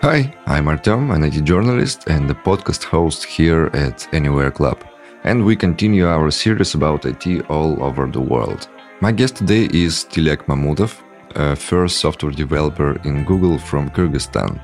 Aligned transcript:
Hi, 0.00 0.32
I'm 0.46 0.68
Artem, 0.68 1.10
an 1.10 1.24
IT 1.24 1.42
journalist 1.42 2.04
and 2.08 2.30
the 2.30 2.34
podcast 2.34 2.84
host 2.84 3.24
here 3.24 3.68
at 3.74 4.06
Anywhere 4.14 4.52
Club. 4.52 4.84
And 5.24 5.44
we 5.44 5.56
continue 5.56 6.06
our 6.06 6.30
series 6.30 6.74
about 6.74 7.04
IT 7.04 7.50
all 7.50 7.82
over 7.82 8.06
the 8.06 8.20
world. 8.20 8.68
My 9.00 9.10
guest 9.10 9.34
today 9.34 9.64
is 9.72 10.04
Tilek 10.04 10.46
Mamutov, 10.46 11.02
a 11.34 11.56
first 11.56 11.96
software 11.96 12.30
developer 12.30 13.00
in 13.02 13.24
Google 13.24 13.58
from 13.58 13.90
Kyrgyzstan. 13.90 14.60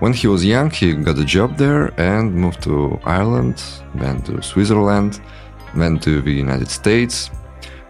When 0.00 0.12
he 0.12 0.26
was 0.26 0.44
young, 0.44 0.68
he 0.68 0.92
got 0.92 1.18
a 1.18 1.24
job 1.24 1.56
there 1.56 1.98
and 1.98 2.34
moved 2.34 2.62
to 2.64 3.00
Ireland, 3.04 3.64
then 3.94 4.20
to 4.24 4.42
Switzerland, 4.42 5.22
then 5.74 5.98
to 6.00 6.20
the 6.20 6.30
United 6.30 6.68
States. 6.68 7.30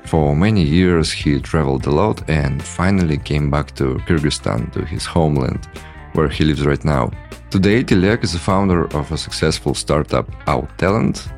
For 0.04 0.36
many 0.36 0.62
years, 0.62 1.10
he 1.10 1.40
traveled 1.40 1.88
a 1.88 1.90
lot 1.90 2.22
and 2.30 2.62
finally 2.62 3.18
came 3.18 3.50
back 3.50 3.74
to 3.74 3.96
Kyrgyzstan, 4.06 4.72
to 4.74 4.84
his 4.84 5.04
homeland 5.04 5.66
where 6.14 6.28
he 6.28 6.44
lives 6.44 6.64
right 6.64 6.84
now. 6.84 7.10
Today, 7.50 7.84
Tilek 7.84 8.24
is 8.24 8.32
the 8.32 8.38
founder 8.38 8.84
of 8.96 9.12
a 9.12 9.18
successful 9.18 9.74
startup, 9.74 10.30
Outtalent, 10.46 11.30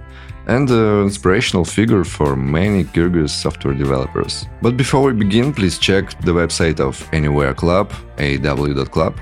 and 0.46 0.70
an 0.70 1.02
inspirational 1.02 1.64
figure 1.64 2.04
for 2.04 2.36
many 2.36 2.84
Kyrgyz 2.84 3.30
software 3.30 3.74
developers. 3.74 4.46
But 4.62 4.76
before 4.76 5.02
we 5.02 5.12
begin, 5.12 5.52
please 5.52 5.78
check 5.78 6.20
the 6.20 6.32
website 6.32 6.80
of 6.80 7.08
Anywhere 7.12 7.54
Club, 7.54 7.92
aw.club. 8.18 9.14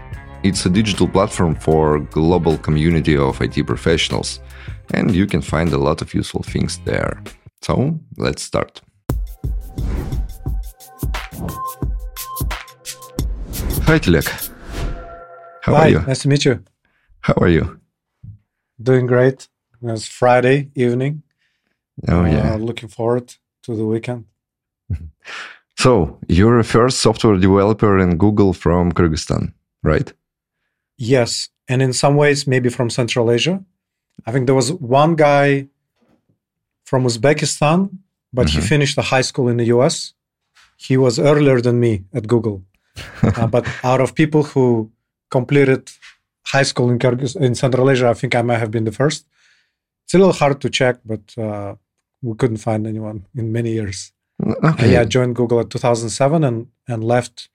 It's 0.43 0.67
a 0.67 0.71
digital 0.71 1.07
platform 1.07 1.55
for 1.55 2.01
global 2.01 2.59
community 2.59 3.17
of 3.17 3.41
IT 3.41 3.67
professionals, 3.67 4.41
and 4.93 5.15
you 5.15 5.27
can 5.27 5.41
find 5.41 5.73
a 5.73 5.79
lot 5.79 6.03
of 6.03 6.13
useful 6.13 6.43
things 6.43 6.79
there. 6.85 7.23
So, 7.63 8.01
let's 8.17 8.43
start. 8.43 8.81
Hi, 13.87 13.99
Tilek. 13.99 14.52
How 15.63 15.75
Hi, 15.75 15.83
are 15.87 15.91
you? 15.91 16.01
nice 16.07 16.23
to 16.23 16.29
meet 16.29 16.45
you. 16.45 16.63
How 17.21 17.35
are 17.41 17.49
you? 17.49 17.81
Doing 18.83 19.07
great. 19.07 19.49
It's 19.83 20.07
Friday 20.07 20.71
evening. 20.75 21.23
Oh, 22.09 22.25
yeah. 22.25 22.55
Uh, 22.55 22.57
looking 22.59 22.89
forward 22.89 23.35
to 23.65 23.77
the 23.77 23.85
weekend. 23.85 24.25
So, 25.79 26.19
you're 26.29 26.61
a 26.61 26.65
first 26.65 27.01
software 27.01 27.37
developer 27.39 27.99
in 27.99 28.17
Google 28.17 28.53
from 28.53 28.93
Kyrgyzstan, 28.93 29.53
right? 29.83 30.13
Yes. 30.97 31.49
And 31.67 31.83
in 31.83 31.93
some 31.93 32.15
ways, 32.15 32.47
maybe 32.47 32.69
from 32.69 32.89
Central 32.91 33.31
Asia. 33.33 33.65
I 34.27 34.31
think 34.33 34.47
there 34.47 34.55
was 34.55 34.71
one 34.73 35.17
guy 35.17 35.67
from 36.85 37.05
Uzbekistan, 37.05 37.89
but 38.33 38.49
he 38.51 38.59
Mhm. 38.61 38.69
finished 38.69 38.95
the 38.97 39.03
high 39.15 39.23
school 39.25 39.49
in 39.49 39.57
the 39.57 39.65
US. 39.77 40.15
He 40.77 40.97
was 40.97 41.19
earlier 41.19 41.61
than 41.61 41.81
me 41.81 42.05
at 42.13 42.29
Google. 42.29 42.63
Uh, 43.39 43.47
but 43.49 43.65
out 43.83 44.01
of 44.01 44.15
people 44.15 44.43
who 44.53 44.91
completed 45.37 45.83
high 46.55 46.67
school 46.71 46.89
in 46.93 46.99
Kyrgyz 47.03 47.35
in 47.47 47.55
Central 47.65 47.87
Asia, 47.93 48.09
I 48.11 48.15
think 48.21 48.33
I 48.35 48.43
might 48.49 48.61
have 48.65 48.71
been 48.77 48.85
the 48.91 48.97
first. 49.03 49.21
It's 50.05 50.15
a 50.15 50.19
little 50.19 50.39
hard 50.43 50.61
to 50.61 50.69
check, 50.79 50.97
but 51.13 51.25
uh, 51.47 51.71
we 52.27 52.33
couldn't 52.41 52.63
find 52.69 52.83
anyone 52.87 53.19
in 53.41 53.47
many 53.59 53.71
years. 53.79 53.99
Uh, 54.45 54.71
Okay. 54.71 54.93
yeah, 54.93 55.03
I 55.05 55.07
joined 55.17 55.35
Google 55.41 55.61
at 55.61 55.71
2007 55.71 56.45
and, 56.45 56.67
and 56.93 57.01
left 57.15 57.49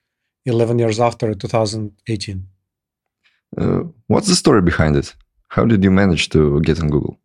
11 0.45 0.79
years 0.79 0.99
after 0.99 1.25
at 1.31 1.39
2018. 1.39 2.47
Uh, 3.57 3.83
what's 4.07 4.27
the 4.27 4.35
story 4.35 4.61
behind 4.61 4.95
it? 4.95 5.15
How 5.55 5.65
did 5.65 5.83
you 5.83 5.91
manage 5.91 6.29
to 6.29 6.59
get 6.61 6.79
on 6.81 6.89
Google? 6.89 7.15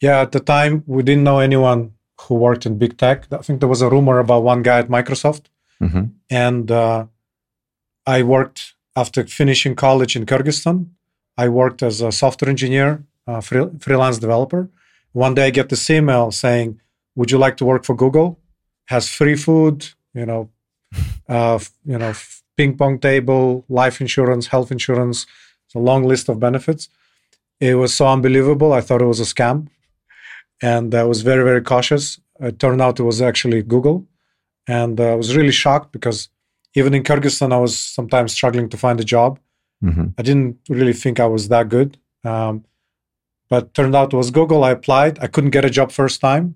Yeah, 0.00 0.20
at 0.22 0.32
the 0.32 0.40
time, 0.40 0.82
we 0.86 1.02
didn't 1.02 1.24
know 1.24 1.38
anyone 1.40 1.80
who 2.22 2.34
worked 2.46 2.64
in 2.66 2.78
big 2.78 2.96
tech. 2.96 3.18
I 3.32 3.42
think 3.44 3.60
there 3.60 3.68
was 3.68 3.82
a 3.82 3.88
rumor 3.88 4.18
about 4.18 4.42
one 4.52 4.62
guy 4.62 4.78
at 4.78 4.88
Microsoft. 4.88 5.44
hmm 5.80 6.04
And 6.30 6.70
uh, 6.70 7.00
I 8.16 8.22
worked 8.22 8.60
after 9.00 9.20
finishing 9.26 9.74
college 9.86 10.12
in 10.18 10.24
Kyrgyzstan. 10.30 10.78
I 11.44 11.46
worked 11.60 11.80
as 11.82 11.96
a 12.08 12.12
software 12.22 12.50
engineer, 12.54 12.88
uh, 13.26 13.40
free, 13.40 13.66
freelance 13.84 14.18
developer. 14.18 14.62
One 15.12 15.34
day 15.36 15.46
I 15.46 15.50
get 15.58 15.68
this 15.70 15.88
email 15.98 16.30
saying, 16.44 16.68
Would 17.16 17.30
you 17.32 17.38
like 17.44 17.56
to 17.58 17.64
work 17.70 17.82
for 17.88 17.94
Google? 18.04 18.28
Has 18.92 19.04
free 19.18 19.36
food, 19.46 19.76
you 20.20 20.26
know, 20.30 20.42
uh, 21.28 21.58
you 21.92 21.98
know, 22.00 22.12
ping 22.56 22.76
pong 22.76 22.98
table, 22.98 23.64
life 23.68 23.96
insurance, 24.04 24.44
health 24.54 24.70
insurance. 24.76 25.18
It's 25.64 25.74
a 25.74 25.84
long 25.90 26.02
list 26.12 26.28
of 26.28 26.38
benefits. 26.48 26.82
It 27.68 27.76
was 27.82 27.92
so 27.94 28.04
unbelievable. 28.16 28.70
I 28.72 28.82
thought 28.82 29.02
it 29.02 29.12
was 29.14 29.20
a 29.20 29.30
scam, 29.34 29.68
and 30.72 30.94
I 30.94 31.04
was 31.04 31.22
very, 31.30 31.44
very 31.50 31.62
cautious. 31.72 32.04
It 32.48 32.58
turned 32.58 32.82
out 32.82 33.00
it 33.00 33.08
was 33.12 33.20
actually 33.30 33.62
Google, 33.74 33.98
and 34.66 34.94
uh, 34.98 35.12
I 35.14 35.16
was 35.22 35.36
really 35.36 35.56
shocked 35.64 35.90
because 35.96 36.18
even 36.74 36.94
in 36.94 37.02
Kyrgyzstan, 37.02 37.52
I 37.52 37.58
was 37.58 37.78
sometimes 37.78 38.32
struggling 38.32 38.68
to 38.70 38.76
find 38.76 39.00
a 39.00 39.04
job. 39.04 39.38
hmm 39.82 40.06
I 40.18 40.22
didn't 40.22 40.56
really 40.68 40.92
think 40.92 41.18
I 41.18 41.26
was 41.26 41.48
that 41.48 41.68
good. 41.68 41.98
Um, 42.24 42.64
but 43.48 43.74
turned 43.74 43.94
out 43.96 44.12
it 44.12 44.16
was 44.16 44.30
Google. 44.30 44.62
I 44.64 44.70
applied. 44.72 45.18
I 45.24 45.26
couldn't 45.26 45.50
get 45.50 45.64
a 45.64 45.70
job 45.70 45.90
first 45.90 46.20
time. 46.20 46.54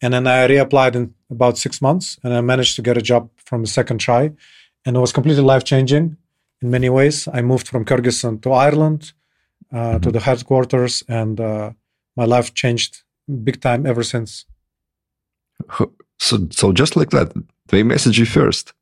And 0.00 0.12
then 0.14 0.26
I 0.26 0.48
reapplied 0.48 0.94
in 0.94 1.14
about 1.30 1.58
six 1.58 1.80
months 1.82 2.18
and 2.22 2.32
I 2.34 2.40
managed 2.40 2.74
to 2.76 2.82
get 2.82 2.96
a 2.96 3.02
job 3.02 3.28
from 3.44 3.62
the 3.62 3.68
second 3.70 3.98
try. 3.98 4.32
And 4.84 4.96
it 4.96 5.00
was 5.00 5.12
completely 5.12 5.42
life 5.44 5.64
changing 5.64 6.16
in 6.62 6.70
many 6.70 6.88
ways. 6.88 7.28
I 7.38 7.42
moved 7.42 7.68
from 7.68 7.84
Kyrgyzstan 7.84 8.40
to 8.42 8.50
Ireland, 8.52 9.12
uh, 9.72 9.98
to 9.98 10.08
Mhm. 10.08 10.12
the 10.12 10.20
headquarters, 10.20 11.04
and 11.08 11.40
uh, 11.40 11.70
my 12.16 12.24
life 12.36 12.52
changed 12.54 12.92
big 13.44 13.60
time 13.60 13.86
ever 13.86 14.02
since. 14.04 14.46
So, 16.18 16.48
so 16.50 16.72
just 16.72 16.96
like 16.96 17.10
that, 17.10 17.32
they 17.68 17.82
message 17.82 18.18
you 18.18 18.26
first. 18.26 18.72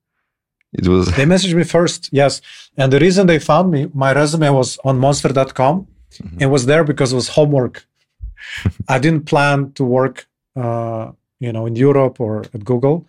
It 0.72 0.86
was 0.86 1.06
They 1.16 1.25
messaged 1.25 1.54
me 1.54 1.64
first, 1.64 2.08
yes. 2.12 2.41
And 2.76 2.92
the 2.92 3.00
reason 3.00 3.26
they 3.26 3.38
found 3.38 3.70
me, 3.70 3.88
my 3.92 4.12
resume 4.12 4.50
was 4.50 4.78
on 4.84 4.98
monster.com. 4.98 5.86
Mhm. 6.22 6.41
It 6.42 6.47
was 6.47 6.66
there 6.66 6.84
because 6.84 7.12
it 7.12 7.16
was 7.16 7.28
homework. 7.28 7.86
I 8.88 8.98
didn't 8.98 9.26
plan 9.26 9.72
to 9.72 9.84
work, 9.84 10.26
uh, 10.56 11.10
you 11.41 11.53
know, 11.53 11.66
in 11.66 11.75
Europe 11.76 12.20
or 12.20 12.44
at 12.54 12.64
Google. 12.64 13.06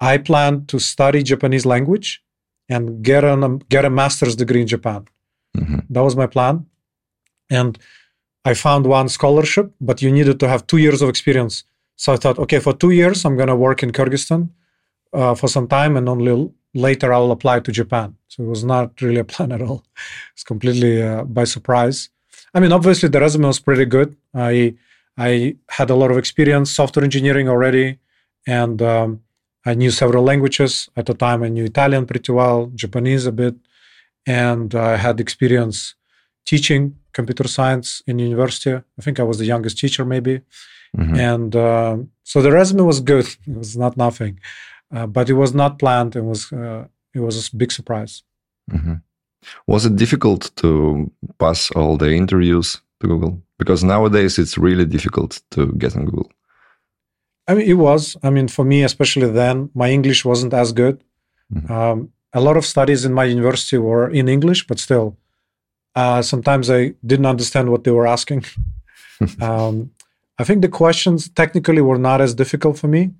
I 0.00 0.18
planned 0.18 0.68
to 0.68 0.78
study 0.78 1.22
Japanese 1.22 1.66
language 1.66 2.22
and 2.68 3.02
get 3.02 3.24
a 3.24 3.58
get 3.74 3.84
a 3.84 3.90
master's 3.90 4.36
degree 4.36 4.60
in 4.60 4.66
Japan. 4.66 5.00
Mhm. 5.56 5.80
That 5.90 6.02
was 6.08 6.14
my 6.22 6.26
plan. 6.26 6.66
And 7.50 7.78
I 8.44 8.54
found 8.54 8.86
one 8.86 9.08
scholarship, 9.08 9.72
but 9.80 10.00
you 10.02 10.10
needed 10.12 10.38
to 10.40 10.46
have 10.48 10.66
two 10.66 10.76
years 10.78 11.00
of 11.02 11.08
experience. 11.08 11.64
So 11.96 12.12
I 12.12 12.16
thought, 12.16 12.38
okay, 12.38 12.60
for 12.60 12.72
two 12.72 12.90
years, 12.90 13.24
I'm 13.24 13.36
going 13.36 13.48
to 13.48 13.56
work 13.56 13.82
in 13.82 13.90
Kyrgyzstan 13.92 14.48
uh, 15.12 15.34
for 15.34 15.48
some 15.48 15.66
time, 15.66 15.96
and 15.96 16.08
only 16.08 16.50
later 16.74 17.12
I'll 17.12 17.30
apply 17.32 17.60
to 17.60 17.72
Japan. 17.72 18.16
So 18.28 18.42
it 18.42 18.46
was 18.46 18.64
not 18.64 19.00
really 19.00 19.20
a 19.20 19.24
plan 19.24 19.52
at 19.52 19.62
all. 19.62 19.84
It's 20.34 20.44
completely 20.44 21.02
uh, 21.02 21.24
by 21.24 21.44
surprise. 21.44 22.10
I 22.54 22.60
mean, 22.60 22.72
obviously 22.72 23.08
the 23.08 23.20
resume 23.20 23.46
was 23.46 23.60
pretty 23.60 23.84
good. 23.84 24.16
I 24.34 24.74
I 25.18 25.56
had 25.68 25.90
a 25.90 25.94
lot 25.96 26.10
of 26.10 26.18
experience 26.18 26.70
software 26.70 27.04
engineering 27.04 27.48
already, 27.48 27.98
and 28.46 28.80
um, 28.82 29.20
I 29.66 29.74
knew 29.74 29.90
several 29.90 30.22
languages 30.24 30.88
at 30.96 31.06
the 31.06 31.14
time. 31.14 31.42
I 31.42 31.48
knew 31.48 31.64
Italian 31.64 32.06
pretty 32.06 32.32
well, 32.32 32.70
Japanese 32.74 33.26
a 33.26 33.32
bit, 33.32 33.56
and 34.26 34.74
I 34.74 34.96
had 34.96 35.18
experience 35.20 35.94
teaching 36.46 36.94
computer 37.12 37.48
science 37.48 38.02
in 38.06 38.18
university. 38.18 38.72
I 38.98 39.00
think 39.02 39.18
I 39.18 39.24
was 39.24 39.38
the 39.38 39.44
youngest 39.52 39.78
teacher, 39.78 40.04
maybe. 40.04 40.40
Mhm. 40.96 41.18
And 41.18 41.56
uh, 41.56 41.96
so 42.22 42.40
the 42.40 42.52
resume 42.52 42.82
was 42.82 43.00
good. 43.00 43.26
It 43.46 43.56
was 43.56 43.76
not 43.76 43.96
nothing, 43.96 44.34
uh, 44.94 45.06
but 45.06 45.28
it 45.28 45.34
was 45.34 45.54
not 45.54 45.78
planned. 45.78 46.16
It 46.16 46.24
was 46.24 46.52
uh, 46.52 46.86
it 47.14 47.20
was 47.20 47.48
a 47.48 47.56
big 47.56 47.72
surprise. 47.72 48.22
Mhm. 48.70 49.02
Was 49.66 49.86
it 49.86 49.96
difficult 49.96 50.50
to 50.56 51.10
pass 51.38 51.70
all 51.70 51.96
the 51.96 52.10
interviews 52.12 52.80
to 53.00 53.08
Google? 53.08 53.42
Because 53.58 53.86
nowadays 53.86 54.38
it's 54.38 54.58
really 54.58 54.84
difficult 54.84 55.40
to 55.50 55.66
get 55.78 55.96
on 55.96 56.04
Google. 56.04 56.30
I 57.50 57.54
mean, 57.54 57.68
it 57.68 57.78
was. 57.78 58.16
I 58.22 58.30
mean, 58.30 58.48
for 58.48 58.64
me, 58.64 58.84
especially 58.84 59.30
then, 59.30 59.70
my 59.74 59.90
English 59.90 60.24
wasn't 60.24 60.54
as 60.54 60.72
good. 60.72 61.02
Mhm. 61.50 61.70
Um, 61.70 62.12
a 62.32 62.40
lot 62.40 62.56
of 62.56 62.64
studies 62.64 63.04
in 63.04 63.12
my 63.12 63.24
university 63.24 63.78
were 63.78 64.10
in 64.10 64.28
English, 64.28 64.66
but 64.66 64.78
still, 64.78 65.16
uh, 65.94 66.22
sometimes 66.22 66.68
I 66.70 66.94
didn't 67.02 67.26
understand 67.26 67.68
what 67.68 67.84
they 67.84 67.90
were 67.92 68.06
asking. 68.06 68.44
um, 69.40 69.90
I 70.40 70.44
think 70.44 70.62
the 70.62 70.68
questions 70.68 71.28
technically 71.28 71.80
were 71.80 71.98
not 71.98 72.20
as 72.20 72.34
difficult 72.34 72.78
for 72.78 72.88
me 72.88 73.10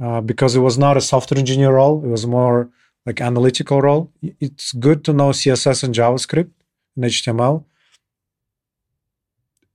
uh, 0.00 0.20
because 0.20 0.56
it 0.56 0.60
was 0.60 0.76
not 0.78 0.96
a 0.96 1.00
software 1.00 1.38
engineer 1.38 1.72
role. 1.74 2.04
It 2.04 2.08
was 2.08 2.26
more 2.26 2.68
like 3.06 3.20
analytical 3.20 3.80
role. 3.80 4.10
It's 4.40 4.72
good 4.72 5.04
to 5.04 5.12
know 5.12 5.30
CSS 5.30 5.84
and 5.84 5.94
JavaScript 5.94 6.50
and 6.96 7.04
HTML, 7.04 7.64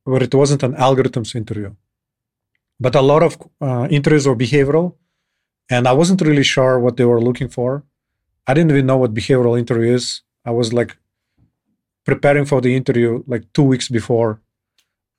but 0.06 0.24
it 0.24 0.34
wasn't 0.34 0.64
an 0.64 0.74
algorithms 0.74 1.36
interview. 1.36 1.76
But 2.80 2.96
a 2.96 3.02
lot 3.02 3.24
of 3.24 3.38
uh, 3.62 3.88
interviews 3.90 4.28
were 4.28 4.36
behavioral, 4.36 4.96
and 5.70 5.88
I 5.88 5.94
wasn't 5.94 6.22
really 6.22 6.44
sure 6.44 6.80
what 6.80 6.98
they 6.98 7.06
were 7.06 7.22
looking 7.22 7.50
for. 7.50 7.84
I 8.48 8.54
didn't 8.54 8.72
even 8.72 8.86
know 8.86 8.98
what 8.98 9.14
behavioral 9.14 9.60
interview 9.60 9.94
is. 9.94 10.22
I 10.46 10.52
was 10.52 10.74
like 10.74 10.98
preparing 12.06 12.46
for 12.46 12.62
the 12.62 12.76
interview 12.76 13.24
like 13.28 13.52
two 13.54 13.64
weeks 13.64 13.90
before. 13.90 14.42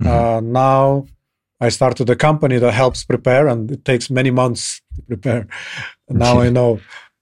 Mhm. 0.02 0.06
Uh, 0.06 0.40
now 0.40 1.06
I 1.60 1.68
started 1.70 2.08
a 2.10 2.16
company 2.16 2.58
that 2.58 2.72
helps 2.72 3.04
prepare, 3.04 3.48
and 3.48 3.70
it 3.70 3.84
takes 3.84 4.10
many 4.10 4.30
months 4.30 4.80
to 4.96 5.02
prepare. 5.02 5.46
now 6.08 6.40
I 6.40 6.48
know 6.56 6.80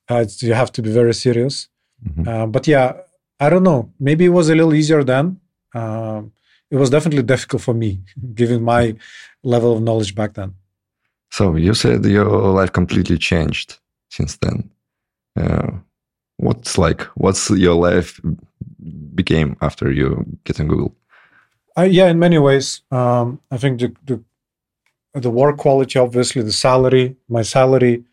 uh, 0.09 0.25
you 0.41 0.55
have 0.55 0.73
to 0.73 0.83
be 0.83 0.91
very 0.93 1.15
serious. 1.15 1.69
Mhm. 2.07 2.27
Uh, 2.27 2.47
but 2.47 2.67
yeah, 2.67 2.93
I 3.41 3.49
don't 3.51 3.65
know. 3.65 3.93
Maybe 3.99 4.25
it 4.25 4.33
was 4.33 4.49
a 4.49 4.55
little 4.55 4.75
easier 4.75 5.05
then. 5.05 5.41
Um, 5.75 6.33
it 6.71 6.77
was 6.77 6.91
definitely 6.91 7.23
difficult 7.23 7.63
for 7.63 7.75
me, 7.75 8.01
given 8.35 8.63
my 8.63 8.95
level 9.43 9.73
of 9.73 9.83
knowledge 9.83 10.15
back 10.15 10.35
then. 10.35 10.55
So 11.31 11.57
you 11.57 11.75
said 11.75 12.05
your 12.05 12.27
life 12.53 12.73
completely 12.73 13.19
changed 13.19 13.79
since 14.11 14.37
then. 14.39 14.71
Uh, 15.37 15.71
what's 16.37 16.79
like? 16.79 17.03
What's 17.17 17.51
your 17.51 17.75
life 17.75 18.21
became 19.15 19.57
after 19.61 19.91
you 19.93 20.25
get 20.45 20.61
in 20.61 20.69
Google? 20.69 20.95
Uh, 21.77 21.83
yeah, 21.83 22.09
in 22.09 22.19
many 22.19 22.39
ways. 22.39 22.83
Um, 22.91 23.41
I 23.51 23.57
think 23.57 23.81
the, 23.81 23.95
the 24.05 24.23
the 25.15 25.31
work 25.31 25.57
quality, 25.57 25.99
obviously, 25.99 26.43
the 26.43 26.53
salary, 26.53 27.17
my 27.29 27.43
salary 27.43 28.05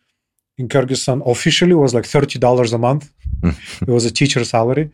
in 0.57 0.67
Kyrgyzstan 0.67 1.21
officially 1.29 1.73
was 1.73 1.93
like 1.93 2.05
thirty 2.05 2.39
dollars 2.39 2.73
a 2.73 2.77
month. 2.77 3.11
it 3.43 3.87
was 3.87 4.05
a 4.05 4.11
teacher 4.11 4.43
salary. 4.43 4.91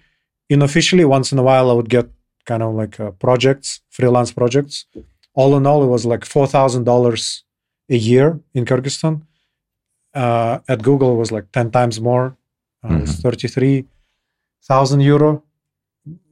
Unofficially, 0.50 1.06
once 1.06 1.32
in 1.32 1.40
a 1.40 1.44
while, 1.44 1.70
I 1.70 1.74
would 1.74 1.90
get 1.90 2.10
kind 2.46 2.64
of 2.64 2.74
like 2.74 3.00
uh, 3.00 3.12
projects, 3.12 3.82
freelance 3.90 4.32
projects. 4.32 4.86
All 5.34 5.56
in 5.56 5.66
all, 5.66 5.84
it 5.84 5.88
was 5.88 6.06
like 6.06 6.26
four 6.26 6.48
thousand 6.48 6.84
dollars 6.84 7.44
a 7.90 7.96
year 7.96 8.40
in 8.54 8.66
Kyrgyzstan. 8.66 9.22
Uh, 10.14 10.60
at 10.68 10.84
Google, 10.84 11.14
it 11.14 11.18
was 11.18 11.32
like 11.32 11.52
ten 11.52 11.72
times 11.72 12.02
more. 12.02 12.36
Uh, 12.84 12.88
mm-hmm. 12.88 12.98
It 12.98 13.02
was 13.02 13.16
thirty-three 13.18 13.86
thousand 14.64 15.02
euro 15.02 15.44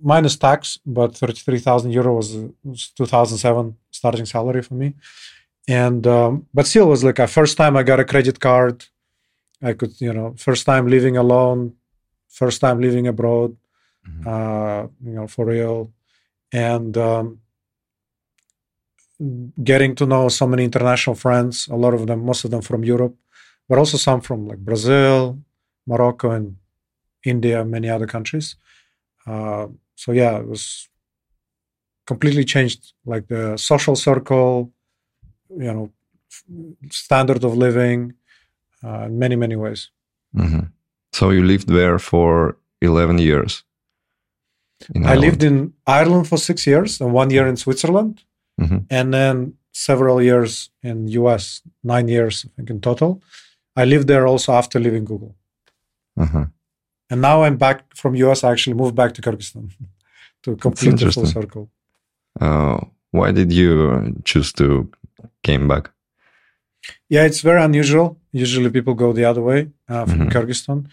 minus 0.02 0.36
tax, 0.36 0.80
but 0.86 1.16
thirty-three 1.16 1.60
thousand 1.60 1.92
euro 1.92 2.16
was, 2.16 2.36
was 2.64 2.90
two 2.90 3.06
thousand 3.06 3.38
seven 3.38 3.78
starting 3.92 4.26
salary 4.26 4.62
for 4.62 4.74
me. 4.74 4.96
And 5.70 6.08
um, 6.08 6.48
but 6.52 6.66
still, 6.66 6.88
it 6.88 6.90
was 6.90 7.04
like 7.04 7.20
a 7.20 7.28
first 7.28 7.56
time 7.56 7.78
I 7.78 7.84
got 7.84 8.00
a 8.00 8.04
credit 8.04 8.40
card. 8.40 8.86
I 9.62 9.74
could, 9.74 10.02
you 10.02 10.12
know, 10.12 10.34
first 10.36 10.66
time 10.66 10.88
living 10.88 11.16
alone, 11.16 11.76
first 12.28 12.60
time 12.60 12.82
living 12.82 13.06
abroad, 13.06 13.56
mm-hmm. 14.08 14.28
uh, 14.28 14.82
you 15.06 15.14
know, 15.14 15.28
for 15.28 15.46
real, 15.46 15.94
and 16.52 16.98
um, 16.98 17.42
getting 19.64 19.94
to 19.94 20.08
know 20.08 20.28
so 20.30 20.48
many 20.48 20.64
international 20.64 21.16
friends. 21.16 21.68
A 21.68 21.76
lot 21.76 21.94
of 21.94 22.08
them, 22.08 22.26
most 22.26 22.46
of 22.46 22.50
them 22.50 22.62
from 22.62 22.84
Europe, 22.84 23.16
but 23.68 23.78
also 23.78 23.98
some 23.98 24.22
from 24.22 24.48
like 24.48 24.60
Brazil, 24.60 25.38
Morocco, 25.86 26.32
and 26.32 26.56
India, 27.24 27.64
many 27.64 27.90
other 27.90 28.08
countries. 28.08 28.56
Uh, 29.28 29.68
so 29.94 30.14
yeah, 30.14 30.40
it 30.40 30.48
was 30.48 30.90
completely 32.08 32.44
changed, 32.44 32.94
like 33.06 33.28
the 33.28 33.56
social 33.56 33.96
circle, 33.96 34.72
you 35.50 35.74
know, 35.74 35.92
standard 36.92 37.44
of 37.44 37.58
living, 37.58 38.14
uh, 38.84 39.06
in 39.06 39.18
many 39.20 39.36
many 39.36 39.56
ways. 39.56 39.92
Mm-hmm. 40.36 40.66
So 41.12 41.30
you 41.32 41.44
lived 41.44 41.68
there 41.68 42.00
for 42.00 42.58
eleven 42.82 43.18
years. 43.18 43.64
I 45.06 45.16
lived 45.16 45.44
in 45.44 45.74
Ireland 45.86 46.28
for 46.28 46.38
six 46.38 46.66
years 46.66 47.02
and 47.02 47.14
one 47.14 47.30
year 47.32 47.48
in 47.48 47.58
Switzerland, 47.58 48.24
mm-hmm. 48.62 48.78
and 48.90 49.14
then 49.14 49.54
several 49.74 50.22
years 50.22 50.70
in 50.82 51.08
US, 51.08 51.62
nine 51.84 52.08
years 52.08 52.46
I 52.46 52.50
think 52.56 52.70
in 52.70 52.82
total. 52.82 53.22
I 53.76 53.86
lived 53.86 54.08
there 54.08 54.26
also 54.28 54.54
after 54.54 54.80
leaving 54.80 55.06
Google. 55.06 55.36
Uh-huh. 56.18 56.46
And 57.10 57.22
now 57.22 57.44
I'm 57.44 57.58
back 57.58 57.96
from 57.96 58.16
US. 58.16 58.44
I 58.44 58.52
actually 58.52 58.76
moved 58.76 58.96
back 58.96 59.14
to 59.14 59.22
Kyrgyzstan 59.22 59.72
to 60.44 60.56
complete 60.56 61.00
the 61.00 61.12
full 61.12 61.26
circle. 61.26 61.70
Uh, 62.40 62.80
why 63.12 63.32
did 63.32 63.52
you 63.52 64.16
choose 64.26 64.54
to 64.54 64.90
came 65.44 65.68
back? 65.68 65.92
Yeah, 67.10 67.26
it's 67.26 67.42
very 67.42 67.62
unusual. 67.62 68.18
Usually 68.32 68.70
people 68.70 68.94
go 68.94 69.14
the 69.14 69.26
other 69.26 69.42
way 69.42 69.70
uh, 69.88 70.06
from 70.06 70.20
mm-hmm. 70.20 70.30
Kyrgyzstan, 70.30 70.88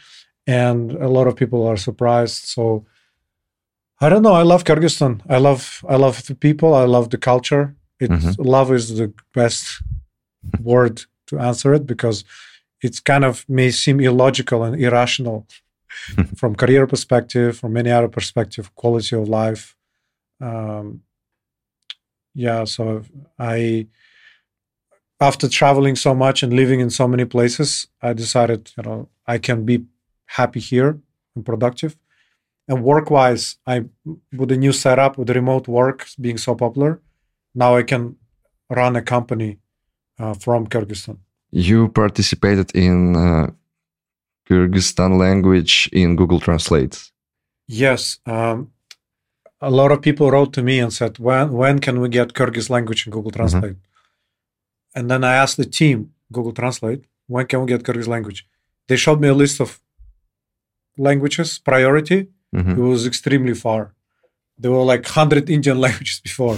and 0.46 0.92
a 0.92 1.08
lot 1.08 1.26
of 1.26 1.36
people 1.36 1.66
are 1.66 1.76
surprised. 1.76 2.44
So 2.44 2.84
I 4.00 4.08
don't 4.08 4.22
know. 4.22 4.34
I 4.34 4.42
love 4.42 4.64
Kyrgyzstan. 4.64 5.20
I 5.28 5.38
love 5.38 5.84
I 5.88 5.96
love 5.96 6.26
the 6.26 6.34
people. 6.34 6.74
I 6.74 6.84
love 6.84 7.10
the 7.10 7.18
culture. 7.18 7.74
It's 8.00 8.12
mm-hmm. 8.12 8.42
love 8.42 8.72
is 8.72 8.96
the 8.96 9.12
best 9.32 9.82
word 10.62 11.02
to 11.28 11.38
answer 11.38 11.74
it 11.74 11.86
because 11.86 12.24
it's 12.82 13.00
kind 13.00 13.24
of 13.24 13.44
may 13.48 13.70
seem 13.70 14.00
illogical 14.00 14.62
and 14.64 14.80
irrational 14.80 15.46
from 16.36 16.54
career 16.54 16.86
perspective, 16.86 17.58
from 17.58 17.72
many 17.72 17.90
other 17.90 18.08
perspective, 18.08 18.74
quality 18.74 19.16
of 19.16 19.28
life. 19.28 19.74
Um, 20.40 21.02
yeah, 22.36 22.64
so 22.64 23.02
I 23.38 23.88
after 25.18 25.48
traveling 25.48 25.96
so 25.96 26.14
much 26.14 26.42
and 26.42 26.52
living 26.52 26.80
in 26.80 26.90
so 26.90 27.08
many 27.08 27.24
places, 27.24 27.88
I 28.02 28.12
decided, 28.12 28.70
you 28.76 28.82
know, 28.82 29.08
I 29.26 29.38
can 29.38 29.64
be 29.64 29.84
happy 30.26 30.60
here 30.60 31.00
and 31.34 31.44
productive 31.44 31.96
and 32.68 32.82
work 32.82 33.10
wise, 33.10 33.56
I 33.66 33.84
with 34.36 34.48
the 34.48 34.56
new 34.56 34.72
setup 34.72 35.18
with 35.18 35.30
remote 35.30 35.68
work 35.68 36.06
being 36.20 36.38
so 36.38 36.54
popular, 36.54 37.00
now 37.54 37.76
I 37.76 37.82
can 37.82 38.16
run 38.68 38.96
a 38.96 39.02
company 39.02 39.58
uh, 40.18 40.34
from 40.34 40.66
Kyrgyzstan. 40.66 41.18
You 41.50 41.88
participated 41.88 42.74
in 42.74 43.16
uh, 43.16 43.50
Kyrgyzstan 44.48 45.18
language 45.18 45.88
in 45.92 46.16
Google 46.16 46.40
Translate. 46.40 47.10
Yes, 47.68 48.18
um, 48.26 48.72
a 49.60 49.70
lot 49.70 49.90
of 49.92 50.02
people 50.02 50.30
wrote 50.30 50.52
to 50.54 50.62
me 50.62 50.78
and 50.78 50.92
said, 50.92 51.18
"When 51.18 51.52
when 51.52 51.78
can 51.78 52.00
we 52.00 52.08
get 52.08 52.34
Kyrgyz 52.34 52.70
language 52.70 53.06
in 53.06 53.10
Google 53.12 53.30
mm-hmm. 53.30 53.40
Translate?" 53.40 53.72
Mm-hmm. 53.72 54.98
And 54.98 55.10
then 55.10 55.24
I 55.24 55.34
asked 55.34 55.56
the 55.56 55.70
team, 55.80 56.12
Google 56.32 56.52
Translate, 56.52 57.04
"When 57.26 57.46
can 57.46 57.60
we 57.60 57.66
get 57.66 57.82
Kyrgyz 57.82 58.08
language?" 58.08 58.46
They 58.88 58.96
showed 58.96 59.20
me 59.20 59.28
a 59.28 59.34
list 59.34 59.60
of 59.60 59.80
languages 60.96 61.58
priority 61.58 62.28
Mm-hmm. 62.54 62.70
It 62.70 62.78
was 62.78 63.06
extremely 63.06 63.54
far. 63.54 63.94
There 64.58 64.70
were 64.70 64.82
like 64.82 65.04
100 65.04 65.50
Indian 65.50 65.78
languages 65.86 66.20
before, 66.20 66.56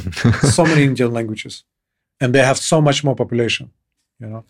so 0.56 0.64
many 0.64 0.84
Indian 0.84 1.12
languages. 1.12 1.64
And 2.20 2.34
they 2.34 2.42
have 2.42 2.58
so 2.58 2.80
much 2.80 3.04
more 3.04 3.14
population, 3.14 3.70
you 4.20 4.28
know. 4.28 4.44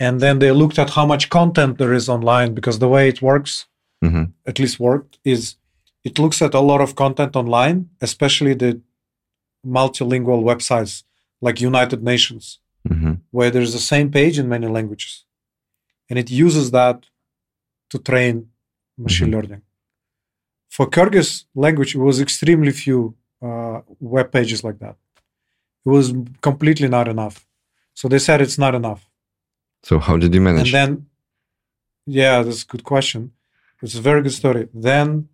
And 0.00 0.20
then 0.20 0.38
they 0.40 0.50
looked 0.50 0.78
at 0.78 0.90
how 0.90 1.06
much 1.06 1.30
content 1.30 1.78
there 1.78 1.92
is 1.92 2.08
online 2.08 2.54
because 2.54 2.78
the 2.78 2.88
way 2.88 3.08
it 3.08 3.22
works, 3.22 3.66
mm-hmm. 4.04 4.24
at 4.46 4.58
least 4.58 4.80
worked, 4.80 5.18
is 5.24 5.56
it 6.04 6.18
looks 6.18 6.42
at 6.42 6.54
a 6.54 6.60
lot 6.60 6.80
of 6.80 6.94
content 6.94 7.34
online, 7.36 7.90
especially 8.00 8.54
the 8.54 8.80
multilingual 9.66 10.42
websites 10.50 11.02
like 11.40 11.60
United 11.60 12.02
Nations, 12.02 12.58
mm-hmm. 12.88 13.14
where 13.30 13.50
there's 13.50 13.72
the 13.72 13.78
same 13.78 14.10
page 14.10 14.38
in 14.38 14.48
many 14.48 14.66
languages. 14.66 15.24
And 16.08 16.18
it 16.18 16.30
uses 16.30 16.70
that 16.70 17.06
to 17.90 17.98
train 17.98 18.50
machine 18.96 19.28
mm-hmm. 19.28 19.36
learning 19.36 19.62
for 20.74 20.86
Kyrgyz 20.90 21.44
language, 21.54 21.94
it 21.94 22.02
was 22.08 22.20
extremely 22.20 22.72
few 22.72 23.14
uh, 23.40 23.80
web 24.00 24.32
pages 24.32 24.64
like 24.64 24.78
that. 24.80 24.96
It 25.86 25.90
was 25.96 26.06
completely 26.40 26.88
not 26.88 27.06
enough. 27.06 27.36
So 27.98 28.08
they 28.08 28.18
said 28.18 28.40
it's 28.40 28.58
not 28.58 28.74
enough. 28.74 29.02
So 29.84 30.00
how 30.00 30.16
did 30.16 30.34
you 30.34 30.40
manage? 30.40 30.74
And 30.74 30.74
then, 30.74 31.06
yeah, 32.06 32.42
that's 32.42 32.64
a 32.64 32.66
good 32.66 32.82
question. 32.82 33.30
It's 33.82 33.94
a 33.94 34.00
very 34.00 34.20
good 34.22 34.32
story. 34.32 34.68
Then 34.74 35.28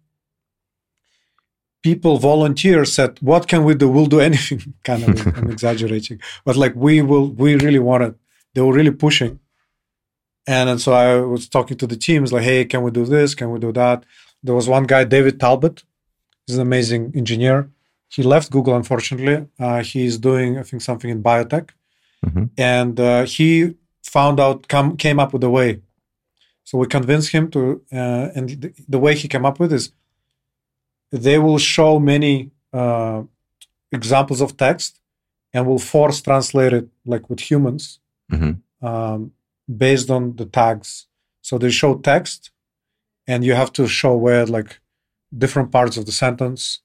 people 1.83 2.19
volunteer 2.19 2.85
said, 2.85 3.19
"What 3.21 3.49
can 3.49 3.65
we 3.65 3.75
do? 3.75 3.89
We'll 3.89 4.07
do 4.07 4.21
anything." 4.21 4.75
kind 4.85 5.03
of, 5.05 5.37
I'm 5.37 5.51
exaggerating, 5.57 6.21
but 6.45 6.57
like 6.57 6.75
we 6.75 7.03
will, 7.03 7.29
we 7.31 7.57
really 7.57 7.79
wanted. 7.79 8.15
They 8.55 8.61
were 8.61 8.73
really 8.73 8.91
pushing, 8.91 9.39
and, 10.47 10.69
and 10.71 10.81
so 10.81 10.93
I 10.93 11.21
was 11.21 11.49
talking 11.49 11.77
to 11.79 11.87
the 11.87 11.97
teams 11.97 12.33
like, 12.33 12.45
"Hey, 12.45 12.65
can 12.65 12.83
we 12.83 12.91
do 12.91 13.05
this? 13.05 13.35
Can 13.35 13.51
we 13.51 13.59
do 13.59 13.73
that?" 13.73 14.05
There 14.43 14.55
was 14.55 14.69
one 14.69 14.85
guy, 14.85 15.05
David 15.05 15.39
Talbot. 15.39 15.85
He's 16.47 16.57
an 16.57 16.63
amazing 16.63 17.13
engineer. 17.15 17.71
He 18.09 18.23
left 18.23 18.51
Google, 18.51 18.75
unfortunately. 18.75 19.47
Uh, 19.59 19.83
he's 19.83 20.19
doing, 20.19 20.59
I 20.59 20.63
think, 20.63 20.83
something 20.83 21.11
in 21.11 21.23
biotech. 21.23 21.71
Mm-hmm. 22.27 22.45
And 22.59 22.99
uh, 22.99 23.25
he 23.25 23.77
found 24.03 24.41
out, 24.41 24.67
come, 24.69 24.97
came 24.97 25.21
up 25.21 25.33
with 25.33 25.45
a 25.45 25.51
way. 25.51 25.81
So 26.65 26.79
we 26.79 26.87
convinced 26.87 27.31
him 27.31 27.51
to, 27.53 27.83
uh, 27.93 28.29
and 28.35 28.49
the, 28.49 28.73
the, 28.89 28.99
way 28.99 29.15
he 29.15 29.29
came 29.29 29.45
up 29.45 29.59
with 29.61 29.73
is 29.73 29.93
they 31.11 31.39
will 31.39 31.59
show 31.59 31.99
many 31.99 32.51
uh, 32.73 33.23
examples 33.93 34.41
of 34.41 34.57
text 34.57 35.01
and 35.53 35.67
will 35.67 35.79
force 35.79 36.21
translate 36.21 36.73
it 36.73 36.89
like 37.05 37.29
with 37.29 37.41
humans 37.41 37.99
mm-hmm. 38.31 38.87
um, 38.87 39.33
based 39.77 40.11
on 40.11 40.37
the 40.37 40.47
tags. 40.47 41.07
So 41.43 41.59
they 41.59 41.71
show 41.71 41.99
text 41.99 42.51
and 43.27 43.45
you 43.45 43.55
have 43.55 43.73
to 43.73 43.87
show 43.89 44.15
where 44.17 44.47
like 44.47 44.81
different 45.37 45.71
parts 45.71 45.97
of 45.97 46.07
the 46.07 46.13
sentence 46.13 46.81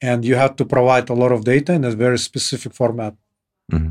and 0.00 0.24
you 0.24 0.34
have 0.36 0.56
to 0.56 0.64
provide 0.64 1.08
a 1.08 1.14
lot 1.14 1.32
of 1.32 1.44
data 1.44 1.72
in 1.72 1.84
a 1.84 1.90
very 1.90 2.18
specific 2.18 2.72
format 2.74 3.14
mm-hmm. 3.72 3.90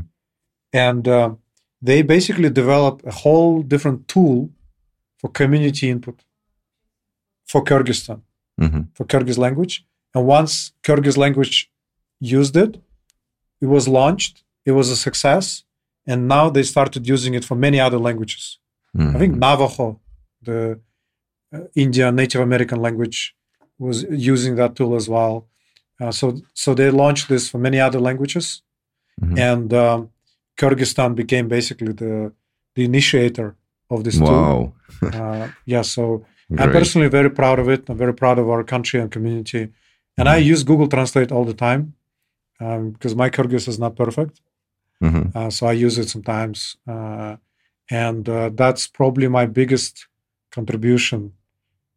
and 0.72 1.08
uh, 1.08 1.34
they 1.82 2.02
basically 2.02 2.50
develop 2.50 3.02
a 3.04 3.10
whole 3.10 3.62
different 3.62 4.06
tool 4.08 4.50
for 5.18 5.28
community 5.30 5.90
input 5.90 6.24
for 7.44 7.64
kyrgyzstan 7.64 8.20
mm-hmm. 8.60 8.82
for 8.94 9.04
kyrgyz 9.04 9.38
language 9.38 9.84
and 10.14 10.26
once 10.26 10.72
kyrgyz 10.82 11.16
language 11.16 11.70
used 12.20 12.56
it 12.56 12.72
it 13.60 13.66
was 13.66 13.86
launched 13.88 14.44
it 14.64 14.72
was 14.72 14.90
a 14.90 14.96
success 14.96 15.64
and 16.06 16.28
now 16.28 16.48
they 16.50 16.62
started 16.62 17.06
using 17.08 17.34
it 17.34 17.44
for 17.44 17.56
many 17.66 17.78
other 17.80 17.98
languages 17.98 18.58
mm-hmm. 18.96 19.16
i 19.16 19.18
think 19.18 19.34
navajo 19.36 20.00
the 20.42 20.78
uh, 21.52 21.60
Indian 21.74 22.14
Native 22.16 22.40
American 22.40 22.80
language 22.80 23.34
was 23.78 24.04
using 24.10 24.56
that 24.56 24.74
tool 24.74 24.94
as 24.96 25.08
well. 25.08 25.46
Uh, 26.00 26.10
so 26.10 26.40
so 26.54 26.74
they 26.74 26.90
launched 26.90 27.28
this 27.28 27.48
for 27.48 27.58
many 27.58 27.78
other 27.80 28.00
languages, 28.00 28.62
Mhm. 29.20 29.38
and 29.38 29.72
um, 29.72 30.10
Kyrgyzstan 30.60 31.14
became 31.14 31.48
basically 31.48 31.92
the 31.92 32.32
the 32.74 32.84
initiator 32.84 33.56
of 33.88 34.04
this 34.04 34.18
tool. 34.18 34.26
Wow. 34.26 34.72
Uh, 35.02 35.48
yeah, 35.64 35.82
so 35.82 36.24
I'm 36.50 36.70
personally 36.70 37.08
very 37.08 37.30
proud 37.30 37.58
of 37.58 37.68
it. 37.68 37.88
I'm 37.88 37.96
very 37.98 38.14
proud 38.14 38.38
of 38.38 38.48
our 38.48 38.62
country 38.64 39.00
and 39.00 39.10
community, 39.10 39.62
and 40.18 40.28
I 40.28 40.36
use 40.36 40.62
Google 40.62 40.88
Translate 40.88 41.32
all 41.32 41.44
the 41.44 41.54
time 41.54 41.94
um, 42.60 42.90
because 42.90 43.14
my 43.16 43.28
Kyrgyz 43.30 43.66
is 43.68 43.78
not 43.78 43.96
perfect. 43.96 44.40
Mhm. 45.02 45.34
Uh, 45.36 45.50
so 45.50 45.66
I 45.66 45.72
use 45.72 45.98
it 45.98 46.08
sometimes, 46.08 46.76
uh, 46.88 47.36
and 47.90 48.28
uh, 48.28 48.50
that's 48.54 48.86
probably 48.86 49.28
my 49.28 49.44
biggest 49.46 50.06
contribution 50.52 51.32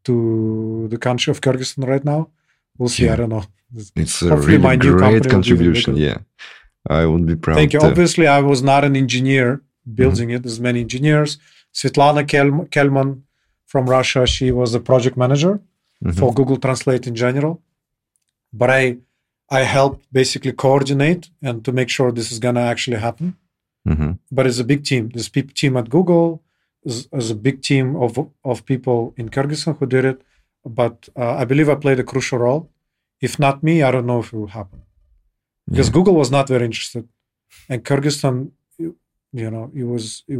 to 0.04 0.88
the 0.90 0.98
country 0.98 1.32
of 1.32 1.40
Kyrgyzstan 1.42 1.88
right 1.88 2.04
now. 2.04 2.30
We'll 2.78 2.90
see. 2.90 3.06
Yeah. 3.06 3.14
I 3.14 3.18
don't 3.18 3.30
know. 3.30 3.44
It's 3.96 4.22
a 4.24 4.30
Hopefully 4.30 4.58
my 4.58 4.74
really 4.74 4.98
great 5.20 5.30
contribution. 5.30 5.96
Yeah. 5.96 6.18
I 6.90 7.06
would 7.06 7.26
be 7.26 7.36
proud. 7.36 7.56
Thank 7.56 7.74
you. 7.74 7.82
Obviously, 7.82 8.26
I 8.28 8.40
was 8.42 8.62
not 8.64 8.84
an 8.84 8.96
engineer 8.96 9.62
building 10.00 10.30
it. 10.32 10.44
There's 10.44 10.60
many 10.60 10.80
engineers. 10.82 11.38
Svetlana 11.74 12.28
Kel- 12.28 12.66
Kelman 12.72 13.24
from 13.72 13.84
Russia, 13.98 14.22
she 14.36 14.48
was 14.60 14.70
a 14.80 14.82
project 14.90 15.16
manager 15.24 15.54
Mhm. 16.04 16.16
for 16.20 16.30
Google 16.40 16.58
Translate 16.66 17.06
in 17.12 17.16
general. 17.26 17.54
But 18.60 18.70
I, 18.82 18.84
I 19.60 19.62
helped 19.78 20.02
basically 20.20 20.54
coordinate 20.66 21.24
and 21.48 21.56
to 21.66 21.72
make 21.80 21.90
sure 21.96 22.08
this 22.12 22.30
is 22.34 22.40
gonna 22.46 22.66
actually 22.74 23.00
happen. 23.08 23.28
Mhm. 23.92 24.12
But 24.36 24.44
it's 24.48 24.62
a 24.66 24.68
big 24.74 24.82
team. 24.90 25.04
This 25.18 25.28
peop 25.34 25.48
team 25.60 25.74
at 25.82 25.88
Google 25.96 26.28
is, 26.90 26.98
is 27.22 27.30
a 27.32 27.40
big 27.48 27.58
team 27.70 27.88
of 28.06 28.12
of 28.52 28.56
people 28.72 29.00
in 29.20 29.26
Kyrgyzstan 29.36 29.74
who 29.80 29.86
did 29.96 30.06
it. 30.12 30.18
But 30.80 30.96
uh, 31.22 31.34
I 31.42 31.44
believe 31.52 31.70
I 31.74 31.76
played 31.86 32.00
a 32.00 32.08
crucial 32.12 32.40
role. 32.48 32.64
If 33.28 33.34
not 33.46 33.56
me, 33.68 33.76
I 33.88 33.90
don't 33.94 34.08
know 34.12 34.20
if 34.24 34.30
it 34.34 34.38
will 34.42 34.54
happen 34.60 34.80
because 35.70 35.88
Yeah. 35.90 35.98
Google 35.98 36.16
was 36.22 36.30
not 36.38 36.46
very 36.54 36.66
interested, 36.72 37.04
and 37.70 37.78
Kyrgyzstan, 37.90 38.36
you, 38.82 38.90
you 39.42 39.50
know, 39.54 39.66
it 39.82 39.86
was 39.94 40.04
it, 40.34 40.40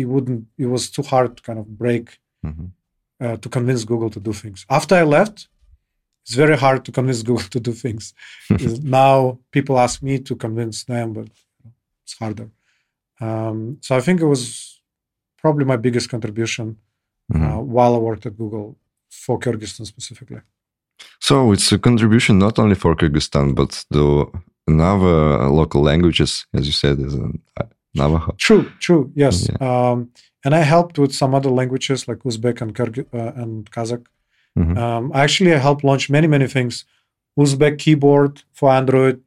it 0.00 0.06
wouldn't 0.12 0.42
it 0.64 0.68
was 0.74 0.82
too 0.96 1.04
hard 1.12 1.30
to 1.36 1.42
kind 1.48 1.58
of 1.62 1.66
break 1.82 2.06
Mhm. 2.44 2.70
uh, 3.24 3.36
to 3.42 3.48
convince 3.48 3.84
Google 3.84 4.10
to 4.10 4.20
do 4.20 4.32
things. 4.32 4.66
After 4.68 4.94
I 4.96 5.04
left, 5.04 5.48
it's 6.24 6.34
very 6.34 6.56
hard 6.64 6.84
to 6.86 6.92
convince 6.92 7.22
Google 7.28 7.48
to 7.56 7.60
do 7.60 7.72
things. 7.72 8.14
Now 9.00 9.38
people 9.56 9.78
ask 9.78 10.02
me 10.02 10.14
to 10.28 10.34
convince 10.36 10.84
them, 10.84 11.12
but 11.12 11.26
it's 12.04 12.14
harder. 12.18 12.48
Um, 13.20 13.58
so 13.80 13.96
I 13.96 14.00
think 14.00 14.20
it 14.20 14.26
was 14.34 14.42
probably 15.42 15.64
my 15.72 15.76
biggest 15.86 16.08
contribution 16.14 16.66
Mhm. 17.32 17.42
uh, 17.46 17.60
while 17.76 17.92
I 17.94 17.98
worked 18.08 18.26
at 18.26 18.36
Google 18.36 18.76
for 19.24 19.38
Kyrgyzstan 19.38 19.86
specifically. 19.86 20.40
So 21.20 21.52
it's 21.54 21.70
a 21.72 21.78
contribution 21.78 22.38
not 22.38 22.58
only 22.58 22.74
for 22.82 22.94
Kyrgyzstan, 22.96 23.54
but 23.54 23.70
the 23.90 24.06
another 24.66 25.16
local 25.60 25.82
languages, 25.90 26.46
as 26.58 26.62
you 26.66 26.72
said, 26.82 26.98
is 27.06 27.14
uh, 27.14 27.66
Navajo. 27.94 28.34
True, 28.38 28.70
true, 28.80 29.10
yes. 29.14 29.48
Um, 29.60 30.10
and 30.44 30.54
I 30.54 30.60
helped 30.60 30.98
with 30.98 31.12
some 31.14 31.34
other 31.34 31.50
languages 31.50 32.08
like 32.08 32.18
Uzbek 32.24 32.60
and 32.62 32.74
Kyrgy- 32.74 33.06
uh, 33.14 33.32
and 33.42 33.70
Kazakh. 33.70 34.06
Mhm. 34.58 34.76
Um, 34.76 35.12
actually, 35.14 35.52
I 35.54 35.58
helped 35.58 35.84
launch 35.84 36.10
many, 36.10 36.26
many 36.26 36.46
things. 36.46 36.84
Uzbek 37.38 37.78
keyboard 37.78 38.42
for 38.52 38.70
Android. 38.70 39.20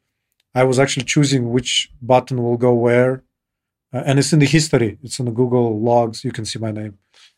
I 0.53 0.63
was 0.63 0.77
actually 0.79 1.05
choosing 1.05 1.51
which 1.51 1.91
button 2.01 2.38
will 2.43 2.57
go 2.57 2.74
where, 2.74 3.24
uh, 3.93 4.03
and 4.05 4.19
it's 4.19 4.31
in 4.34 4.39
the 4.39 4.45
history. 4.45 4.98
It's 5.03 5.19
in 5.19 5.25
the 5.25 5.31
Google 5.31 5.79
logs. 5.79 6.24
You 6.24 6.31
can 6.31 6.45
see 6.45 6.60
my 6.60 6.72
name. 6.72 6.93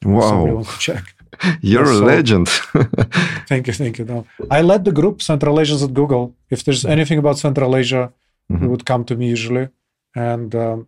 Wow, 0.05 0.63
check. 0.79 1.03
you're 1.62 1.84
a 1.91 1.98
so- 1.98 2.05
legend. 2.05 2.48
Thank 3.50 3.67
you, 3.67 3.74
thank 3.74 3.98
you. 4.00 4.05
No, 4.05 4.25
I 4.51 4.62
led 4.62 4.84
the 4.86 4.91
group 4.91 5.22
Central 5.22 5.60
Asians 5.60 5.81
at 5.84 5.93
Google. 5.93 6.36
If 6.50 6.63
there's 6.63 6.84
anything 6.86 7.17
about 7.19 7.38
Central 7.38 7.75
Asia, 7.75 8.12
it 8.50 8.53
Mhm. 8.60 8.67
would 8.69 8.86
come 8.86 9.03
to 9.05 9.15
me 9.15 9.25
usually, 9.29 9.67
and 10.15 10.53
um, 10.55 10.88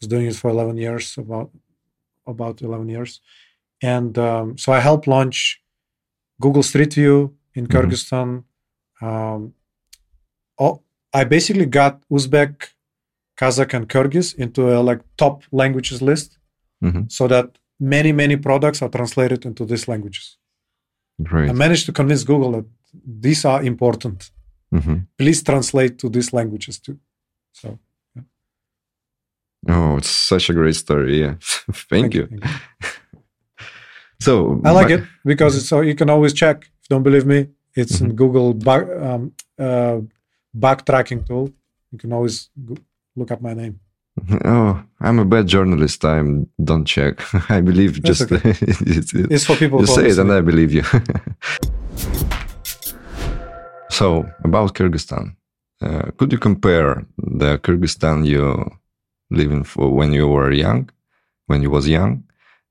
was 0.00 0.08
doing 0.08 0.26
it 0.26 0.36
for 0.36 0.50
11 0.50 0.76
years, 0.76 1.16
about 1.18 1.50
about 2.26 2.60
11 2.60 2.88
years, 2.88 3.20
and 3.82 4.18
um, 4.18 4.58
so 4.58 4.72
I 4.72 4.80
helped 4.80 5.06
launch 5.06 5.62
Google 6.40 6.62
Street 6.62 6.94
View 6.94 7.34
in 7.54 7.66
Mhm. 7.66 7.72
Kyrgyzstan. 7.72 8.28
Um, 9.00 9.54
oh, 10.58 10.82
I 11.12 11.24
basically 11.24 11.66
got 11.66 12.02
Uzbek, 12.10 12.54
Kazakh, 13.40 13.74
and 13.74 13.88
Kyrgyz 13.88 14.34
into 14.34 14.62
a 14.76 14.80
like 14.82 15.02
top 15.16 15.42
languages 15.52 16.00
list, 16.02 16.38
Mhm. 16.82 17.10
so 17.10 17.28
that 17.28 17.58
many 17.78 18.12
many 18.12 18.36
products 18.36 18.82
are 18.82 18.88
translated 18.90 19.44
into 19.46 19.64
these 19.64 19.86
languages. 19.92 20.38
Great. 21.22 21.48
I 21.50 21.52
managed 21.52 21.86
to 21.86 21.92
convince 21.92 22.24
Google 22.24 22.52
that 22.52 22.66
these 23.22 23.44
are 23.44 23.62
important. 23.62 24.30
Mhm. 24.74 25.06
Please 25.18 25.42
translate 25.42 25.94
to 25.98 26.08
these 26.08 26.32
languages 26.32 26.78
too. 26.80 26.98
So 27.52 27.78
Oh, 29.68 29.96
it's 29.96 30.10
such 30.10 30.50
a 30.50 30.52
great 30.54 30.76
story. 30.76 31.20
Yeah. 31.20 31.34
Thank, 31.90 32.14
you. 32.14 32.26
thank 32.26 32.44
you. 32.44 32.50
So 34.18 34.60
I 34.64 34.70
like 34.70 34.88
my- 34.88 34.94
it 34.94 35.04
because 35.26 35.56
it's 35.58 35.68
so 35.68 35.82
you 35.82 35.94
can 35.94 36.08
always 36.08 36.32
check. 36.32 36.56
If 36.64 36.88
you 36.88 36.94
don't 36.94 37.02
believe 37.02 37.26
me, 37.26 37.48
it's 37.74 38.00
in 38.00 38.14
Google 38.16 38.54
back, 38.54 38.88
um, 38.88 39.32
uh, 39.58 40.00
backtracking 40.56 41.26
tool. 41.26 41.50
You 41.92 41.98
can 41.98 42.12
always 42.14 42.48
go- 42.64 42.76
look 43.14 43.30
up 43.30 43.42
my 43.42 43.52
name. 43.54 43.78
Oh, 44.46 44.82
I'm 45.00 45.18
a 45.18 45.24
bad 45.26 45.46
journalist. 45.46 46.02
I 46.04 46.22
don't 46.64 46.86
check. 46.86 47.20
I 47.50 47.60
believe 47.60 48.02
That's 48.02 48.18
just 48.20 48.32
okay. 48.32 48.50
it's, 48.62 48.80
it's, 48.82 49.12
It's 49.14 49.44
for 49.44 49.56
people 49.56 49.80
you 49.80 49.86
say 49.86 50.06
it, 50.08 50.18
and. 50.18 50.32
I 50.32 50.40
believe 50.40 50.72
you. 50.72 50.82
so 53.90 54.24
about 54.44 54.74
Kyrgyzstan, 54.74 55.36
uh, 55.82 56.10
could 56.16 56.32
you 56.32 56.38
compare 56.38 57.04
the 57.18 57.58
Kyrgyzstan 57.58 58.26
you 58.26 58.64
live 59.30 59.52
in 59.52 59.64
for 59.64 59.90
when 59.90 60.12
you 60.12 60.28
were 60.28 60.52
young, 60.52 60.90
when 61.46 61.62
you 61.62 61.70
was 61.70 61.88
young, 61.88 62.24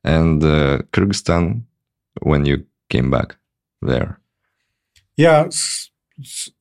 and 0.04 0.44
uh, 0.44 0.80
Kyrgyzstan 0.92 1.64
when 2.22 2.46
you 2.46 2.66
came 2.90 3.10
back 3.12 3.38
there? 3.82 4.20
Yeah, 5.18 5.50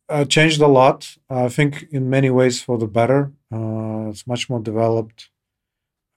uh, 0.08 0.24
changed 0.24 0.60
a 0.60 0.66
lot. 0.66 1.16
I 1.28 1.48
think 1.48 1.86
in 1.90 2.10
many 2.10 2.30
ways 2.30 2.62
for 2.62 2.78
the 2.78 2.86
better. 2.86 3.32
Uh, 3.52 4.08
it's 4.10 4.26
much 4.26 4.50
more 4.50 4.60
developed 4.60 5.30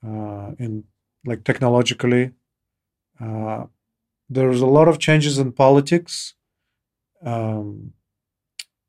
uh, 0.05 0.51
in 0.59 0.83
like 1.25 1.43
technologically. 1.43 2.31
Uh, 3.19 3.65
there's 4.29 4.61
a 4.61 4.65
lot 4.65 4.87
of 4.87 4.99
changes 4.99 5.39
in 5.39 5.51
politics. 5.51 6.35
Um, 7.23 7.93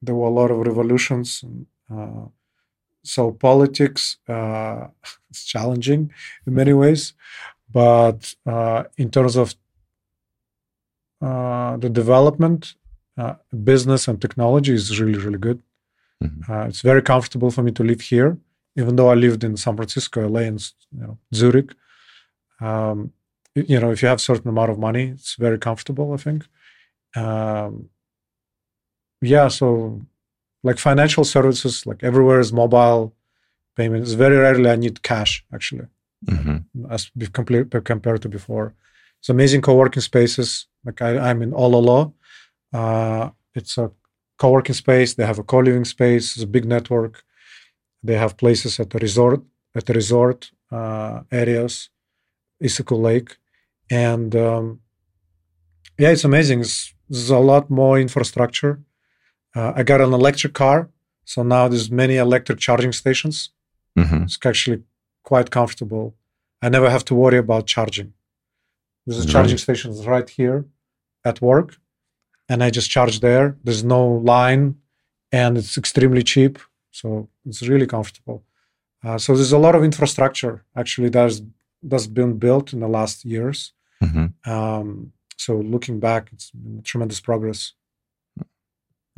there 0.02 0.14
were 0.14 0.28
a 0.28 0.38
lot 0.40 0.50
of 0.50 0.58
revolutions. 0.58 1.44
Uh, 1.90 2.26
so 3.14 3.32
politics 3.32 4.02
uh, 4.28 4.88
is 5.32 5.44
challenging 5.44 6.02
in 6.46 6.54
many 6.54 6.72
ways, 6.72 7.14
but 7.80 8.20
uh, 8.46 8.84
in 8.96 9.10
terms 9.10 9.36
of 9.36 9.54
uh, 11.20 11.76
the 11.78 11.90
development, 11.90 12.74
uh, 13.16 13.34
business 13.64 14.06
and 14.08 14.20
technology 14.20 14.72
is 14.74 15.00
really 15.00 15.18
really 15.18 15.38
good. 15.48 15.60
Mhm. 16.24 16.40
Uh, 16.50 16.64
it's 16.68 16.82
very 16.90 17.02
comfortable 17.02 17.50
for 17.50 17.62
me 17.62 17.72
to 17.72 17.82
live 17.90 18.00
here, 18.12 18.30
even 18.80 18.96
though 18.96 19.10
I 19.10 19.14
lived 19.26 19.42
in 19.44 19.56
San 19.56 19.76
Francisco, 19.76 20.18
LA, 20.28 20.42
and 20.50 20.60
you 20.92 21.00
know 21.02 21.18
Zurich. 21.34 21.70
Um, 22.60 23.12
you 23.54 23.78
know, 23.80 23.90
if 23.90 24.02
you 24.02 24.08
have 24.08 24.20
certain 24.20 24.48
amount 24.48 24.70
of 24.70 24.78
money, 24.78 25.04
it's 25.14 25.34
very 25.46 25.58
comfortable. 25.58 26.12
I 26.12 26.18
think. 26.26 26.40
Um, 27.16 27.90
yeah, 29.20 29.48
so 29.48 30.00
like 30.62 30.78
financial 30.78 31.24
services, 31.24 31.86
like 31.86 32.02
everywhere 32.02 32.40
is 32.40 32.52
mobile 32.52 33.14
payments. 33.76 34.12
Very 34.12 34.36
rarely 34.36 34.70
I 34.70 34.76
need 34.76 35.02
cash 35.02 35.44
actually 35.52 35.86
Mhm. 36.26 36.64
as 36.90 37.10
complete, 37.32 37.70
compared 37.84 38.22
to 38.22 38.28
before. 38.28 38.74
It's 39.20 39.28
amazing 39.28 39.62
co-working 39.62 40.02
spaces. 40.02 40.66
Like 40.84 41.00
I, 41.02 41.10
I'm 41.30 41.42
in 41.42 41.52
Ololo. 41.52 42.12
Uh, 42.72 43.30
it's 43.54 43.78
a 43.78 43.90
co-working 44.38 44.74
space. 44.74 45.14
They 45.14 45.26
have 45.26 45.38
a 45.38 45.44
co-living 45.44 45.84
space. 45.84 46.34
It's 46.34 46.42
a 46.44 46.46
big 46.56 46.64
network. 46.64 47.22
They 48.02 48.16
have 48.16 48.36
places 48.36 48.78
at 48.80 48.90
the 48.90 48.98
resort, 48.98 49.42
at 49.74 49.86
the 49.86 49.94
resort 49.94 50.50
uh, 50.70 51.22
areas, 51.32 51.90
Issyk 52.62 52.90
Lake, 52.96 53.36
and 53.90 54.34
um, 54.36 54.80
yeah, 55.98 56.10
it's 56.10 56.24
amazing. 56.24 56.60
It's, 56.60 56.94
there's 57.08 57.30
a 57.30 57.38
lot 57.38 57.70
more 57.70 57.98
infrastructure. 57.98 58.80
Uh, 59.56 59.72
I 59.76 59.82
got 59.82 60.00
an 60.00 60.12
electric 60.12 60.52
car, 60.54 60.88
so 61.24 61.42
now 61.42 61.68
there's 61.68 61.90
many 61.90 62.16
electric 62.16 62.58
charging 62.58 62.92
stations 62.92 63.50
Mhm. 63.96 64.24
it's 64.24 64.38
actually 64.46 64.82
quite 65.24 65.50
comfortable. 65.50 66.14
I 66.62 66.68
never 66.68 66.88
have 66.90 67.04
to 67.06 67.14
worry 67.14 67.38
about 67.38 67.66
charging. 67.66 68.12
There's 69.06 69.24
a 69.24 69.28
charging 69.34 69.58
station 69.58 69.90
right 70.04 70.28
here 70.28 70.64
at 71.24 71.40
work, 71.40 71.68
and 72.48 72.62
I 72.62 72.70
just 72.70 72.90
charge 72.90 73.20
there. 73.20 73.56
There's 73.64 73.82
no 73.82 74.02
line, 74.34 74.64
and 75.32 75.56
it's 75.58 75.76
extremely 75.76 76.22
cheap, 76.22 76.58
so 76.90 77.28
it's 77.48 77.62
really 77.62 77.86
comfortable. 77.86 78.38
Uh, 79.04 79.18
so 79.18 79.34
there's 79.34 79.52
a 79.52 79.58
lot 79.66 79.74
of 79.74 79.82
infrastructure 79.84 80.54
actually 80.80 81.10
that's 81.10 81.40
that's 81.90 82.08
been 82.08 82.38
built 82.38 82.72
in 82.72 82.80
the 82.80 82.88
last 82.98 83.24
years. 83.24 83.72
Mhm. 84.02 84.26
Um, 84.46 85.12
So 85.46 85.52
looking 85.74 86.00
back, 86.00 86.22
it's 86.32 86.50
tremendous 86.90 87.20
progress. 87.20 87.60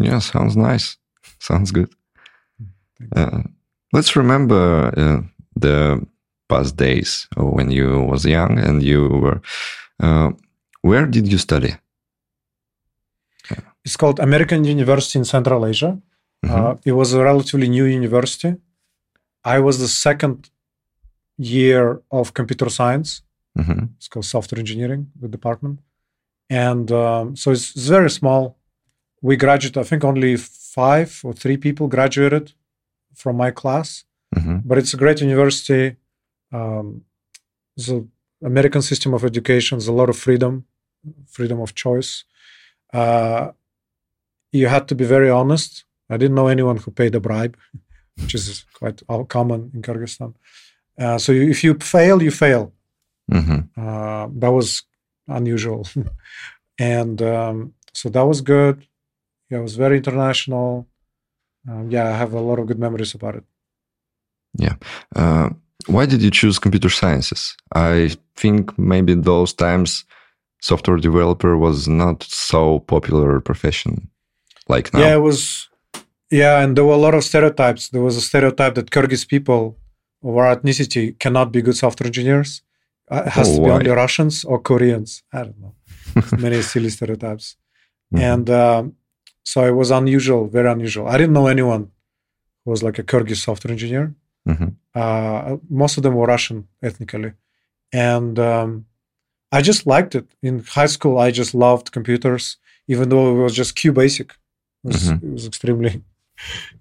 Yeah, 0.01 0.19
sounds 0.19 0.57
nice. 0.57 0.97
Sounds 1.39 1.71
good. 1.71 1.93
Uh, 3.15 3.43
let's 3.93 4.17
remember 4.17 4.93
uh, 4.97 5.21
the 5.57 6.05
past 6.49 6.77
days 6.77 7.29
when 7.37 7.71
you 7.71 8.01
was 8.01 8.25
young 8.25 8.59
and 8.59 8.83
you 8.83 9.09
were. 9.09 9.41
Uh, 10.03 10.31
where 10.83 11.07
did 11.07 11.31
you 11.31 11.39
study? 11.39 11.75
It's 13.85 13.97
called 13.97 14.19
American 14.21 14.65
University 14.65 15.19
in 15.19 15.25
Central 15.25 15.67
Asia. 15.67 16.01
Mm-hmm. 16.45 16.89
it 16.89 16.93
was 16.93 17.13
a 17.13 17.23
relatively 17.23 17.69
new 17.69 17.85
university. 17.85 18.57
I 19.45 19.59
was 19.61 19.79
the 19.79 19.89
second 19.89 20.49
year 21.37 22.01
of 22.11 22.33
computer 22.33 22.71
science. 22.71 23.23
Mm-hmm. 23.59 23.85
It's 23.97 24.09
called 24.09 24.25
software 24.25 24.59
engineering, 24.59 25.11
the 25.21 25.29
department. 25.29 25.81
And 26.49 26.91
um, 26.93 27.37
so 27.37 27.51
it's, 27.51 27.77
it's, 27.77 27.89
very 27.89 28.11
small. 28.11 28.57
We 29.23 29.37
graduated, 29.37 29.79
I 29.79 29.85
think 29.85 30.05
only 30.05 30.37
five 30.37 31.21
or 31.25 31.33
three 31.33 31.57
people 31.57 31.89
graduated 31.89 32.53
from 33.15 33.37
my 33.37 33.51
class. 33.51 34.05
Mm-hmm. 34.35 34.59
But 34.65 34.79
it's 34.79 34.95
a 34.95 34.97
great 34.97 35.21
university. 35.21 35.97
Um, 36.53 37.05
an 37.89 38.11
American 38.45 38.83
system 38.83 39.15
of 39.15 39.25
education. 39.25 39.79
There's 39.79 39.89
a 39.89 39.93
lot 39.93 40.09
of 40.09 40.17
freedom, 40.17 40.65
freedom 41.27 41.61
of 41.61 41.75
choice. 41.75 42.25
Uh, 42.93 43.53
you 44.53 44.67
had 44.69 44.89
to 44.89 44.95
be 44.95 45.05
very 45.05 45.31
honest. 45.31 45.85
I 46.09 46.17
didn't 46.17 46.35
know 46.35 46.49
anyone 46.49 46.79
who 46.79 46.91
paid 46.91 47.15
a 47.15 47.21
bribe, 47.21 47.57
which 48.21 48.35
is 48.35 48.65
quite 48.75 49.03
common 49.29 49.71
in 49.75 49.83
Kyrgyzstan. 49.83 50.35
Uh, 50.99 51.19
so 51.19 51.33
if 51.33 51.65
you 51.65 51.75
fail, 51.75 52.23
you 52.23 52.31
fail. 52.31 52.73
Mm-hmm. 53.33 53.81
Uh, 53.81 54.29
that 54.41 54.51
was 54.51 54.83
unusual, 55.29 55.87
and 56.79 57.23
um, 57.23 57.75
so 57.95 58.09
that 58.09 58.27
was 58.27 58.41
good. 58.41 58.87
Yeah, 59.51 59.59
it 59.59 59.63
was 59.63 59.77
very 59.77 59.97
international. 59.97 60.87
Um, 61.69 61.91
yeah, 61.91 62.09
I 62.09 62.17
have 62.17 62.33
a 62.33 62.41
lot 62.41 62.59
of 62.59 62.67
good 62.67 62.79
memories 62.79 63.15
about 63.15 63.37
it. 63.37 63.45
Yeah. 64.59 64.77
Uh, 65.15 65.51
why 65.87 66.07
did 66.07 66.23
you 66.23 66.31
choose 66.31 66.59
computer 66.59 66.89
sciences? 66.89 67.57
I 67.75 68.17
think 68.37 68.79
maybe 68.79 69.15
those 69.15 69.53
times 69.53 70.05
software 70.61 70.99
developer 70.99 71.57
was 71.57 71.89
not 71.89 72.23
so 72.23 72.81
popular 72.81 73.41
profession 73.41 74.09
like 74.69 74.93
now. 74.95 75.01
Yeah, 75.01 75.15
it 75.15 75.23
was. 75.23 75.69
Yeah, 76.31 76.63
and 76.63 76.77
there 76.77 76.85
were 76.85 76.95
a 76.95 77.05
lot 77.07 77.15
of 77.15 77.25
stereotypes. 77.25 77.89
There 77.89 78.03
was 78.03 78.17
a 78.17 78.21
stereotype 78.21 78.75
that 78.77 78.91
Kyrgyz 78.91 79.27
people 79.27 79.79
of 80.23 80.37
our 80.37 80.55
ethnicity 80.55 81.19
cannot 81.19 81.51
be 81.51 81.63
good 81.63 81.77
software 81.77 82.07
engineers. 82.07 82.63
Uh, 83.11 83.25
it 83.27 83.33
has 83.33 83.49
oh, 83.49 83.57
to 83.57 83.63
be 83.63 83.69
why? 83.69 83.75
only 83.77 83.91
Russians 83.91 84.45
or 84.45 84.61
Koreans. 84.61 85.23
I 85.33 85.43
don't 85.43 85.61
know. 85.61 85.75
Many 86.39 86.63
silly 86.63 86.91
stereotypes. 86.91 87.57
Mm-hmm. 88.15 88.25
And 88.25 88.51
um, 88.51 88.97
so 89.45 89.65
it 89.67 89.73
was 89.73 89.91
unusual, 89.91 90.47
very 90.47 90.71
unusual. 90.71 91.09
I 91.09 91.17
didn't 91.19 91.33
know 91.33 91.47
anyone 91.47 91.91
who 92.65 92.71
was 92.71 92.83
like 92.83 92.99
a 92.99 93.03
Kyrgyz 93.03 93.39
software 93.39 93.73
engineer. 93.73 94.15
Mm-hmm. 94.49 94.69
Uh, 94.95 95.57
most 95.69 95.97
of 95.97 96.03
them 96.03 96.15
were 96.15 96.27
Russian 96.27 96.69
ethnically. 96.83 97.33
And 97.93 98.39
um, 98.39 98.87
I 99.53 99.63
just 99.63 99.87
liked 99.87 100.15
it. 100.15 100.29
In 100.43 100.61
high 100.61 100.87
school, 100.87 101.19
I 101.19 101.31
just 101.31 101.55
loved 101.55 101.93
computers, 101.93 102.57
even 102.87 103.09
though 103.09 103.31
it 103.31 103.43
was 103.43 103.55
just 103.55 103.77
QBasic. 103.77 104.31
It 104.31 104.37
was, 104.85 104.97
mm-hmm. 105.11 105.27
it 105.27 105.33
was 105.33 105.47
extremely 105.47 106.03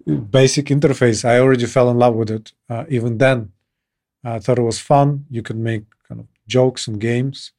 basic 0.30 0.66
interface. 0.66 1.24
I 1.24 1.38
already 1.38 1.66
fell 1.66 1.90
in 1.90 1.98
love 1.98 2.14
with 2.14 2.30
it. 2.30 2.52
Uh, 2.68 2.84
even 2.88 3.18
then, 3.18 3.52
I 4.22 4.38
thought 4.38 4.58
it 4.58 4.62
was 4.62 4.78
fun. 4.78 5.26
You 5.30 5.42
could 5.42 5.56
make 5.56 5.84
kind 6.08 6.20
of 6.20 6.26
jokes 6.46 6.86
and 6.86 7.00
games. 7.00 7.52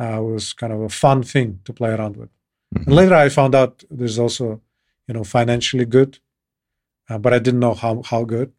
Uh, 0.00 0.20
it 0.20 0.24
was 0.24 0.52
kind 0.52 0.72
of 0.72 0.80
a 0.80 0.88
fun 0.88 1.22
thing 1.22 1.60
to 1.64 1.72
play 1.72 1.90
around 1.90 2.16
with. 2.16 2.30
Mm-hmm. 2.74 2.90
And 2.90 2.96
later, 2.96 3.14
I 3.14 3.28
found 3.28 3.54
out 3.54 3.84
there's 3.90 4.18
also, 4.18 4.60
you 5.06 5.14
know, 5.14 5.24
financially 5.24 5.84
good, 5.84 6.18
uh, 7.08 7.18
but 7.18 7.32
I 7.32 7.38
didn't 7.38 7.60
know 7.60 7.74
how 7.74 8.02
how 8.02 8.24
good. 8.24 8.52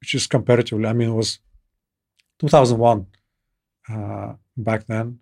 Which 0.00 0.14
is 0.14 0.26
comparatively, 0.26 0.86
I 0.86 0.92
mean, 0.92 1.08
it 1.08 1.14
was 1.14 1.40
2001 2.38 3.06
uh, 3.90 4.34
back 4.56 4.86
then, 4.86 5.18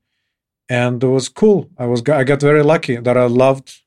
and 0.68 1.02
it 1.02 1.06
was 1.06 1.28
cool. 1.28 1.70
I 1.78 1.86
was 1.86 2.02
I 2.08 2.24
got 2.24 2.40
very 2.40 2.62
lucky 2.62 2.96
that 2.96 3.16
I 3.16 3.26
loved 3.26 3.82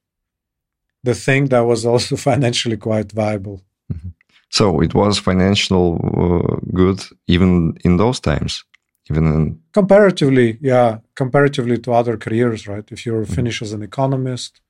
the 1.04 1.16
thing 1.16 1.46
that 1.50 1.62
was 1.62 1.86
also 1.86 2.16
financially 2.30 2.78
quite 2.78 3.12
viable. 3.12 3.62
Mm-hmm. 3.92 4.10
So 4.50 4.82
it 4.82 4.94
was 4.96 5.20
financial 5.20 6.00
uh, 6.18 6.58
good 6.74 7.04
even 7.28 7.78
in 7.86 7.98
those 7.98 8.20
times, 8.20 8.64
even 9.10 9.26
in... 9.26 9.60
comparatively, 9.74 10.58
yeah, 10.62 11.00
comparatively 11.16 11.78
to 11.80 11.92
other 11.94 12.18
careers, 12.18 12.68
right? 12.68 12.88
If 12.92 13.06
you're 13.06 13.24
mm-hmm. 13.24 13.34
finished 13.34 13.62
as 13.62 13.74
an 13.74 13.84
economist 13.84 14.62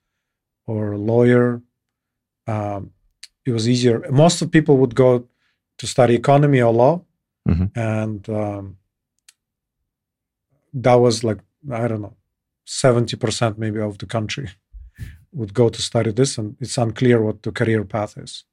or 0.65 0.93
a 0.93 0.97
lawyer, 0.97 1.61
um, 2.47 2.91
it 3.45 3.51
was 3.51 3.67
easier. 3.67 4.05
Most 4.11 4.41
of 4.41 4.51
people 4.51 4.77
would 4.77 4.95
go 4.95 5.27
to 5.77 5.87
study 5.87 6.15
economy 6.15 6.61
or 6.61 6.73
law, 6.73 7.01
mm-hmm. 7.47 7.79
and 7.79 8.29
um, 8.29 8.77
that 10.73 10.95
was 10.95 11.23
like 11.23 11.39
I 11.71 11.87
don't 11.87 12.01
know, 12.01 12.15
seventy 12.65 13.17
percent 13.17 13.57
maybe 13.57 13.79
of 13.79 13.97
the 13.97 14.05
country 14.05 14.49
would 15.31 15.53
go 15.53 15.69
to 15.69 15.81
study 15.81 16.11
this, 16.11 16.37
and 16.37 16.55
it's 16.59 16.77
unclear 16.77 17.21
what 17.21 17.43
the 17.43 17.51
career 17.51 17.83
path 17.83 18.17
is. 18.17 18.45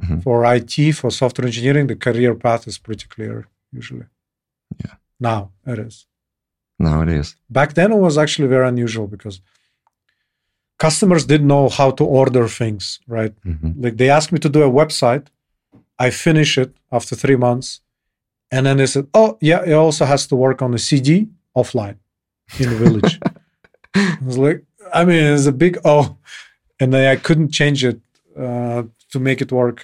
Mm-hmm. 0.00 0.20
For 0.20 0.44
IT, 0.54 0.92
for 0.92 1.10
software 1.10 1.46
engineering, 1.46 1.86
the 1.86 1.96
career 1.96 2.34
path 2.34 2.66
is 2.66 2.78
pretty 2.78 3.06
clear 3.06 3.46
usually. 3.72 4.06
Yeah. 4.84 4.94
Now 5.30 5.40
it 5.72 5.78
is. 5.78 6.06
Now 6.78 6.96
it 7.04 7.10
is. 7.20 7.36
Back 7.58 7.70
then, 7.74 7.92
it 7.92 8.02
was 8.08 8.18
actually 8.18 8.48
very 8.48 8.66
unusual 8.68 9.06
because 9.06 9.40
customers 10.86 11.24
didn't 11.32 11.50
know 11.54 11.68
how 11.68 11.88
to 11.98 12.04
order 12.04 12.48
things, 12.48 12.84
right? 13.06 13.34
Mm-hmm. 13.50 13.72
Like 13.84 13.96
they 14.00 14.10
asked 14.10 14.32
me 14.32 14.40
to 14.40 14.48
do 14.56 14.62
a 14.62 14.74
website, 14.80 15.26
I 16.06 16.10
finish 16.10 16.58
it 16.62 16.70
after 16.90 17.14
three 17.22 17.36
months, 17.36 17.68
and 18.50 18.66
then 18.66 18.76
they 18.78 18.88
said, 18.94 19.06
"Oh, 19.14 19.38
yeah, 19.40 19.60
it 19.70 19.76
also 19.84 20.04
has 20.12 20.26
to 20.30 20.34
work 20.44 20.58
on 20.60 20.74
a 20.74 20.82
CD 20.86 21.28
offline 21.60 21.98
in 22.58 22.66
the 22.70 22.78
village." 22.84 23.14
I 23.94 24.18
was 24.28 24.38
like, 24.46 24.60
I 24.92 25.04
mean, 25.04 25.22
it's 25.34 25.46
a 25.46 25.56
big 25.64 25.74
oh, 25.84 26.16
and 26.80 26.88
I 26.96 27.16
couldn't 27.26 27.50
change 27.60 27.80
it 27.90 28.00
uh, 28.44 28.82
to 29.12 29.18
make 29.28 29.40
it 29.44 29.52
work. 29.52 29.78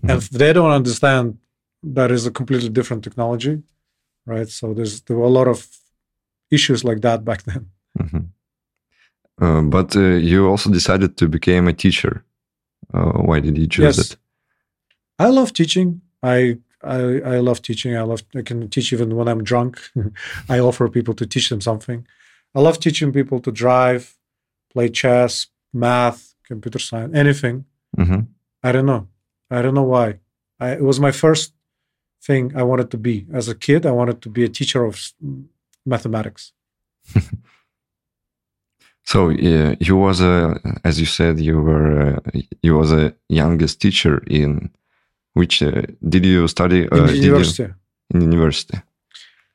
Mm-hmm. 0.00 0.10
And 0.10 0.20
they 0.40 0.52
don't 0.52 0.76
understand 0.80 1.38
that 1.96 2.10
is 2.10 2.26
a 2.26 2.30
completely 2.30 2.68
different 2.68 3.02
technology, 3.04 3.62
right? 4.26 4.48
So 4.48 4.74
there's 4.74 5.00
there 5.02 5.16
were 5.16 5.26
a 5.26 5.36
lot 5.40 5.48
of 5.48 5.68
issues 6.50 6.84
like 6.84 7.00
that 7.02 7.24
back 7.24 7.42
then. 7.44 7.70
Mm-hmm. 7.98 9.44
Uh, 9.44 9.62
but 9.62 9.96
uh, 9.96 10.00
you 10.00 10.48
also 10.48 10.70
decided 10.70 11.16
to 11.16 11.28
become 11.28 11.68
a 11.68 11.72
teacher. 11.72 12.24
Uh, 12.92 13.12
why 13.28 13.40
did 13.40 13.56
you 13.58 13.66
choose 13.66 13.96
yes. 13.96 13.98
it? 13.98 14.16
I 15.18 15.28
love 15.28 15.52
teaching. 15.52 16.00
I 16.22 16.58
I, 16.82 17.20
I 17.20 17.38
love 17.38 17.62
teaching. 17.62 17.96
I 17.96 18.02
love 18.02 18.22
I 18.34 18.42
can 18.42 18.68
teach 18.68 18.92
even 18.92 19.16
when 19.16 19.28
I'm 19.28 19.42
drunk. 19.42 19.80
I 20.48 20.58
offer 20.58 20.88
people 20.88 21.14
to 21.14 21.26
teach 21.26 21.48
them 21.48 21.60
something. 21.60 22.06
I 22.54 22.60
love 22.60 22.78
teaching 22.78 23.12
people 23.12 23.40
to 23.40 23.50
drive, 23.50 24.16
play 24.72 24.88
chess, 24.88 25.48
math, 25.72 26.34
computer 26.46 26.78
science, 26.78 27.14
anything. 27.14 27.64
Mm-hmm. 27.96 28.20
I 28.62 28.72
don't 28.72 28.86
know. 28.86 29.08
I 29.50 29.62
don't 29.62 29.74
know 29.74 29.82
why. 29.82 30.20
I, 30.60 30.72
it 30.72 30.82
was 30.82 31.00
my 31.00 31.10
first 31.10 31.52
thing 32.26 32.52
I 32.56 32.62
wanted 32.62 32.90
to 32.90 32.98
be. 32.98 33.26
As 33.32 33.48
a 33.48 33.54
kid, 33.54 33.86
I 33.86 33.90
wanted 33.90 34.22
to 34.22 34.28
be 34.28 34.44
a 34.44 34.48
teacher 34.48 34.84
of 34.84 34.94
mathematics. 35.84 36.52
so 39.04 39.30
uh, 39.30 39.74
you 39.80 39.96
was 39.96 40.20
a, 40.20 40.58
as 40.84 40.98
you 40.98 41.06
said, 41.06 41.40
you 41.40 41.60
were 41.60 42.16
uh, 42.16 42.40
you 42.62 42.74
was 42.76 42.92
a 42.92 43.14
youngest 43.28 43.80
teacher 43.80 44.22
in 44.26 44.70
which 45.34 45.62
uh, 45.62 45.82
did 46.08 46.24
you 46.24 46.48
study 46.48 46.88
uh, 46.88 47.04
in 47.04 47.22
university? 47.22 47.72
in 48.12 48.22
university. 48.22 48.78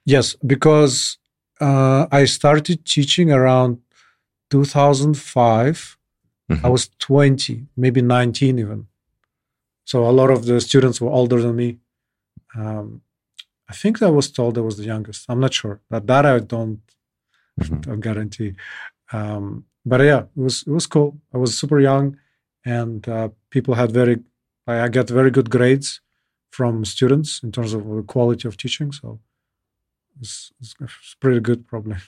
Yes, 0.05 0.36
because 0.45 1.17
uh, 1.62 2.08
I 2.12 2.25
started 2.25 2.86
teaching 2.86 3.32
around 3.32 3.79
2005. 4.49 5.97
Mm-hmm. 6.51 6.65
I 6.65 6.69
was 6.69 6.89
20, 6.99 7.67
maybe 7.77 8.01
19 8.01 8.60
even. 8.60 8.88
So 9.86 10.05
a 10.05 10.12
lot 10.12 10.32
of 10.32 10.45
the 10.45 10.60
students 10.62 10.99
were 10.99 11.12
older 11.12 11.41
than 11.41 11.55
me. 11.55 11.77
Um, 12.59 13.01
I 13.71 13.73
think 13.73 14.01
I 14.01 14.09
was 14.09 14.31
told 14.31 14.57
I 14.57 14.61
was 14.61 14.77
the 14.77 14.89
youngest. 14.93 15.25
I'm 15.29 15.39
not 15.39 15.53
sure. 15.53 15.79
That 15.89 16.07
that 16.07 16.25
I 16.25 16.39
don't, 16.39 16.81
mm-hmm. 17.59 17.81
don't 17.81 17.99
guarantee. 18.07 18.53
Um, 19.11 19.65
but 19.85 20.01
yeah, 20.01 20.23
it 20.37 20.43
was 20.47 20.63
it 20.67 20.73
was 20.79 20.87
cool. 20.87 21.11
I 21.33 21.37
was 21.37 21.57
super 21.57 21.79
young, 21.79 22.17
and 22.65 23.07
uh, 23.07 23.29
people 23.49 23.73
had 23.75 23.91
very. 23.91 24.15
I, 24.67 24.81
I 24.85 24.87
got 24.89 25.09
very 25.09 25.31
good 25.31 25.49
grades 25.49 26.01
from 26.51 26.85
students 26.85 27.41
in 27.43 27.51
terms 27.51 27.73
of 27.73 27.81
the 27.85 28.03
quality 28.03 28.47
of 28.47 28.57
teaching. 28.57 28.91
So 28.91 29.19
it's, 30.19 30.51
it's, 30.59 30.75
it's 30.81 31.15
pretty 31.19 31.39
good, 31.39 31.67
probably. 31.67 31.97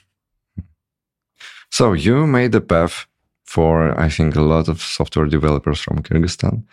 So 1.70 1.94
you 1.94 2.26
made 2.26 2.52
the 2.52 2.60
path 2.60 3.06
for, 3.44 3.98
I 3.98 4.10
think, 4.10 4.36
a 4.36 4.42
lot 4.42 4.68
of 4.68 4.82
software 4.82 5.24
developers 5.24 5.80
from 5.80 6.02
Kyrgyzstan. 6.02 6.64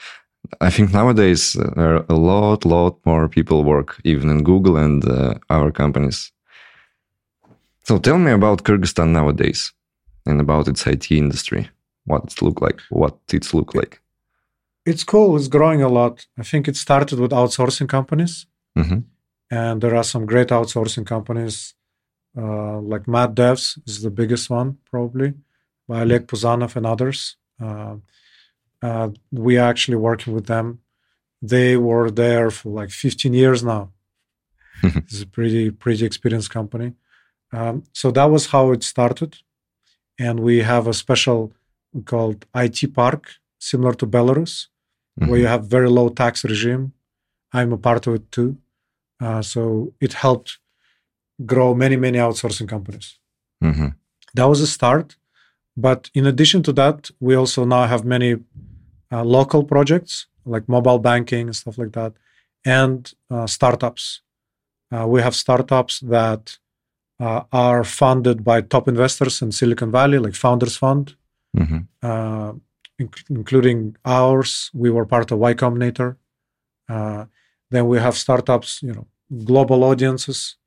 I 0.61 0.69
think 0.69 0.93
nowadays 0.93 1.55
uh, 1.55 1.71
there 1.75 1.95
are 1.95 2.05
a 2.09 2.15
lot, 2.15 2.65
lot 2.65 2.97
more 3.05 3.27
people 3.27 3.63
work 3.63 3.99
even 4.03 4.29
in 4.29 4.43
Google 4.43 4.77
and 4.77 5.05
uh, 5.05 5.33
our 5.49 5.71
companies. 5.71 6.31
So 7.83 7.97
tell 7.97 8.17
me 8.17 8.31
about 8.31 8.63
Kyrgyzstan 8.63 9.09
nowadays 9.11 9.73
and 10.25 10.39
about 10.41 10.67
its 10.67 10.85
IT 10.87 11.11
industry. 11.11 11.69
What 12.05 12.23
it's 12.23 12.41
look 12.41 12.61
like? 12.61 12.81
What 12.89 13.17
it's 13.33 13.53
look 13.53 13.73
like? 13.75 14.01
It's 14.85 15.03
cool. 15.03 15.35
It's 15.35 15.47
growing 15.47 15.81
a 15.81 15.89
lot. 15.89 16.25
I 16.37 16.43
think 16.43 16.67
it 16.67 16.75
started 16.75 17.19
with 17.19 17.31
outsourcing 17.31 17.87
companies, 17.87 18.47
hmm 18.75 18.99
and 19.51 19.81
there 19.81 19.95
are 19.95 20.03
some 20.03 20.27
great 20.27 20.49
outsourcing 20.49 21.05
companies 21.05 21.73
uh, 22.37 22.79
like 22.79 23.07
Mad 23.07 23.35
Devs 23.35 23.79
is 23.87 24.01
the 24.01 24.11
biggest 24.11 24.49
one 24.49 24.77
probably 24.91 25.33
by 25.87 26.01
Oleg 26.01 26.27
Puzanov 26.27 26.75
and 26.75 26.85
others. 26.85 27.37
Uh, 28.81 29.09
we 29.31 29.57
are 29.57 29.69
actually 29.69 29.97
working 29.97 30.33
with 30.33 30.45
them. 30.47 30.79
They 31.41 31.77
were 31.77 32.09
there 32.11 32.51
for 32.51 32.69
like 32.69 32.91
15 32.91 33.33
years 33.33 33.63
now. 33.63 33.91
it's 34.83 35.21
a 35.21 35.27
pretty 35.27 35.71
pretty 35.71 36.05
experienced 36.05 36.49
company. 36.51 36.93
Um, 37.51 37.83
so 37.93 38.11
that 38.11 38.25
was 38.25 38.47
how 38.47 38.71
it 38.71 38.83
started, 38.83 39.37
and 40.19 40.39
we 40.39 40.59
have 40.59 40.87
a 40.87 40.93
special 40.93 41.51
called 42.05 42.45
IT 42.55 42.93
Park, 42.93 43.23
similar 43.59 43.93
to 43.95 44.05
Belarus, 44.07 44.67
where 45.29 45.39
you 45.39 45.47
have 45.47 45.65
very 45.65 45.89
low 45.89 46.09
tax 46.09 46.43
regime. 46.45 46.93
I'm 47.51 47.73
a 47.73 47.77
part 47.77 48.07
of 48.07 48.13
it 48.15 48.31
too. 48.31 48.57
Uh, 49.19 49.41
so 49.41 49.93
it 49.99 50.13
helped 50.13 50.59
grow 51.45 51.73
many 51.73 51.95
many 51.97 52.17
outsourcing 52.19 52.67
companies. 52.67 53.17
hmm 53.61 53.89
That 54.35 54.45
was 54.47 54.61
a 54.61 54.67
start, 54.67 55.17
but 55.75 56.09
in 56.13 56.25
addition 56.27 56.63
to 56.63 56.73
that, 56.73 57.09
we 57.19 57.35
also 57.35 57.65
now 57.65 57.85
have 57.87 58.05
many 58.05 58.37
uh, 59.11 59.23
local 59.23 59.63
projects 59.63 60.27
like 60.45 60.67
mobile 60.67 60.99
banking 60.99 61.47
and 61.47 61.55
stuff 61.55 61.77
like 61.77 61.91
that, 61.93 62.13
and 62.65 63.13
uh, 63.29 63.47
startups. 63.47 64.21
Uh, 64.91 65.05
we 65.07 65.21
have 65.21 65.35
startups 65.35 65.99
that 65.99 66.57
uh, 67.19 67.43
are 67.51 67.83
funded 67.83 68.43
by 68.43 68.61
top 68.61 68.87
investors 68.87 69.41
in 69.41 69.51
Silicon 69.51 69.91
Valley, 69.91 70.17
like 70.17 70.35
Founders 70.35 70.77
Fund, 70.77 71.15
hmm 71.55 71.79
uh, 72.01 72.53
inc- 72.99 73.29
including 73.29 73.95
ours. 74.05 74.71
We 74.73 74.89
were 74.89 75.05
part 75.05 75.31
of 75.31 75.39
Y 75.39 75.53
Combinator. 75.53 76.15
Uh, 76.89 77.25
then 77.71 77.87
we 77.87 77.99
have 77.99 78.15
startups, 78.17 78.81
you 78.81 78.93
know, 78.93 79.07
global 79.45 79.83
audiences 79.83 80.57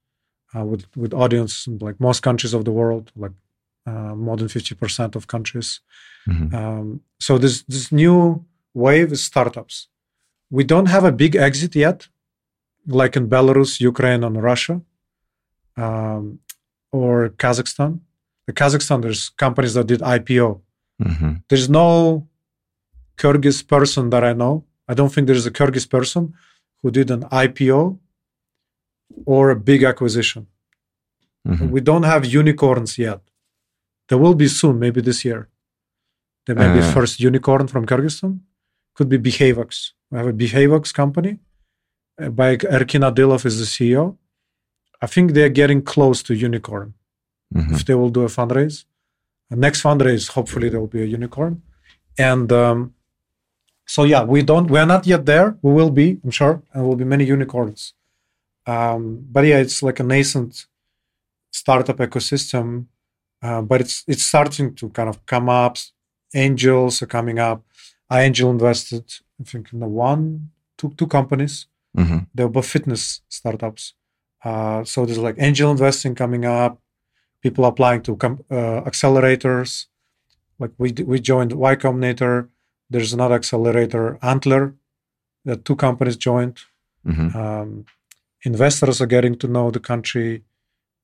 uh, 0.55 0.65
with 0.65 0.87
with 0.97 1.13
audience 1.15 1.67
in 1.67 1.79
like 1.79 1.99
most 2.01 2.23
countries 2.23 2.55
of 2.55 2.65
the 2.65 2.73
world, 2.73 3.13
like 3.17 3.33
uh, 3.90 4.14
more 4.27 4.37
than 4.37 4.49
fifty 4.49 4.75
percent 4.75 5.12
of 5.16 5.27
countries. 5.27 5.81
hmm 6.27 6.49
Um, 6.55 6.87
so 7.27 7.33
this 7.38 7.55
this 7.75 7.87
new 8.03 8.45
wave 8.75 9.11
is 9.16 9.23
startups. 9.31 9.77
We 10.57 10.64
don't 10.73 10.88
have 10.95 11.05
a 11.05 11.12
big 11.23 11.33
exit 11.49 11.75
yet, 11.75 11.99
like 13.01 13.14
in 13.18 13.29
Belarus, 13.29 13.81
Ukraine, 13.81 14.23
and 14.29 14.37
Russia, 14.51 14.77
um, 15.77 16.40
or 16.90 17.31
Kazakhstan. 17.42 18.01
The 18.47 18.53
Kazakhstan, 18.53 18.99
there's 19.03 19.29
companies 19.45 19.75
that 19.75 19.87
did 19.92 20.01
IPO. 20.16 20.49
hmm 21.03 21.33
There's 21.49 21.68
no 21.68 21.88
Kyrgyz 23.21 23.59
person 23.75 24.11
that 24.11 24.25
I 24.31 24.33
know. 24.42 24.55
I 24.90 24.95
don't 24.95 25.12
think 25.12 25.27
there's 25.27 25.47
a 25.47 25.51
Kyrgyz 25.59 25.87
person 25.97 26.23
who 26.83 26.90
did 26.99 27.11
an 27.11 27.23
IPO 27.45 27.99
or 29.27 29.51
a 29.51 29.57
big 29.71 29.81
acquisition. 29.92 30.42
hmm 31.47 31.71
We 31.75 31.81
don't 31.81 32.07
have 32.12 32.23
unicorns 32.42 32.92
yet. 32.99 33.21
There 34.09 34.19
will 34.19 34.35
be 34.35 34.49
soon, 34.49 34.79
maybe 34.79 35.01
this 35.01 35.25
year. 35.25 35.49
There 36.47 36.57
may 36.57 36.71
be 36.75 36.81
Uh. 36.81 36.93
first 36.93 37.21
unicorn 37.21 37.67
from 37.69 37.87
Kyrgyzstan. 37.87 38.41
Could 38.97 39.09
be 39.09 39.19
Behavox. 39.19 39.93
We 40.11 40.19
have 40.19 40.27
a 40.29 40.33
Behavox 40.43 40.93
company. 40.93 41.38
Uh, 42.21 42.29
by 42.29 42.57
Erkin 42.57 43.03
Adylov 43.09 43.47
is 43.47 43.57
the 43.59 43.65
CEO. 43.77 44.17
I 45.01 45.07
think 45.07 45.33
they're 45.33 45.57
getting 45.62 45.83
close 45.83 46.23
to 46.25 46.35
unicorn 46.35 46.88
hmm 47.53 47.75
if 47.75 47.85
they 47.87 47.95
will 48.01 48.11
do 48.19 48.23
a 48.23 48.33
fundraise. 48.38 48.85
The 49.51 49.57
next 49.57 49.83
fundraise, 49.83 50.25
hopefully, 50.37 50.69
there 50.71 50.81
will 50.81 50.95
be 50.99 51.03
a 51.03 51.11
unicorn. 51.19 51.62
And 52.19 52.51
um, 52.53 52.95
so, 53.95 54.05
yeah, 54.05 54.23
we 54.25 54.43
don't, 54.43 54.69
we 54.71 54.79
are 54.79 54.87
not 54.95 55.07
yet 55.07 55.23
there. 55.27 55.49
We 55.62 55.73
will 55.79 55.91
be, 55.91 56.07
I'm 56.25 56.31
sure, 56.31 56.55
and 56.73 56.79
will 56.87 56.97
be 56.97 57.05
many 57.15 57.25
unicorns. 57.37 57.81
Um, 58.67 59.03
but 59.35 59.45
yeah, 59.45 59.59
it's 59.65 59.83
like 59.83 59.99
a 60.01 60.05
nascent 60.15 60.67
startup 61.51 61.99
ecosystem, 61.99 62.87
uh, 63.43 63.63
but 63.63 63.81
it's 63.81 64.05
it's 64.07 64.25
starting 64.25 64.75
to 64.77 64.89
kind 64.91 65.09
of 65.09 65.25
come 65.27 65.49
up. 65.49 65.77
Angels 66.35 67.03
are 67.03 67.07
coming 67.07 67.39
up. 67.39 67.63
I 68.11 68.23
angel 68.23 68.51
invested, 68.51 69.05
I 69.41 69.45
think, 69.45 69.73
in 69.73 69.81
the 69.81 69.87
one, 69.89 70.51
two, 70.79 70.93
two 70.97 71.07
companies 71.07 71.67
hmm 71.97 72.19
they're 72.35 72.49
both 72.49 72.67
fitness 72.67 73.21
startups. 73.29 73.95
Uh, 74.45 74.83
so 74.85 75.05
there's 75.07 75.19
like 75.19 75.37
angel 75.39 75.71
investing 75.71 76.15
coming 76.15 76.45
up, 76.47 76.81
people 77.43 77.65
applying 77.67 78.03
to 78.03 78.17
com- 78.17 78.45
uh, 78.51 78.81
accelerators. 78.91 79.87
Like 80.59 80.73
we 80.79 80.93
we 81.05 81.21
joined 81.21 81.53
Y 81.53 81.77
Combinator. 81.77 82.49
There's 82.91 83.13
another 83.13 83.35
accelerator, 83.37 84.19
Antler, 84.23 84.75
that 85.45 85.65
two 85.65 85.77
companies 85.77 86.17
joined. 86.17 86.59
hmm 87.05 87.29
Um, 87.37 87.85
investors 88.45 89.01
are 89.01 89.07
getting 89.17 89.37
to 89.39 89.49
know 89.49 89.71
the 89.71 89.81
country. 89.81 90.43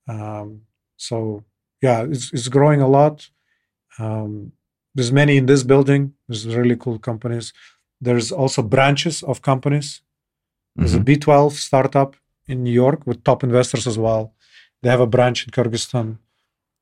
Um, 0.09 0.62
so 0.96 1.44
yeah, 1.80 2.02
it's, 2.02 2.32
it's 2.32 2.48
growing 2.48 2.80
a 2.80 2.88
lot. 2.88 3.30
Um, 3.98 4.52
there's 4.94 5.12
many 5.12 5.36
in 5.36 5.46
this 5.46 5.62
building. 5.62 6.14
There's 6.28 6.46
really 6.46 6.76
cool 6.76 6.98
companies. 6.98 7.52
There's 8.00 8.30
also 8.32 8.62
branches 8.62 9.22
of 9.22 9.42
companies. 9.42 10.02
There's 10.76 10.94
a 10.94 11.00
B12 11.00 11.52
startup 11.52 12.14
in 12.46 12.62
New 12.62 12.72
York 12.72 13.04
with 13.06 13.24
top 13.24 13.42
investors 13.42 13.86
as 13.86 13.98
well. 13.98 14.32
They 14.82 14.90
have 14.90 15.00
a 15.00 15.08
branch 15.08 15.44
in 15.44 15.50
Kyrgyzstan. 15.50 16.18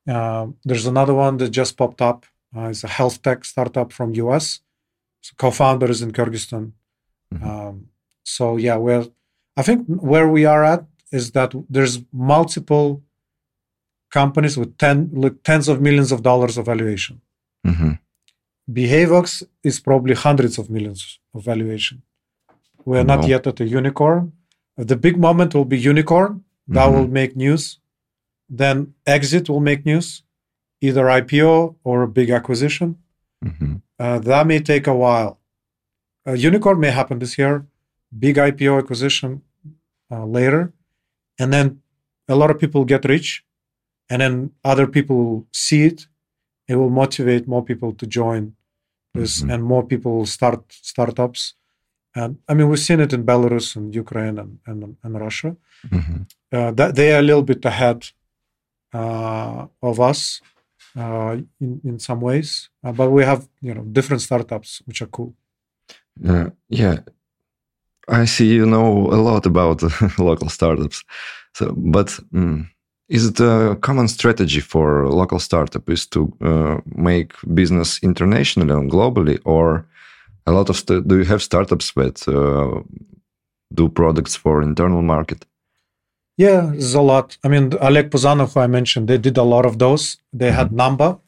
Uh, 0.07 0.47
there's 0.63 0.85
another 0.85 1.15
one 1.15 1.37
that 1.37 1.49
just 1.49 1.77
popped 1.77 2.01
up. 2.01 2.25
Uh, 2.55 2.69
it's 2.69 2.83
a 2.83 2.87
health 2.87 3.21
tech 3.23 3.43
startup 3.43 3.91
from 3.91 4.13
US. 4.13 4.59
So 5.21 5.33
co-founder 5.37 5.89
is 5.89 6.01
in 6.03 6.11
Kyrgyzstan. 6.11 6.73
Mhm. 7.33 7.43
Um, 7.43 7.87
so 8.23 8.57
yeah, 8.57 8.77
we're. 8.77 9.07
I 9.57 9.63
think 9.63 9.87
where 9.87 10.29
we 10.29 10.45
are 10.45 10.63
at 10.63 10.85
is 11.11 11.31
that 11.31 11.53
there's 11.69 11.99
multiple 12.13 13.01
companies 14.19 14.55
with 14.61 14.71
ten, 14.83 14.97
like 15.23 15.35
tens 15.49 15.65
of 15.71 15.75
millions 15.87 16.11
of 16.15 16.19
dollars 16.29 16.55
of 16.59 16.65
valuation. 16.73 17.15
hmm 17.69 17.93
Behavox 18.77 19.43
is 19.69 19.75
probably 19.87 20.15
hundreds 20.27 20.55
of 20.61 20.65
millions 20.75 21.01
of 21.35 21.39
valuation. 21.51 21.95
We 22.89 22.93
are 22.99 23.07
not 23.13 23.21
yet 23.33 23.43
at 23.51 23.59
a 23.65 23.67
unicorn. 23.79 24.23
The 24.91 24.97
big 25.05 25.15
moment 25.27 25.49
will 25.55 25.69
be 25.75 25.79
unicorn. 25.93 26.31
That 26.75 26.87
Mhm. 26.87 26.93
will 26.95 27.09
make 27.19 27.31
news. 27.45 27.63
Then 28.61 28.75
exit 29.17 29.43
will 29.49 29.63
make 29.69 29.81
news, 29.91 30.07
either 30.87 31.03
IPO 31.19 31.53
or 31.89 31.95
a 32.03 32.11
big 32.19 32.29
acquisition. 32.39 32.89
hmm 33.47 33.73
Uh, 34.05 34.17
that 34.29 34.43
may 34.51 34.59
take 34.71 34.85
a 34.93 34.97
while. 35.05 35.31
A 36.31 36.35
unicorn 36.49 36.77
may 36.83 36.91
happen 36.99 37.17
this 37.23 37.33
year, 37.41 37.53
big 38.25 38.35
IPO 38.49 38.73
acquisition 38.81 39.31
uh, 40.13 40.25
later, 40.37 40.61
and 41.39 41.49
then 41.55 41.67
a 42.33 42.35
lot 42.41 42.49
of 42.53 42.57
people 42.63 42.81
get 42.93 43.01
rich, 43.15 43.27
and 44.09 44.21
then 44.21 44.51
other 44.63 44.87
people 44.87 45.45
see 45.51 45.81
it. 45.85 46.07
It 46.67 46.75
will 46.75 46.89
motivate 47.03 47.47
more 47.47 47.63
people 47.63 47.91
to 47.99 48.05
join 48.19 48.43
this, 49.13 49.41
Mhm. 49.41 49.53
and 49.53 49.63
more 49.63 49.83
people 49.93 50.25
start 50.25 50.61
startups. 50.91 51.41
And 52.15 52.37
I 52.49 52.53
mean, 52.55 52.67
we've 52.69 52.79
seen 52.89 52.99
it 52.99 53.13
in 53.13 53.23
Belarus 53.25 53.75
and 53.77 53.93
Ukraine 54.03 54.37
and 54.41 54.51
and, 54.69 54.79
and 55.03 55.13
Russia. 55.25 55.51
hmm 55.91 56.21
Uh, 56.57 56.71
that 56.79 56.95
they 56.97 57.07
are 57.13 57.19
a 57.19 57.27
little 57.29 57.43
bit 57.51 57.65
ahead 57.65 57.99
uh, 58.93 59.67
of 59.89 59.99
us 59.99 60.41
uh, 60.95 61.31
in 61.63 61.71
in 61.89 61.99
some 61.99 62.21
ways, 62.21 62.69
uh, 62.85 62.93
but 62.99 63.09
we 63.11 63.23
have 63.31 63.41
you 63.67 63.73
know 63.75 63.83
different 63.97 64.21
startups 64.27 64.69
which 64.87 65.01
are 65.03 65.11
cool. 65.17 65.31
Uh, 66.31 66.49
yeah, 66.69 66.97
I 68.07 68.25
see 68.25 68.49
you 68.59 68.65
know 68.65 68.89
a 69.11 69.19
lot 69.29 69.45
about 69.45 69.77
local 70.29 70.49
startups. 70.49 71.03
So, 71.57 71.73
but 71.75 72.07
mm, 72.33 72.59
is 73.09 73.25
it 73.27 73.39
a 73.39 73.77
common 73.81 74.07
strategy 74.07 74.59
for 74.59 75.07
local 75.07 75.39
startup 75.39 75.89
is 75.89 76.05
to 76.07 76.33
uh, 76.41 76.77
make 76.95 77.33
business 77.53 77.99
internationally 78.03 78.73
and 78.73 78.91
globally, 78.91 79.39
or 79.45 79.85
a 80.45 80.51
lot 80.51 80.69
of 80.69 80.85
do 80.85 81.17
you 81.17 81.25
have 81.25 81.41
startups 81.41 81.91
that 81.93 82.27
uh, 82.27 82.81
do 83.73 83.89
products 83.89 84.35
for 84.35 84.61
internal 84.61 85.01
market? 85.01 85.45
Yeah, 86.37 86.67
there's 86.71 86.93
a 86.93 87.01
lot. 87.01 87.37
I 87.43 87.47
mean, 87.47 87.73
Oleg 87.81 88.11
Puzanov, 88.11 88.53
who 88.53 88.59
I 88.59 88.67
mentioned, 88.67 89.07
they 89.07 89.17
did 89.17 89.37
a 89.37 89.43
lot 89.43 89.65
of 89.65 89.79
those. 89.79 90.17
They 90.33 90.51
had 90.51 90.69
Namba, 90.69 91.19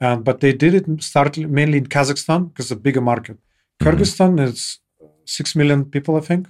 and 0.00 0.24
but 0.24 0.40
they 0.40 0.52
did 0.52 0.74
it 0.74 1.02
start 1.02 1.36
mainly 1.38 1.78
in 1.78 1.86
Kazakhstan 1.86 2.48
because 2.48 2.66
it's 2.66 2.72
a 2.72 2.76
bigger 2.76 3.00
market. 3.00 3.38
Kyrgyzstan 3.82 4.40
is 4.40 4.78
six 5.24 5.56
million 5.56 5.84
people, 5.84 6.16
I 6.16 6.20
think, 6.20 6.48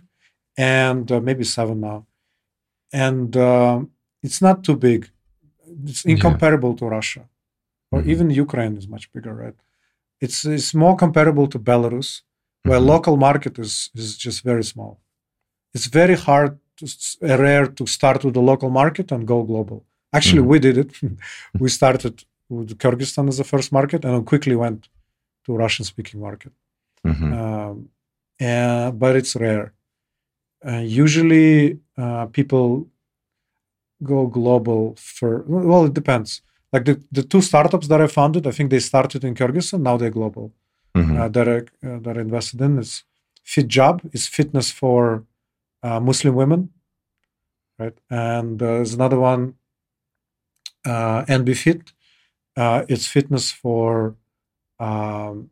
and 0.57 1.11
uh, 1.11 1.21
maybe 1.21 1.45
seven 1.45 1.81
now, 1.81 2.07
and 2.93 3.37
uh, 3.37 3.81
it's 4.27 4.41
not 4.47 4.57
too 4.67 4.77
big. 4.89 5.01
It's 5.91 6.03
Yeah. 6.05 6.13
incomparable 6.15 6.73
to 6.81 6.85
Russia, 6.99 7.23
or 7.93 7.99
Mhm. 8.03 8.09
even 8.13 8.27
Ukraine 8.45 8.75
is 8.81 8.87
much 8.95 9.05
bigger, 9.15 9.35
right? 9.45 9.59
It's 10.25 10.39
it's 10.57 10.73
more 10.85 10.95
comparable 11.05 11.47
to 11.53 11.59
Belarus, 11.71 12.11
where 12.69 12.81
Mhm. 12.81 12.89
local 12.95 13.17
market 13.29 13.55
is 13.65 13.73
is 14.03 14.09
just 14.27 14.39
very 14.51 14.65
small. 14.73 14.93
It's 15.75 15.89
very 16.01 16.17
hard, 16.29 16.53
to, 16.79 16.85
s- 16.87 17.17
rare 17.47 17.67
to 17.79 17.85
start 17.99 18.19
with 18.25 18.35
the 18.39 18.45
local 18.53 18.71
market 18.83 19.07
and 19.15 19.21
go 19.33 19.39
global. 19.53 19.79
Actually, 20.17 20.43
Mhm. 20.45 20.51
we 20.53 20.59
did 20.67 20.77
it. 20.85 20.91
we 21.63 21.69
started 21.81 22.15
with 22.57 22.69
Kyrgyzstan 22.83 23.27
as 23.33 23.37
the 23.43 23.49
first 23.53 23.69
market, 23.79 24.01
and 24.05 24.13
then 24.15 24.25
quickly 24.33 24.57
went 24.65 24.81
to 25.45 25.51
Russian-speaking 25.65 26.21
market. 26.29 26.53
Mhm. 27.11 27.31
Um, 27.41 27.77
but 29.03 29.13
it's 29.21 29.35
rare. 29.47 29.67
Uh, 30.69 30.83
usually, 31.05 31.51
uh, 32.03 32.25
people 32.39 32.65
go 34.03 34.27
global 34.27 34.95
for. 34.97 35.43
Well, 35.47 35.87
it 35.87 35.95
depends. 35.95 36.43
Like 36.73 36.85
the, 36.85 37.03
the 37.11 37.23
two 37.23 37.41
startups 37.41 37.89
that 37.89 38.01
I 38.01 38.07
founded, 38.07 38.47
I 38.47 38.51
think 38.51 38.71
they 38.71 38.79
started 38.81 39.25
in 39.25 39.35
Kyrgyzstan. 39.35 39.81
Now 39.81 39.97
they're 39.97 40.11
global. 40.11 40.53
Mhm. 40.97 41.19
Uh, 41.21 41.29
that 41.29 41.49
I, 41.49 41.59
uh, 41.89 41.99
that 42.01 42.17
I 42.19 42.21
invested 42.21 42.61
in 42.61 42.79
is 42.79 43.05
Fit 43.45 43.69
Job. 43.69 44.03
is 44.13 44.27
fitness 44.27 44.71
for 44.71 45.25
uh, 45.83 46.01
Muslim 46.01 46.35
women, 46.35 46.71
right? 47.79 47.97
And 48.11 48.61
uh, 48.63 48.67
there's 48.67 48.95
another 48.95 49.19
one, 49.19 49.55
uh, 50.85 51.25
NB 51.29 51.55
Fit. 51.55 51.93
Uh, 52.57 52.85
it's 52.89 53.07
fitness 53.07 53.51
for. 53.53 54.17
Um, 54.81 55.51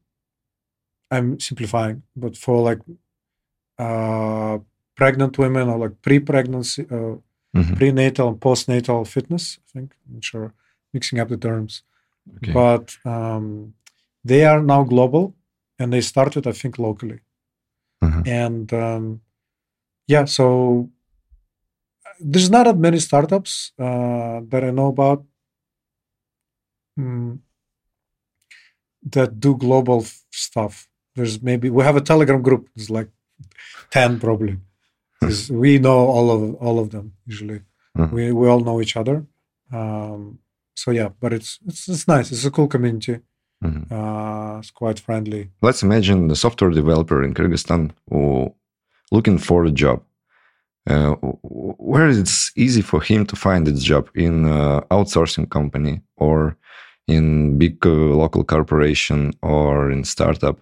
I'm 1.11 1.38
simplifying, 1.38 2.02
but 2.16 2.37
for 2.37 2.62
like 2.62 2.80
uh, 3.78 4.59
pregnant 4.96 5.38
women 5.38 5.68
or 5.68 5.78
like 5.78 6.02
pre-pregnancy, 6.02 6.87
Mhm. 7.64 7.77
prenatal 7.77 8.29
and 8.29 8.40
postnatal 8.40 9.07
fitness. 9.07 9.59
I 9.62 9.66
think 9.73 9.88
I'm 10.12 10.21
sure 10.21 10.53
mixing 10.95 11.19
up 11.21 11.29
the 11.29 11.37
terms, 11.49 11.83
Okay. 12.37 12.53
but 12.53 12.87
um, 13.05 13.75
they 14.25 14.45
are 14.45 14.62
now 14.62 14.83
global, 14.85 15.35
and 15.79 15.92
they 15.92 16.01
started 16.03 16.47
I 16.47 16.53
think 16.53 16.79
locally, 16.79 17.19
Mhm. 18.05 18.23
and 18.45 18.73
um, 18.73 19.21
yeah, 20.07 20.27
so 20.27 20.45
there's 22.33 22.51
not 22.51 22.64
that 22.64 22.79
many 22.79 22.99
startups 22.99 23.73
uh, 23.79 24.40
that 24.51 24.62
I 24.64 24.71
know 24.71 24.88
about 24.88 25.25
mm, 26.99 27.38
that 29.12 29.38
do 29.40 29.57
global 29.57 30.01
f- 30.03 30.25
stuff. 30.31 30.88
There's 31.14 31.42
maybe 31.42 31.71
we 31.71 31.85
have 31.85 31.97
a 31.97 32.01
Telegram 32.01 32.42
group. 32.42 32.69
There's 32.75 32.90
like 32.90 33.11
ten 33.90 34.19
probably. 34.19 34.59
'Cause 35.26 35.50
we 35.64 35.78
know 35.78 35.98
all 36.14 36.28
of 36.30 36.40
all 36.66 36.78
of 36.78 36.88
them 36.90 37.12
usually. 37.26 37.60
Mhm. 37.98 38.12
We 38.12 38.32
we 38.32 38.48
all 38.48 38.60
know 38.60 38.80
each 38.80 38.96
other. 38.96 39.16
Um, 39.72 40.38
so 40.74 40.90
yeah, 40.90 41.08
but 41.20 41.32
it's 41.32 41.58
it's 41.68 41.88
it's 41.88 42.06
nice. 42.08 42.30
It's 42.32 42.44
a 42.46 42.50
cool 42.50 42.68
community. 42.68 43.16
Mhm. 43.64 43.82
Uh, 43.90 44.58
it's 44.60 44.70
quite 44.70 44.98
friendly. 45.00 45.50
Let's 45.62 45.82
imagine 45.82 46.28
the 46.28 46.36
software 46.36 46.70
developer 46.70 47.22
in 47.24 47.34
Kyrgyzstan 47.34 47.90
who 48.10 48.54
looking 49.12 49.38
for 49.38 49.64
a 49.64 49.70
job. 49.84 49.98
Uh, 50.88 51.14
where 51.92 52.08
it's 52.08 52.52
easy 52.56 52.82
for 52.82 53.00
him 53.02 53.26
to 53.26 53.34
find 53.36 53.66
its 53.66 53.82
job 53.82 54.04
in 54.14 54.44
uh, 54.44 54.80
outsourcing 54.96 55.48
company 55.50 56.00
or 56.16 56.56
in 57.08 57.58
big 57.58 57.84
uh, 57.86 57.90
local 58.22 58.44
corporation 58.44 59.32
or 59.42 59.90
in 59.90 60.04
startup. 60.04 60.56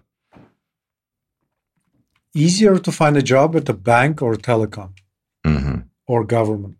Easier 2.43 2.77
to 2.85 2.91
find 2.91 3.15
a 3.17 3.21
job 3.33 3.55
at 3.55 3.69
a 3.69 3.73
bank 3.91 4.21
or 4.21 4.35
telecom 4.35 4.91
Mhm. 5.45 5.77
or 6.11 6.25
government. 6.37 6.79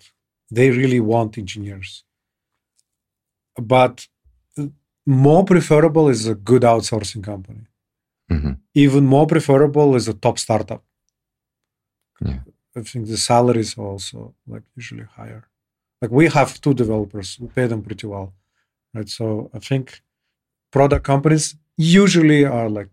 They 0.58 0.70
really 0.70 1.00
want 1.00 1.38
engineers. 1.38 2.04
But 3.74 4.08
more 5.06 5.44
preferable 5.46 6.10
is 6.10 6.28
a 6.28 6.36
good 6.36 6.64
outsourcing 6.64 7.24
company. 7.24 7.64
Mhm. 8.32 8.60
Even 8.74 9.04
more 9.06 9.28
preferable 9.28 9.96
is 9.96 10.08
a 10.08 10.14
top 10.14 10.38
startup. 10.46 10.84
Yeah. 12.22 12.42
I 12.76 12.82
think 12.90 13.08
the 13.08 13.18
salaries 13.18 13.78
are 13.78 13.88
also 13.94 14.36
like 14.48 14.64
usually 14.76 15.06
higher. 15.20 15.44
Like 16.02 16.12
we 16.12 16.26
have 16.28 16.60
two 16.60 16.74
developers, 16.74 17.40
we 17.40 17.48
pay 17.48 17.68
them 17.68 17.82
pretty 17.82 18.08
well, 18.08 18.34
right? 18.94 19.08
So 19.08 19.50
I 19.54 19.60
think 19.60 20.02
product 20.72 21.06
companies 21.06 21.56
usually 21.78 22.44
are 22.46 22.70
like 22.70 22.92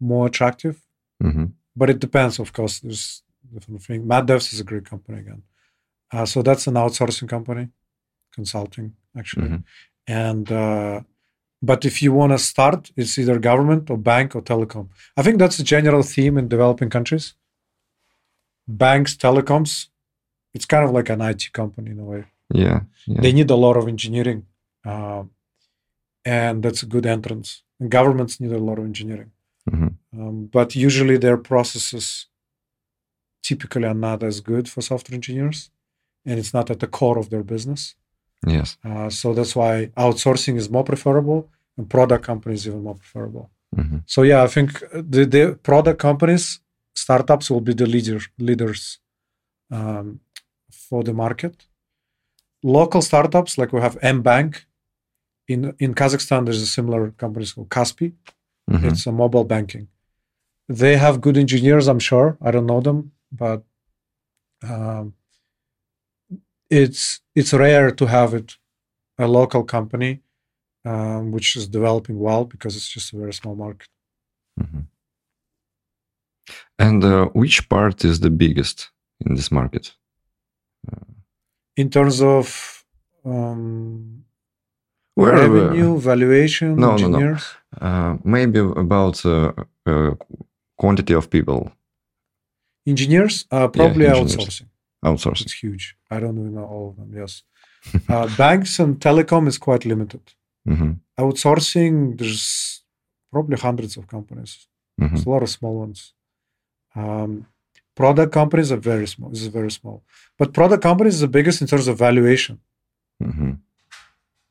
more 0.00 0.26
attractive, 0.26 0.76
Mhm. 1.24 1.46
but 1.80 1.88
it 1.90 1.98
depends. 2.06 2.38
Of 2.38 2.50
course, 2.58 2.74
there's 2.80 3.22
different 3.54 3.82
thing. 3.86 4.00
Mad 4.12 4.24
Devs 4.28 4.52
is 4.52 4.60
a 4.60 4.64
great 4.70 4.86
company 4.92 5.18
again. 5.24 5.42
Uh, 6.14 6.26
so 6.32 6.42
that's 6.42 6.66
an 6.70 6.74
outsourcing 6.82 7.28
company, 7.28 7.64
consulting 8.36 8.86
actually. 9.20 9.48
Mhm. 9.50 9.62
And 10.24 10.46
uh, 10.52 10.96
but 11.70 11.84
if 11.84 11.94
you 12.02 12.10
want 12.20 12.32
to 12.32 12.38
start, 12.52 12.80
it's 13.00 13.14
either 13.20 13.38
government 13.50 13.90
or 13.90 13.96
bank 14.12 14.28
or 14.36 14.42
telecom. 14.42 14.86
I 15.18 15.22
think 15.24 15.36
that's 15.38 15.58
a 15.58 15.64
general 15.74 16.02
theme 16.14 16.34
in 16.40 16.46
developing 16.48 16.90
countries. 16.96 17.26
Banks, 18.66 19.16
telecoms, 19.16 19.88
it's 20.54 20.66
kind 20.66 20.84
of 20.86 20.90
like 20.98 21.08
an 21.10 21.20
IT 21.20 21.42
company 21.52 21.90
in 21.90 21.98
a 22.00 22.04
way. 22.04 22.24
Yeah. 22.54 22.80
Yeah. 23.06 23.20
They 23.22 23.32
need 23.32 23.50
a 23.50 23.56
lot 23.66 23.76
of 23.76 23.88
engineering, 23.88 24.40
uh, 24.90 25.22
and 26.24 26.62
that's 26.64 26.82
a 26.82 26.86
good 26.86 27.06
entrance. 27.06 27.48
And 27.80 27.90
governments 27.90 28.40
need 28.40 28.52
a 28.52 28.58
lot 28.68 28.78
of 28.78 28.84
engineering, 28.84 29.30
Mhm. 29.70 29.96
um, 30.18 30.46
but 30.52 30.76
usually 30.76 31.16
their 31.18 31.38
processes 31.38 32.26
typically 33.42 33.84
are 33.84 34.00
not 34.08 34.22
as 34.22 34.40
good 34.40 34.68
for 34.68 34.82
software 34.82 35.14
engineers, 35.14 35.70
and 36.26 36.38
it's 36.38 36.52
not 36.52 36.70
at 36.70 36.80
the 36.80 36.86
core 36.86 37.18
of 37.18 37.28
their 37.30 37.42
business. 37.42 37.94
Yes. 38.46 38.76
Uh, 38.84 39.08
so 39.10 39.32
that's 39.34 39.54
why 39.56 39.86
outsourcing 39.96 40.56
is 40.56 40.68
more 40.70 40.84
preferable, 40.84 41.48
and 41.76 41.88
product 41.88 42.24
companies 42.24 42.66
even 42.66 42.82
more 42.82 42.96
preferable. 42.96 43.50
Mhm. 43.76 44.02
So 44.06 44.22
yeah, 44.22 44.42
I 44.42 44.48
think 44.48 44.68
the, 44.92 45.24
the 45.26 45.58
product 45.62 45.98
companies, 45.98 46.60
startups 46.94 47.50
will 47.50 47.60
be 47.62 47.74
the 47.74 47.86
leader, 47.86 48.20
leaders 48.38 48.98
um, 49.70 50.20
for 50.70 51.02
the 51.02 51.14
market. 51.14 51.66
Local 52.62 53.02
startups, 53.02 53.58
like 53.58 53.72
we 53.72 53.80
have 53.80 53.98
M 54.02 54.22
Bank 54.22 54.66
in 55.48 55.74
in 55.78 55.94
Kazakhstan, 55.94 56.44
there's 56.44 56.62
a 56.62 56.66
similar 56.66 57.10
company 57.22 57.46
called 57.46 57.68
Kaspi. 57.68 58.12
Mhm. 58.70 58.84
It's 58.84 59.06
a 59.06 59.12
mobile 59.12 59.44
banking. 59.44 59.88
They 60.68 60.96
have 60.96 61.20
good 61.20 61.36
engineers, 61.36 61.88
I'm 61.88 61.98
sure. 61.98 62.36
I 62.40 62.50
don't 62.50 62.66
know 62.66 62.80
them, 62.80 63.12
but 63.30 63.62
um, 64.62 65.14
it's 66.70 67.20
it's 67.34 67.52
rare 67.52 67.90
to 67.90 68.06
have 68.06 68.34
it 68.34 68.56
a 69.18 69.26
local 69.28 69.64
company 69.64 70.22
um, 70.84 71.32
which 71.32 71.56
is 71.56 71.68
developing 71.68 72.18
well 72.18 72.44
because 72.44 72.76
it's 72.76 72.88
just 72.88 73.12
a 73.12 73.16
very 73.18 73.32
small 73.32 73.54
market. 73.54 73.88
Mhm. 74.60 74.86
And 76.78 77.04
uh, 77.04 77.26
which 77.32 77.68
part 77.68 78.04
is 78.04 78.20
the 78.20 78.30
biggest 78.30 78.90
in 79.26 79.34
this 79.34 79.50
market? 79.50 79.94
In 81.76 81.90
terms 81.90 82.20
of 82.20 82.84
um, 83.24 84.24
Where, 85.14 85.32
revenue, 85.48 85.98
valuation, 85.98 86.76
no, 86.76 86.96
no, 86.96 87.08
no. 87.08 87.36
Uh, 87.80 88.16
maybe 88.24 88.58
about 88.58 89.24
uh, 89.24 89.52
uh, 89.86 90.14
quantity 90.76 91.14
of 91.14 91.30
people 91.30 91.70
engineers, 92.86 93.46
uh, 93.50 93.68
probably 93.68 94.06
engineers. 94.06 94.36
outsourcing. 94.36 94.68
outsourcing. 95.04 95.42
It's 95.46 95.62
huge. 95.62 95.96
I 96.10 96.20
don't 96.20 96.38
even 96.38 96.54
know 96.54 96.64
all 96.64 96.88
of 96.90 96.96
them. 96.96 97.10
Yes, 97.14 97.42
uh, 98.08 98.26
banks 98.36 98.78
and 98.78 98.98
telecom 98.98 99.46
is 99.46 99.58
quite 99.58 99.84
limited. 99.84 100.22
hmm 100.66 100.92
Outsourcing, 101.18 102.18
there's 102.18 102.82
probably 103.30 103.56
hundreds 103.56 103.96
of 103.96 104.06
companies. 104.08 104.66
hmm 104.98 105.06
There's 105.08 105.26
a 105.26 105.30
lot 105.30 105.42
of 105.42 105.50
small 105.50 105.74
ones. 105.84 106.12
Um, 106.96 107.46
product 107.94 108.32
companies 108.32 108.72
are 108.72 108.82
very 108.92 109.06
small. 109.06 109.30
This 109.30 109.42
is 109.42 109.52
very 109.60 109.70
small, 109.70 110.02
but 110.38 110.52
product 110.52 110.82
companies 110.82 111.14
is 111.14 111.20
the 111.20 111.34
biggest 111.38 111.60
in 111.62 111.68
terms 111.68 111.86
of 111.88 111.98
valuation. 111.98 112.58
hmm 113.22 113.52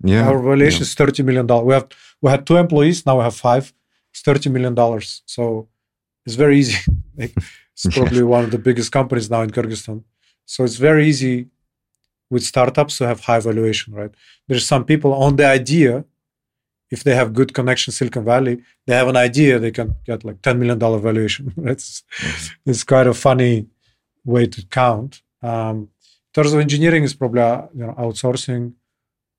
Yeah. 0.04 0.28
Our 0.28 0.40
valuation 0.40 0.80
yeah. 0.80 0.84
is 0.90 0.94
thirty 0.96 1.24
million 1.24 1.48
dollars. 1.48 1.66
We 1.66 1.74
have 1.74 1.88
we 2.22 2.30
had 2.32 2.46
two 2.46 2.58
employees. 2.58 3.06
Now 3.06 3.18
we 3.18 3.24
have 3.24 3.36
five. 3.36 3.74
It's 4.12 4.22
thirty 4.22 4.50
million 4.50 4.76
dollars. 4.76 5.24
So 5.26 5.70
it's 6.26 6.36
very 6.36 6.60
easy. 6.60 6.78
Like, 7.16 7.36
it's 7.74 7.86
Yeah. 7.86 7.92
probably 7.98 8.24
one 8.24 8.44
of 8.44 8.52
the 8.52 8.58
biggest 8.58 8.92
companies 8.92 9.30
now 9.30 9.42
in 9.44 9.52
Kyrgyzstan. 9.52 10.04
So 10.46 10.64
it's 10.64 10.78
very 10.78 11.08
easy 11.08 11.48
with 12.32 12.44
startups 12.44 12.98
to 12.98 13.06
have 13.08 13.20
high 13.22 13.40
valuation. 13.40 13.94
Right? 13.94 14.14
There's 14.48 14.66
some 14.66 14.84
people 14.84 15.14
on 15.14 15.36
the 15.36 15.46
idea. 15.46 16.06
If 16.92 17.04
they 17.04 17.16
have 17.16 17.34
good 17.34 17.54
connection 17.54 17.92
Silicon 17.94 18.24
Valley, 18.26 18.56
they 18.86 18.96
have 18.96 19.08
an 19.08 19.18
idea. 19.18 19.58
They 19.60 19.72
can 19.72 19.96
get 20.06 20.24
like 20.24 20.42
ten 20.42 20.60
million 20.60 20.78
dollar 20.80 21.00
valuation. 21.00 21.54
it's 21.74 22.04
it's 22.66 22.84
quite 22.84 23.08
a 23.08 23.14
funny 23.14 23.68
way 24.26 24.46
to 24.48 24.62
count. 24.82 25.22
Um, 25.42 25.78
in 25.78 26.34
terms 26.34 26.54
of 26.54 26.60
engineering, 26.60 27.04
is 27.04 27.14
probably 27.16 27.42
uh, 27.42 27.64
you 27.76 27.86
know 27.86 27.94
outsourcing, 27.94 28.74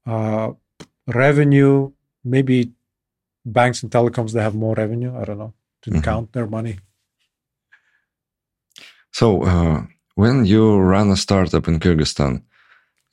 uh, 0.06 0.52
revenue. 1.06 1.92
Maybe 2.24 2.72
banks 3.44 3.82
and 3.82 3.92
telecoms 3.92 4.32
they 4.32 4.42
have 4.42 4.54
more 4.54 4.74
revenue. 4.74 5.14
I 5.16 5.24
don't 5.24 5.38
know. 5.38 5.52
Didn't 5.82 6.00
Mhm. 6.00 6.04
count 6.04 6.32
their 6.32 6.46
money. 6.46 6.78
So, 9.12 9.44
uh, 9.44 9.82
when 10.16 10.44
you 10.46 10.78
run 10.78 11.10
a 11.10 11.16
startup 11.16 11.68
in 11.68 11.78
Kyrgyzstan, 11.78 12.42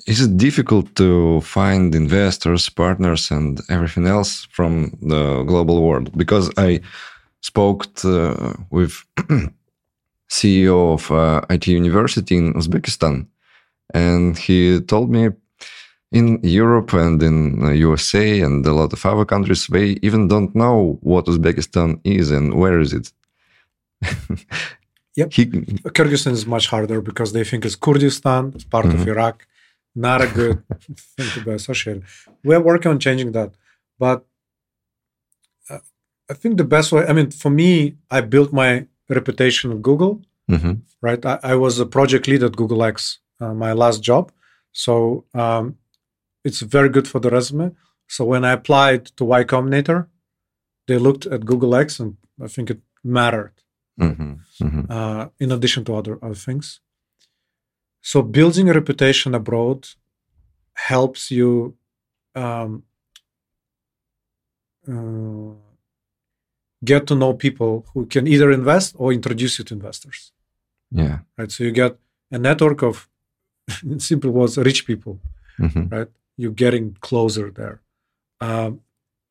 is 0.07 0.21
it 0.21 0.37
difficult 0.37 0.95
to 0.95 1.41
find 1.41 1.93
investors, 1.95 2.69
partners, 2.69 3.31
and 3.31 3.59
everything 3.69 4.07
else 4.07 4.47
from 4.51 4.97
the 5.01 5.43
global 5.43 5.81
world? 5.83 6.11
Because 6.17 6.49
I 6.57 6.81
spoke 7.41 7.85
uh, 8.03 8.53
with 8.71 8.93
CEO 10.29 10.93
of 10.93 11.11
uh, 11.11 11.41
IT 11.49 11.67
University 11.67 12.37
in 12.37 12.53
Uzbekistan, 12.53 13.27
and 13.93 14.37
he 14.37 14.79
told 14.81 15.09
me 15.09 15.29
In 16.11 16.39
Europe 16.43 16.91
and 16.93 17.23
in 17.23 17.73
USA 17.75 18.41
and 18.41 18.65
a 18.65 18.73
lot 18.73 18.91
of 18.93 19.05
other 19.05 19.23
countries, 19.25 19.67
they 19.67 19.97
even 20.01 20.27
don't 20.27 20.53
know 20.53 20.97
what 21.01 21.25
Uzbekistan 21.25 21.99
is 22.03 22.31
and 22.31 22.53
where 22.55 22.79
is 22.81 22.91
it. 22.93 23.13
Yep. 25.15 25.31
He, 25.35 25.45
Kyrgyzstan 25.97 26.31
is 26.33 26.45
much 26.45 26.67
harder 26.67 27.01
because 27.01 27.31
they 27.33 27.43
think 27.43 27.65
it's 27.65 27.75
Kurdistan, 27.75 28.51
it's 28.55 28.63
part 28.65 28.85
of 28.85 28.93
Mhm. 28.93 29.07
Iraq. 29.07 29.47
Not 29.95 30.21
a 30.21 30.27
good 30.27 30.63
thing 31.17 31.29
to 31.35 31.39
be 31.45 31.51
associated. 31.51 32.03
We're 32.43 32.61
working 32.71 32.91
on 32.91 32.99
changing 32.99 33.31
that, 33.33 33.51
but 33.99 34.25
uh, 35.69 35.79
I 36.29 36.33
think 36.33 36.57
the 36.57 36.63
best 36.75 36.91
way. 36.93 37.05
I 37.09 37.13
mean, 37.13 37.29
for 37.31 37.49
me, 37.49 37.97
I 38.09 38.21
built 38.21 38.51
my 38.53 38.87
reputation 39.09 39.71
at 39.71 39.81
Google. 39.81 40.21
Mhm. 40.49 40.81
Right, 41.01 41.21
I, 41.25 41.39
I 41.43 41.55
was 41.55 41.79
a 41.79 41.85
project 41.85 42.27
lead 42.27 42.43
at 42.43 42.55
Google 42.55 42.81
X, 42.83 43.19
uh, 43.41 43.53
my 43.53 43.73
last 43.73 43.99
job. 44.09 44.31
So 44.71 45.25
um, 45.33 45.75
it's 46.43 46.61
very 46.61 46.89
good 46.89 47.07
for 47.07 47.19
the 47.19 47.29
resume. 47.29 47.71
So 48.07 48.25
when 48.25 48.43
I 48.43 48.51
applied 48.51 49.05
to 49.17 49.23
Y 49.25 49.43
Combinator, 49.43 50.07
they 50.87 50.97
looked 50.97 51.25
at 51.25 51.45
Google 51.45 51.75
X, 51.75 51.99
and 51.99 52.17
I 52.41 52.47
think 52.47 52.69
it 52.69 52.79
mattered 53.03 53.53
Mhm. 53.99 54.39
Mhm. 54.59 54.85
uh, 54.89 55.29
in 55.39 55.51
addition 55.51 55.83
to 55.85 55.93
other, 55.95 56.17
other 56.25 56.35
things. 56.47 56.79
So 58.01 58.21
building 58.23 58.69
a 58.69 58.73
reputation 58.73 59.35
abroad 59.35 59.87
helps 60.73 61.29
you 61.31 61.75
um, 62.35 62.83
uh, 64.87 65.53
get 66.83 67.05
to 67.07 67.15
know 67.15 67.33
people 67.33 67.85
who 67.93 68.05
can 68.05 68.25
either 68.27 68.51
invest 68.51 68.95
or 68.97 69.13
introduce 69.13 69.59
you 69.59 69.65
to 69.65 69.73
investors. 69.73 70.31
Yeah. 70.91 71.19
Right. 71.37 71.51
So 71.51 71.63
you 71.63 71.71
get 71.71 71.97
a 72.31 72.37
network 72.39 72.81
of, 72.83 73.07
in 73.83 73.99
simple 73.99 74.31
words, 74.31 74.57
rich 74.57 74.85
people. 74.85 75.19
Mhm. 75.59 75.91
Right. 75.91 76.07
You're 76.37 76.51
getting 76.51 76.97
closer 77.01 77.51
there. 77.51 77.81
Um, 78.39 78.81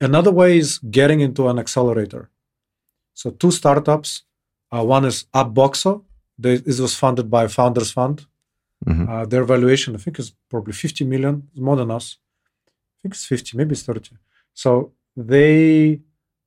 another 0.01 0.31
way 0.31 0.59
is 0.59 0.79
getting 0.79 1.21
into 1.21 1.49
an 1.49 1.59
accelerator. 1.59 2.31
So 3.15 3.31
two 3.31 3.51
startups. 3.51 4.23
Uh, 4.73 4.85
one 4.85 5.05
is 5.05 5.25
Upboxo. 5.35 6.05
They, 6.39 6.57
this 6.59 6.81
was 6.81 6.95
funded 6.95 7.31
by 7.31 7.49
Founders 7.49 7.91
Fund. 7.91 8.27
Mhm. 8.87 9.09
Uh, 9.09 9.27
their 9.27 9.45
valuation, 9.45 9.95
I 9.95 9.99
think, 9.99 10.19
is 10.19 10.33
probably 10.49 10.73
50 10.73 11.05
million, 11.05 11.49
It's 11.53 11.61
more 11.61 11.77
than 11.77 11.91
us. 11.91 12.17
I 12.69 12.97
think 13.03 13.15
it's 13.15 13.27
50, 13.27 13.57
maybe 13.59 13.73
it's 13.73 13.83
30. 13.83 14.17
So 14.55 14.93
they 15.17 16.01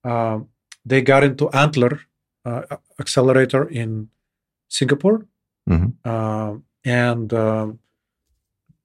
um, 0.04 0.50
they 0.86 1.02
got 1.02 1.24
into 1.24 1.50
Antler 1.52 2.00
uh, 2.46 2.64
accelerator 3.00 3.64
in 3.70 4.10
Singapore, 4.68 5.26
Mhm. 5.70 5.94
um, 6.06 6.66
and 6.84 7.32
um, 7.34 7.80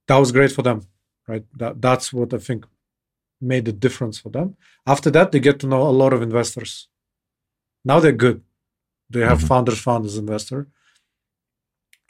that 0.06 0.16
was 0.18 0.30
great 0.30 0.52
for 0.52 0.62
them. 0.62 0.82
Right, 1.28 1.44
that, 1.58 1.82
that's 1.82 2.12
what 2.12 2.32
I 2.32 2.38
think 2.38 2.64
made 3.40 3.64
the 3.66 3.72
difference 3.72 4.18
for 4.18 4.30
them. 4.30 4.56
After 4.86 5.10
that, 5.10 5.30
they 5.30 5.40
get 5.40 5.60
to 5.60 5.66
know 5.66 5.82
a 5.82 5.98
lot 6.02 6.12
of 6.14 6.22
investors. 6.22 6.88
Now 7.84 8.00
they're 8.00 8.12
good. 8.26 8.42
They 9.10 9.20
have 9.30 9.40
Mhm. 9.40 9.48
founders 9.48 9.78
fund 9.86 10.04
as 10.06 10.16
investor. 10.16 10.60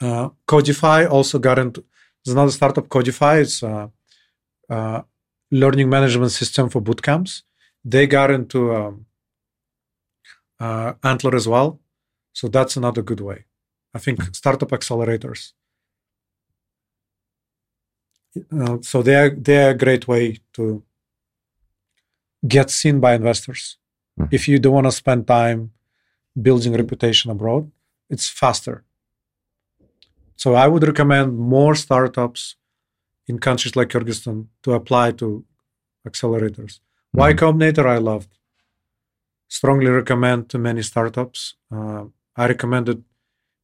Uh, 0.01 0.29
Codify 0.47 1.05
also 1.05 1.37
got 1.39 1.59
into. 1.59 1.83
There's 2.23 2.33
another 2.37 2.51
startup, 2.51 2.87
Codify. 2.89 3.35
It's 3.45 3.61
a, 3.63 3.91
uh 4.69 5.01
learning 5.51 5.89
management 5.89 6.31
system 6.31 6.69
for 6.69 6.79
boot 6.81 7.01
camps. 7.01 7.43
They 7.83 8.05
got 8.07 8.29
into 8.29 8.59
um, 8.79 9.05
uh, 10.59 10.93
Antler 11.03 11.35
as 11.35 11.47
well, 11.47 11.79
so 12.33 12.47
that's 12.47 12.77
another 12.77 13.01
good 13.01 13.19
way. 13.29 13.45
I 13.95 13.99
think 13.99 14.17
startup 14.35 14.69
accelerators. 14.69 15.53
Uh, 18.51 18.77
so 18.81 19.01
they 19.01 19.15
are 19.15 19.29
they 19.29 19.57
are 19.65 19.71
a 19.71 19.77
great 19.77 20.07
way 20.07 20.37
to 20.53 20.83
get 22.47 22.69
seen 22.69 22.99
by 22.99 23.13
investors. 23.15 23.77
Mhm. 24.19 24.27
If 24.31 24.47
you 24.47 24.59
don't 24.59 24.73
want 24.73 24.87
to 24.87 24.91
spend 24.91 25.27
time 25.27 25.71
building 26.41 26.73
reputation 26.73 27.31
abroad, 27.31 27.71
it's 28.09 28.27
faster. 28.29 28.83
So 30.35 30.53
I 30.55 30.67
would 30.67 30.83
recommend 30.83 31.37
more 31.37 31.75
startups 31.75 32.55
in 33.27 33.39
countries 33.39 33.75
like 33.75 33.89
Kyrgyzstan 33.89 34.47
to 34.63 34.73
apply 34.73 35.11
to 35.13 35.45
accelerators. 36.07 36.79
Y 37.13 37.33
Mhm. 37.33 37.37
Combinator 37.39 37.85
I 37.85 37.97
loved. 37.97 38.31
Strongly 39.47 39.89
recommend 39.91 40.49
to 40.49 40.57
many 40.59 40.81
startups. 40.83 41.55
Uh, 41.71 42.05
I 42.35 42.47
recommended 42.47 43.03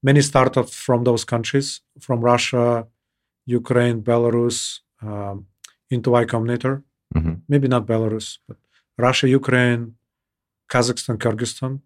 many 0.03 0.21
startups 0.21 0.73
from 0.85 1.03
those 1.03 1.23
countries, 1.25 1.81
from 1.99 2.21
Russia, 2.21 2.87
Ukraine, 3.45 4.01
Belarus, 4.01 4.79
um, 5.01 5.45
into 5.89 6.11
Y 6.11 6.25
Combinator. 6.25 6.83
Mhm. 7.15 7.41
Maybe 7.47 7.67
not 7.67 7.85
Belarus, 7.85 8.39
but 8.47 8.57
Russia, 8.97 9.27
Ukraine, 9.29 9.95
Kazakhstan, 10.71 11.17
Kyrgyzstan. 11.17 11.81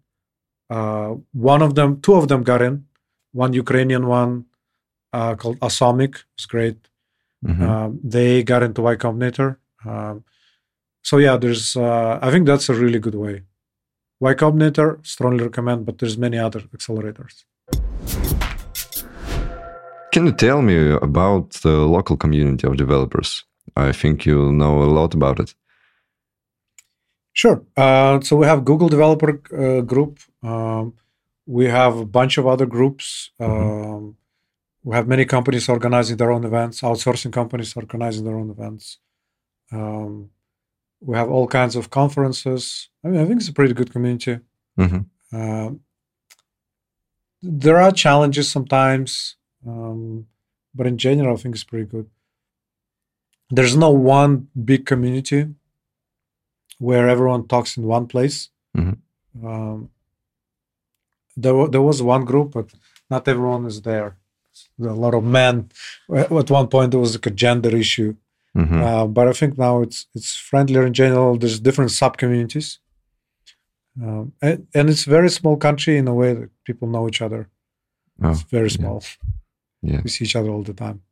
Uh, 0.70 1.16
one 1.32 1.62
of 1.62 1.74
them, 1.74 2.00
two 2.00 2.14
of 2.14 2.28
them 2.28 2.42
got 2.42 2.62
in. 2.62 2.86
One 3.32 3.52
Ukrainian 3.52 4.06
one 4.06 4.46
uh, 5.12 5.34
called 5.36 5.58
Asomic 5.60 6.12
was 6.36 6.46
great. 6.46 6.78
Mhm. 7.46 7.62
Um, 7.68 8.00
they 8.02 8.42
got 8.42 8.62
into 8.62 8.82
Y 8.82 8.96
Combinator. 8.96 9.56
Um, 9.84 10.24
so 11.02 11.18
yeah, 11.18 11.36
there's. 11.36 11.76
Uh, 11.76 12.18
I 12.22 12.30
think 12.30 12.46
that's 12.46 12.68
a 12.68 12.74
really 12.74 12.98
good 12.98 13.14
way. 13.14 13.42
Y 14.20 14.34
Combinator 14.34 14.88
strongly 15.06 15.44
recommend, 15.44 15.86
but 15.86 15.98
there's 15.98 16.18
many 16.18 16.38
other 16.38 16.60
accelerators. 16.76 17.44
Can 20.12 20.26
you 20.26 20.32
tell 20.32 20.62
me 20.62 20.90
about 21.02 21.50
the 21.62 21.86
local 21.86 22.16
community 22.16 22.66
of 22.66 22.76
developers? 22.76 23.44
I 23.76 23.92
think 23.92 24.26
you 24.26 24.52
know 24.52 24.82
a 24.82 24.90
lot 24.98 25.14
about 25.14 25.38
it. 25.40 25.54
Sure. 27.32 27.62
Uh, 27.76 28.20
so 28.20 28.36
we 28.36 28.46
have 28.46 28.64
Google 28.64 28.88
Developer 28.88 29.40
uh, 29.56 29.80
Group. 29.82 30.18
Um, 30.42 30.94
we 31.46 31.66
have 31.66 31.96
a 31.98 32.04
bunch 32.04 32.38
of 32.38 32.46
other 32.46 32.66
groups. 32.66 33.30
Um, 33.38 34.16
we 34.82 34.96
have 34.96 35.06
many 35.06 35.24
companies 35.24 35.68
organizing 35.68 36.16
their 36.16 36.32
own 36.32 36.44
events, 36.44 36.80
outsourcing 36.80 37.32
companies 37.32 37.76
organizing 37.76 38.24
their 38.24 38.36
own 38.36 38.50
events. 38.50 38.98
Um, 39.72 40.30
we 41.00 41.16
have 41.16 41.30
all 41.30 41.46
kinds 41.46 41.76
of 41.76 41.90
conferences. 41.90 42.88
I 43.04 43.08
mean, 43.08 43.20
I 43.20 43.24
think 43.26 43.40
it's 43.40 43.48
a 43.48 43.52
pretty 43.52 43.74
good 43.74 43.92
community. 43.92 44.40
Mhm. 44.78 45.06
Um, 45.32 45.80
there 47.42 47.80
are 47.80 47.92
challenges 47.92 48.50
sometimes, 48.50 49.36
um, 49.66 50.26
but 50.74 50.86
in 50.86 50.96
general, 50.98 51.34
I 51.34 51.40
think 51.40 51.54
it's 51.54 51.64
pretty 51.64 51.86
good. 51.86 52.08
There's 53.50 53.76
no 53.76 53.90
one 53.90 54.48
big 54.64 54.86
community 54.86 55.46
where 56.78 57.08
everyone 57.08 57.46
talks 57.48 57.76
in 57.76 57.82
one 57.84 58.06
place. 58.06 58.48
Mhm. 58.76 58.96
Um, 59.44 59.90
there, 61.36 61.66
there 61.68 61.82
was 61.82 62.02
one 62.02 62.24
group, 62.24 62.52
but 62.52 62.72
not 63.10 63.26
everyone 63.28 63.66
is 63.66 63.82
there. 63.82 64.16
There 64.78 64.90
a 64.90 64.94
lot 64.94 65.14
of 65.14 65.24
men. 65.24 65.70
At 66.14 66.30
one 66.30 66.68
point, 66.68 66.90
there 66.90 67.00
was 67.00 67.14
like 67.14 67.26
a 67.26 67.30
gender 67.34 67.74
issue, 67.76 68.16
Mhm. 68.56 68.82
uh, 68.82 69.06
but 69.06 69.28
I 69.28 69.32
think 69.32 69.56
now 69.58 69.82
it's 69.82 70.06
it's 70.14 70.34
friendlier 70.36 70.84
in 70.86 70.92
general. 70.92 71.36
There's 71.38 71.60
different 71.60 71.90
sub 71.92 72.16
communities, 72.16 72.78
um, 74.02 74.32
and, 74.42 74.66
and 74.74 74.88
it's 74.90 75.06
a 75.06 75.10
very 75.10 75.28
small 75.30 75.56
country 75.56 75.96
in 75.98 76.08
a 76.08 76.14
way 76.14 76.34
that 76.34 76.50
people 76.64 76.88
know 76.88 77.08
each 77.08 77.22
other. 77.22 77.48
Oh, 78.22 78.30
It's 78.30 78.42
very 78.42 78.70
small. 78.70 79.02
Yeah. 79.02 79.30
We 79.82 80.08
see 80.10 80.24
each 80.24 80.36
other 80.36 80.50
all 80.50 80.62
the 80.62 80.74
time. 80.74 81.02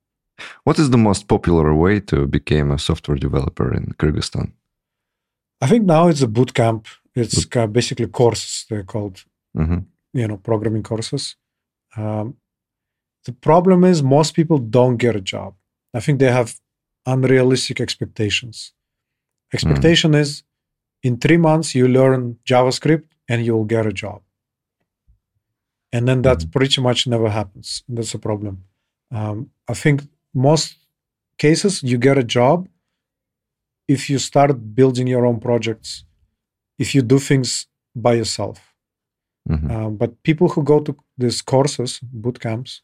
What 0.64 0.78
is 0.78 0.90
the 0.90 0.98
most 0.98 1.26
popular 1.26 1.74
way 1.74 2.00
to 2.00 2.26
become 2.26 2.70
a 2.70 2.78
software 2.78 3.18
developer 3.18 3.74
in 3.74 3.94
Kyrgyzstan? 3.98 4.52
I 5.60 5.66
think 5.66 5.84
now 5.84 6.08
it's 6.08 6.22
a 6.22 6.28
boot 6.28 6.54
camp. 6.54 6.86
It's 7.14 7.46
uh, 7.56 7.66
basically 7.66 8.06
courses. 8.06 8.64
They're 8.68 8.84
called, 8.84 9.24
Mhm. 9.56 9.84
you 10.12 10.26
know, 10.28 10.36
programming 10.36 10.82
courses. 10.84 11.36
Um, 11.96 12.36
the 13.24 13.32
problem 13.32 13.84
is 13.84 14.02
most 14.02 14.34
people 14.34 14.58
don't 14.58 14.96
get 14.98 15.16
a 15.16 15.20
job. 15.20 15.54
I 15.96 16.00
think 16.00 16.18
they 16.20 16.30
have 16.32 16.54
unrealistic 17.06 17.80
expectations. 17.80 18.72
Expectation 19.52 20.14
is 20.14 20.44
in 21.02 21.16
three 21.18 21.38
months 21.38 21.74
you 21.74 21.88
learn 21.88 22.38
JavaScript 22.44 23.08
and 23.28 23.44
you 23.44 23.56
will 23.56 23.64
get 23.64 23.86
a 23.86 23.92
job. 23.92 24.22
And 25.92 26.06
then 26.06 26.22
that 26.22 26.38
Mhm. 26.40 26.50
pretty 26.52 26.80
much 26.80 27.06
never 27.06 27.28
happens. 27.30 27.82
That's 27.88 28.14
a 28.14 28.18
problem. 28.18 28.64
Um, 29.10 29.50
I 29.68 29.74
think 29.74 30.02
most 30.34 30.76
cases 31.38 31.82
you 31.82 31.98
get 31.98 32.18
a 32.18 32.24
job 32.24 32.68
if 33.88 34.10
you 34.10 34.18
start 34.18 34.74
building 34.74 35.06
your 35.06 35.24
own 35.24 35.40
projects, 35.40 36.04
if 36.78 36.94
you 36.94 37.02
do 37.02 37.18
things 37.18 37.66
by 37.94 38.14
yourself. 38.14 38.58
Mhm. 39.48 39.70
Um, 39.70 39.96
but 39.96 40.22
people 40.22 40.48
who 40.48 40.62
go 40.62 40.80
to 40.80 40.94
these 41.16 41.40
courses, 41.42 42.00
boot 42.02 42.38
camps, 42.38 42.82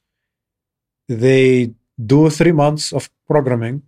they 1.09 1.74
do 2.07 2.30
three 2.30 2.52
months 2.52 2.92
of 2.92 3.11
programming, 3.26 3.82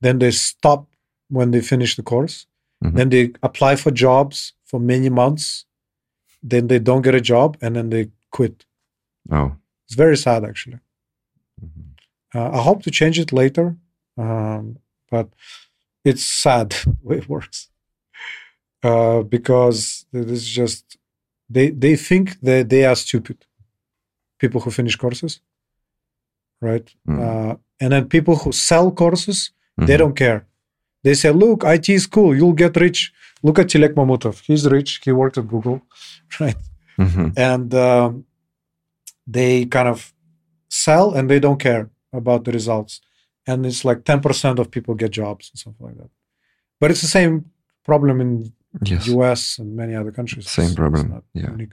then 0.00 0.18
they 0.18 0.32
stop 0.32 0.88
when 1.28 1.50
they 1.52 1.60
finish 1.60 1.94
the 1.96 2.02
course, 2.02 2.46
Mhm. 2.82 2.94
then 2.96 3.08
they 3.10 3.32
apply 3.42 3.76
for 3.76 3.90
jobs 3.92 4.52
for 4.64 4.80
many 4.80 5.08
months, 5.08 5.64
then 6.42 6.66
they 6.66 6.78
don't 6.80 7.02
get 7.02 7.14
a 7.14 7.20
job, 7.20 7.56
and 7.62 7.76
then 7.76 7.90
they 7.90 8.10
quit. 8.30 8.64
Oh. 9.30 9.52
It's 9.86 9.94
very 9.96 10.16
sad, 10.16 10.44
actually. 10.44 10.80
Mhm. 11.64 11.84
Uh, 12.34 12.50
I 12.58 12.60
hope 12.62 12.82
to 12.82 12.90
change 12.90 13.18
it 13.18 13.32
later, 13.32 13.76
um, 14.18 14.76
but 15.10 15.28
it's 16.04 16.24
sad 16.24 16.70
the 16.84 16.96
way 17.08 17.16
it 17.18 17.28
works 17.28 17.68
uh, 18.82 19.22
because 19.22 20.06
it 20.12 20.30
is 20.30 20.44
just 20.60 20.98
they 21.54 21.70
they 21.70 21.96
think 21.96 22.26
that 22.40 22.68
they 22.68 22.84
are 22.84 22.96
stupid 22.96 23.38
people 24.38 24.60
who 24.60 24.70
finish 24.70 24.96
courses 24.96 25.40
right 26.60 26.88
Mm. 27.08 27.18
uh, 27.26 27.56
and 27.80 27.90
then 27.92 28.04
people 28.08 28.34
who 28.42 28.50
sell 28.52 28.90
courses 29.02 29.38
they 29.88 29.94
Mhm. 29.94 29.98
don't 30.02 30.16
care 30.24 30.40
they 31.04 31.14
say 31.14 31.30
look 31.30 31.60
it 31.64 31.88
is 31.88 32.06
cool 32.06 32.30
you'll 32.36 32.58
get 32.64 32.76
rich 32.86 33.00
look 33.42 33.58
at 33.58 33.68
tilek 33.72 33.94
mamutov 33.94 34.34
he's 34.46 34.64
rich 34.76 34.90
he 35.04 35.12
worked 35.12 35.38
at 35.38 35.46
google 35.52 35.78
right 36.40 36.56
Mhm. 36.98 37.32
and 37.36 37.74
um, 37.74 38.24
they 39.26 39.66
kind 39.66 39.88
of 39.88 40.12
sell 40.68 41.14
and 41.14 41.28
they 41.30 41.40
don't 41.40 41.60
care 41.60 41.90
about 42.12 42.44
the 42.44 42.52
results 42.52 43.00
and 43.46 43.64
it's 43.66 43.84
like 43.84 44.00
10% 44.04 44.58
of 44.58 44.70
people 44.70 44.94
get 44.94 45.10
jobs 45.12 45.50
and 45.50 45.58
stuff 45.58 45.74
like 45.80 45.96
that 46.00 46.10
but 46.80 46.90
it's 46.90 47.00
the 47.02 47.06
same 47.20 47.34
problem 47.84 48.20
in 48.20 48.52
Yes. 48.82 49.08
us 49.08 49.58
and 49.58 49.74
many 49.74 49.94
other 49.94 50.12
countries 50.12 50.44
Same 50.48 50.64
It's- 50.64 50.70
it's 50.72 50.76
problem, 50.80 51.10
not 51.10 51.24
yeah. 51.34 51.50
unique. 51.50 51.72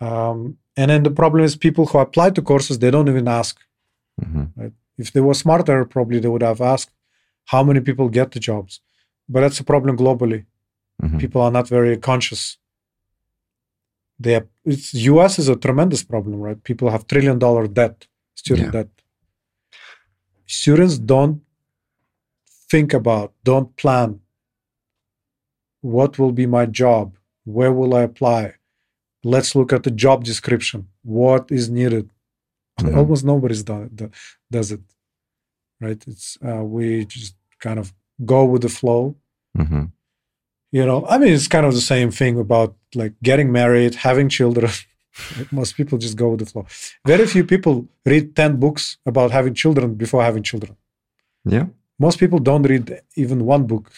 um, 0.00 0.38
and 0.76 0.90
then 0.90 1.02
the 1.02 1.10
problem 1.10 1.44
is 1.44 1.56
people 1.56 1.84
who 1.86 1.98
apply 1.98 2.30
to 2.30 2.42
courses 2.42 2.78
they 2.78 2.90
don't 2.94 3.08
even 3.08 3.26
ask 3.28 3.54
Mhm. 4.22 4.72
if 5.02 5.08
they 5.12 5.20
were 5.20 5.34
smarter 5.44 5.84
probably 5.94 6.18
they 6.20 6.28
would 6.34 6.42
have 6.50 6.60
asked 6.74 6.92
how 7.52 7.62
many 7.68 7.80
people 7.80 8.08
get 8.08 8.30
the 8.32 8.40
jobs 8.50 8.80
but 9.32 9.40
that's 9.42 9.60
a 9.60 9.64
problem 9.72 9.96
globally 9.96 10.44
Mhm. 11.02 11.18
people 11.22 11.40
are 11.46 11.50
not 11.58 11.66
very 11.68 11.96
conscious. 11.96 12.42
They 14.22 14.34
are, 14.38 14.46
it's 14.64 14.92
US 15.12 15.38
is 15.38 15.48
a 15.48 15.56
tremendous 15.56 16.02
problem, 16.12 16.36
right? 16.46 16.62
People 16.70 16.90
have 16.90 17.06
trillion 17.06 17.38
dollar 17.38 17.66
debt, 17.66 17.96
student 18.42 18.66
Yeah. 18.66 18.82
debt. 18.82 18.90
Students 20.46 20.98
don't 20.98 21.36
think 22.72 22.92
about, 23.00 23.32
don't 23.50 23.74
plan. 23.76 24.20
What 25.80 26.18
will 26.18 26.32
be 26.32 26.46
my 26.46 26.66
job? 26.66 27.16
Where 27.44 27.72
will 27.72 27.94
I 27.94 28.02
apply? 28.02 28.54
Let's 29.24 29.54
look 29.54 29.72
at 29.72 29.82
the 29.82 29.90
job 30.04 30.24
description. 30.24 30.80
What 31.02 31.50
is 31.50 31.64
needed? 31.70 32.06
Mhm. 32.80 32.96
Almost 32.98 33.24
nobody's 33.24 33.62
done 33.62 33.82
it, 33.88 34.10
does 34.50 34.68
it, 34.76 34.80
right? 35.80 36.00
It's 36.06 36.38
uh, 36.48 36.62
we 36.74 37.04
just 37.06 37.34
kind 37.66 37.78
of 37.78 37.86
go 38.32 38.40
with 38.44 38.62
the 38.62 38.68
flow 38.80 39.02
Mhm. 39.62 39.90
you 40.76 40.84
know 40.88 41.00
i 41.12 41.14
mean 41.20 41.32
it's 41.36 41.48
kind 41.56 41.66
of 41.68 41.74
the 41.74 41.86
same 41.94 42.10
thing 42.20 42.34
about 42.46 42.70
like 42.94 43.14
getting 43.22 43.50
married 43.52 43.94
having 43.94 44.28
children 44.28 44.70
most 45.60 45.76
people 45.76 45.96
just 45.98 46.16
go 46.16 46.28
with 46.30 46.40
the 46.40 46.46
flow 46.46 46.66
very 47.06 47.26
few 47.26 47.44
people 47.44 47.86
read 48.06 48.34
10 48.36 48.56
books 48.56 48.98
about 49.06 49.30
having 49.30 49.54
children 49.54 49.94
before 49.94 50.22
having 50.22 50.42
children 50.42 50.76
Yeah. 51.44 51.66
most 51.98 52.18
people 52.18 52.38
don't 52.38 52.62
read 52.72 53.00
even 53.16 53.38
one 53.44 53.64
book 53.66 53.90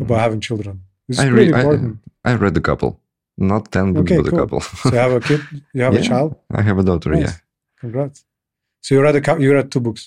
about 0.00 0.20
having 0.20 0.40
children 0.40 0.82
it's 1.08 1.18
I 1.18 1.28
read. 1.28 1.52
I, 1.54 1.58
important 1.60 1.98
I 2.24 2.34
read 2.34 2.56
a 2.56 2.60
couple, 2.60 2.90
not 3.38 3.62
ten 3.72 3.92
books, 3.94 4.10
Okay, 4.12 4.20
but 4.22 4.30
cool. 4.30 4.38
a 4.38 4.42
couple. 4.42 4.60
so 4.60 4.90
you 4.92 4.98
have 5.06 5.12
a 5.12 5.20
kid 5.28 5.40
you 5.76 5.82
have 5.86 5.94
a 5.94 6.02
child 6.10 6.30
I 6.60 6.62
have 6.68 6.78
a 6.78 6.82
daughter. 6.90 7.10
Nice. 7.10 7.40
congrats 7.80 8.18
so 8.84 8.88
you 8.94 9.00
read 9.06 9.16
a 9.20 9.22
you 9.44 9.52
read 9.56 9.70
two 9.72 9.80
books 9.86 10.02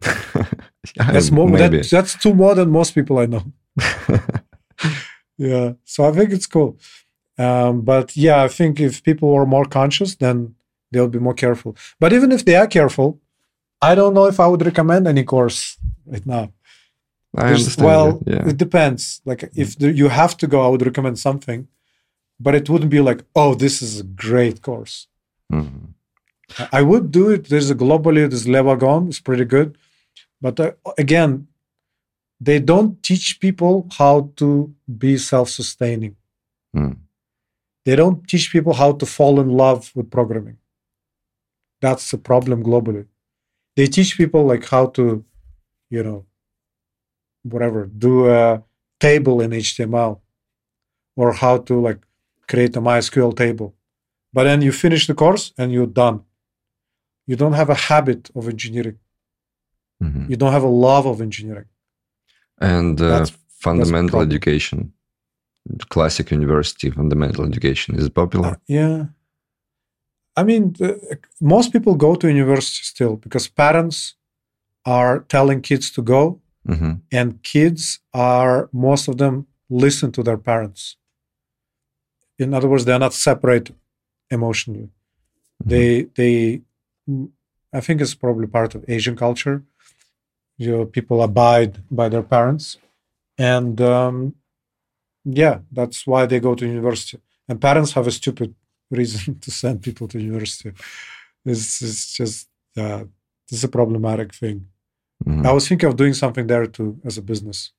that's 1.12 1.30
more 1.30 1.48
that, 1.62 1.72
that's 1.94 2.12
two 2.22 2.34
more 2.42 2.54
than 2.58 2.68
most 2.70 2.90
people 2.96 3.16
i 3.24 3.26
know 3.34 3.42
yeah 5.38 5.72
so 5.84 6.04
i 6.08 6.12
think 6.12 6.30
it's 6.32 6.46
cool 6.46 6.76
um, 7.38 7.80
but 7.82 8.16
yeah 8.16 8.42
i 8.42 8.48
think 8.48 8.78
if 8.80 9.02
people 9.02 9.32
are 9.34 9.46
more 9.46 9.64
conscious 9.64 10.14
then 10.16 10.54
they'll 10.90 11.08
be 11.08 11.18
more 11.18 11.34
careful 11.34 11.76
but 12.00 12.12
even 12.12 12.30
if 12.32 12.44
they 12.44 12.54
are 12.56 12.66
careful 12.66 13.18
i 13.80 13.94
don't 13.94 14.14
know 14.14 14.26
if 14.26 14.38
i 14.38 14.46
would 14.46 14.64
recommend 14.64 15.06
any 15.06 15.24
course 15.24 15.78
right 16.06 16.26
now 16.26 16.52
I 17.34 17.44
There's- 17.46 17.60
understand. 17.60 17.86
well 17.88 18.22
yeah. 18.26 18.48
it 18.50 18.56
depends 18.58 19.22
like 19.24 19.42
if 19.54 19.78
the, 19.78 19.90
you 19.92 20.08
have 20.08 20.36
to 20.38 20.46
go 20.46 20.58
i 20.64 20.68
would 20.68 20.84
recommend 20.84 21.18
something 21.18 21.66
but 22.38 22.54
it 22.54 22.68
wouldn't 22.68 22.90
be 22.90 23.00
like 23.00 23.24
oh 23.34 23.54
this 23.54 23.80
is 23.82 24.00
a 24.00 24.04
great 24.04 24.60
course 24.62 25.06
Mhm. 25.52 25.94
I- 26.78 26.82
would 26.90 27.10
do 27.10 27.30
it 27.30 27.48
there's 27.48 27.70
a 27.70 27.74
globally 27.84 28.28
this 28.28 28.46
Le 28.46 28.62
Wagon 28.62 29.08
it's 29.08 29.20
pretty 29.20 29.46
good 29.56 29.68
but 30.44 30.60
uh, 30.60 30.72
again 30.98 31.46
they 32.40 32.58
don't 32.58 33.02
teach 33.02 33.26
people 33.40 33.86
how 33.98 34.14
to 34.40 34.48
be 35.04 35.16
self-sustaining 35.16 36.16
Mm. 36.76 36.96
They 37.84 37.96
don't 37.96 38.26
teach 38.28 38.52
people 38.52 38.74
how 38.74 38.92
to 38.92 39.06
fall 39.06 39.40
in 39.40 39.48
love 39.48 39.90
with 39.94 40.10
programming. 40.10 40.58
That's 41.80 42.10
the 42.10 42.18
problem 42.18 42.62
globally. 42.62 43.06
They 43.76 43.86
teach 43.86 44.16
people 44.16 44.44
like 44.52 44.64
how 44.68 44.86
to 44.96 45.24
you 45.90 46.02
know 46.02 46.24
whatever 47.42 47.86
do 47.86 48.12
a 48.30 48.62
table 49.00 49.40
in 49.44 49.50
html 49.50 50.20
or 51.16 51.32
how 51.32 51.58
to 51.58 51.74
like 51.80 52.00
create 52.48 52.76
a 52.76 52.80
mysql 52.80 53.36
table. 53.36 53.74
But 54.32 54.44
then 54.44 54.62
you 54.62 54.72
finish 54.72 55.06
the 55.06 55.14
course 55.14 55.52
and 55.58 55.72
you're 55.72 55.86
done. 56.04 56.22
You 57.26 57.36
don't 57.36 57.52
have 57.60 57.68
a 57.70 57.74
habit 57.90 58.30
of 58.34 58.48
engineering. 58.48 58.98
Mhm. 60.02 60.28
you 60.30 60.36
don't 60.36 60.52
have 60.58 60.64
a 60.72 60.74
love 60.88 61.06
of 61.06 61.20
engineering. 61.20 61.68
And 62.58 63.00
uh, 63.00 63.08
That's- 63.08 63.32
fundamental 63.66 64.10
problem. 64.18 64.28
education, 64.30 64.78
classic 65.88 66.30
university 66.30 66.90
fundamental 66.90 67.44
education 67.44 67.94
is 67.98 68.08
popular. 68.08 68.58
Yeah. 68.66 69.06
I 70.36 70.42
mean, 70.44 70.72
the, 70.78 71.18
most 71.40 71.72
people 71.72 71.94
go 71.94 72.14
to 72.14 72.28
university 72.28 72.84
still 72.84 73.16
because 73.16 73.48
parents 73.48 74.14
are 74.84 75.20
telling 75.28 75.60
kids 75.62 75.90
to 75.92 76.02
go, 76.02 76.40
Mhm. 76.66 77.00
and 77.10 77.42
kids 77.42 78.00
are, 78.14 78.68
most 78.72 79.08
of 79.08 79.16
them 79.16 79.46
listen 79.68 80.12
to 80.12 80.22
their 80.22 80.38
parents. 80.38 80.96
In 82.38 82.54
other 82.54 82.68
words, 82.68 82.84
they're 82.84 82.98
not 82.98 83.14
separate 83.14 83.72
emotionally. 84.30 84.88
They, 85.64 86.02
they, 86.14 86.62
mm, 87.08 87.30
I 87.72 87.80
think 87.80 88.00
it's 88.00 88.14
probably 88.14 88.46
part 88.46 88.74
of 88.74 88.84
Asian 88.88 89.16
culture. 89.16 89.62
You 90.56 90.70
know, 90.70 90.84
people 90.86 91.22
abide 91.22 91.78
by 91.90 92.08
their 92.08 92.22
parents. 92.22 92.78
And 93.38 93.80
um, 93.80 94.34
yeah, 95.24 95.58
that's 95.70 96.06
why 96.06 96.26
they 96.26 96.40
go 96.40 96.54
to 96.54 96.66
university. 96.66 97.18
And 97.48 97.60
parents 97.60 97.92
have 97.92 98.06
a 98.06 98.10
stupid 98.10 98.54
reason 98.90 99.38
to 99.44 99.50
send 99.50 99.82
people 99.82 100.08
to 100.08 100.18
university. 100.20 100.72
It's, 101.44 101.82
it's 101.82 102.12
just 102.16 102.48
uh, 102.76 103.04
this 103.48 103.58
is 103.58 103.64
a 103.64 103.68
problematic 103.68 104.34
thing. 104.34 104.66
Mhm. 105.26 105.46
I 105.46 105.52
was 105.52 105.68
thinking 105.68 105.88
of 105.88 105.96
doing 105.96 106.14
something 106.14 106.46
there 106.46 106.66
too 106.66 106.98
as 107.04 107.18
a 107.18 107.22
business 107.22 107.72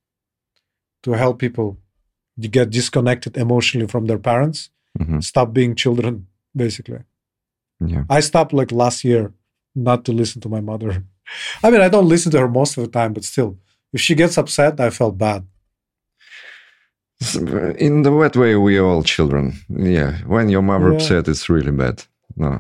to 1.03 1.11
help 1.13 1.39
people 1.39 1.77
to 2.41 2.47
get 2.47 2.69
disconnected 2.69 3.37
emotionally 3.37 3.87
from 3.87 4.05
their 4.05 4.19
parents, 4.19 4.69
Mhm. 4.99 5.23
stop 5.23 5.53
being 5.53 5.75
children, 5.75 6.27
basically. 6.55 6.99
Yeah. 7.85 8.03
I 8.09 8.21
stopped 8.21 8.53
like 8.53 8.71
last 8.71 9.03
year 9.03 9.33
not 9.75 10.05
to 10.05 10.11
listen 10.13 10.41
to 10.41 10.49
my 10.49 10.61
mother. 10.61 11.03
I 11.63 11.69
mean, 11.71 11.81
I 11.81 11.89
don't 11.89 12.07
listen 12.07 12.31
to 12.31 12.39
her 12.39 12.47
most 12.47 12.77
of 12.77 12.83
the 12.83 12.89
time, 12.99 13.13
but 13.13 13.23
still, 13.23 13.57
if 13.91 13.99
she 14.01 14.15
gets 14.15 14.37
upset, 14.37 14.79
I 14.79 14.89
felt 14.89 15.17
bad. 15.17 15.45
In 17.77 18.01
the 18.03 18.11
wet 18.11 18.35
way, 18.35 18.55
we 18.55 18.77
are 18.77 18.85
all 18.85 19.03
children. 19.03 19.53
Yeah. 19.69 20.17
When 20.27 20.49
your 20.49 20.61
mother 20.63 20.89
Yeah. 20.89 20.95
upset, 20.95 21.27
it's 21.27 21.49
really 21.49 21.71
bad. 21.71 22.03
No. 22.35 22.59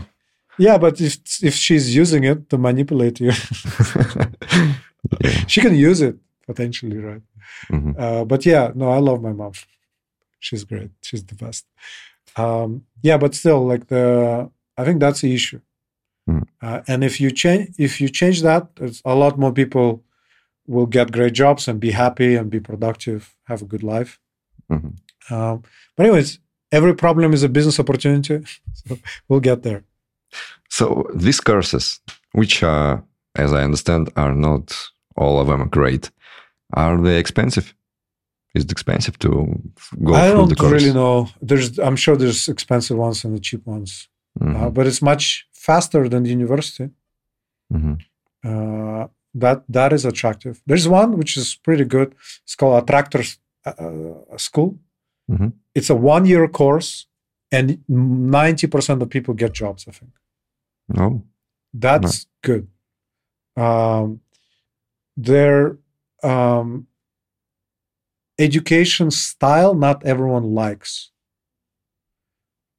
Yeah, 0.57 0.77
but 0.77 0.99
if 1.01 1.17
if 1.41 1.55
she's 1.55 1.95
using 2.01 2.23
it 2.25 2.49
to 2.49 2.57
manipulate 2.57 3.19
you, 3.23 3.31
she 5.47 5.61
can 5.61 5.75
use 5.75 6.01
it 6.01 6.15
potentially, 6.47 6.97
right? 6.97 7.21
Mhm. 7.71 7.95
Uh, 7.97 8.25
but 8.25 8.45
yeah, 8.45 8.71
no, 8.75 8.89
I 8.91 8.99
love 8.99 9.21
my 9.21 9.33
mom. 9.33 9.51
She's 10.39 10.63
great. 10.63 10.91
She's 11.01 11.23
the 11.23 11.35
best. 11.35 11.65
Um, 12.35 12.83
yeah, 13.01 13.17
but 13.17 13.35
still, 13.35 13.65
like 13.65 13.87
the, 13.87 14.49
I 14.77 14.83
think 14.85 14.99
that's 14.99 15.21
the 15.21 15.33
issue. 15.33 15.61
Mm. 16.29 16.43
Uh, 16.61 16.81
and 16.87 17.03
if 17.03 17.19
you 17.21 17.31
change, 17.31 17.69
if 17.77 18.01
you 18.01 18.09
change 18.09 18.41
that, 18.41 18.67
it's 18.79 19.01
a 19.05 19.15
lot 19.15 19.37
more 19.37 19.51
people 19.53 20.03
will 20.67 20.85
get 20.87 21.11
great 21.11 21.33
jobs 21.33 21.67
and 21.67 21.79
be 21.79 21.91
happy 21.91 22.35
and 22.35 22.49
be 22.49 22.59
productive, 22.59 23.35
have 23.45 23.61
a 23.61 23.65
good 23.65 23.83
life. 23.83 24.19
Mhm. 24.71 24.93
Um, 25.31 25.63
but 25.95 26.05
anyways, 26.05 26.39
every 26.71 26.93
problem 26.95 27.33
is 27.33 27.43
a 27.43 27.49
business 27.49 27.79
opportunity. 27.79 28.39
so 28.73 28.97
we'll 29.27 29.39
get 29.39 29.63
there. 29.63 29.83
So 30.69 31.05
these 31.13 31.39
courses, 31.39 31.99
which 32.31 32.63
are, 32.63 33.03
as 33.35 33.53
I 33.53 33.63
understand, 33.63 34.09
are 34.15 34.33
not 34.33 34.75
all 35.15 35.39
of 35.39 35.47
them 35.47 35.67
great, 35.69 36.09
are 36.73 36.97
they 37.01 37.17
expensive? 37.19 37.73
Is 38.55 38.63
it 38.65 38.71
expensive 38.71 39.17
to 39.19 39.29
go 40.03 40.13
I 40.13 40.27
through 40.29 40.37
don't 40.37 40.49
the 40.49 40.55
course? 40.55 40.71
really 40.73 40.93
know. 40.93 41.27
There's, 41.41 41.77
I'm 41.79 41.95
sure 41.95 42.15
there's 42.15 42.47
expensive 42.47 42.97
ones 42.97 43.23
and 43.25 43.35
the 43.35 43.39
cheap 43.39 43.65
ones, 43.65 44.09
Mhm. 44.39 44.55
uh, 44.55 44.69
but 44.69 44.85
it's 44.87 45.01
much 45.01 45.47
faster 45.53 46.07
than 46.09 46.23
the 46.23 46.29
university. 46.31 46.89
Mhm. 47.71 47.99
Uh, 48.43 49.07
that 49.35 49.63
that 49.69 49.91
is 49.93 50.05
attractive. 50.05 50.61
There's 50.67 50.87
one 50.87 51.17
which 51.17 51.37
is 51.37 51.55
pretty 51.55 51.85
good. 51.85 52.13
It's 52.43 52.55
called 52.55 52.83
Attractors 52.83 53.37
uh, 53.65 53.71
uh, 54.33 54.37
School. 54.37 54.77
Mhm. 55.31 55.53
It's 55.75 55.89
a 55.89 55.95
one-year 55.95 56.47
course, 56.49 57.07
and 57.51 57.77
ninety 57.87 58.67
percent 58.67 59.01
of 59.01 59.09
people 59.09 59.33
get 59.33 59.53
jobs. 59.53 59.87
I 59.87 59.91
think 59.91 60.11
No. 60.87 61.23
that's 61.73 62.27
good. 62.41 62.67
Um, 63.55 64.21
there, 65.15 65.77
um, 66.23 66.87
education 68.39 69.11
style 69.11 69.73
not 69.75 70.03
everyone 70.05 70.53
likes, 70.53 71.11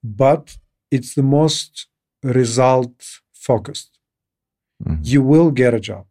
but 0.03 0.59
it's 0.91 1.15
the 1.15 1.23
most 1.23 1.89
result 2.23 3.21
focused. 3.33 3.99
Mhm. 4.83 4.99
You 5.03 5.23
will 5.23 5.51
get 5.51 5.75
a 5.75 5.81
job. 5.81 6.07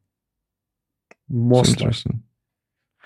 Most. 1.30 1.82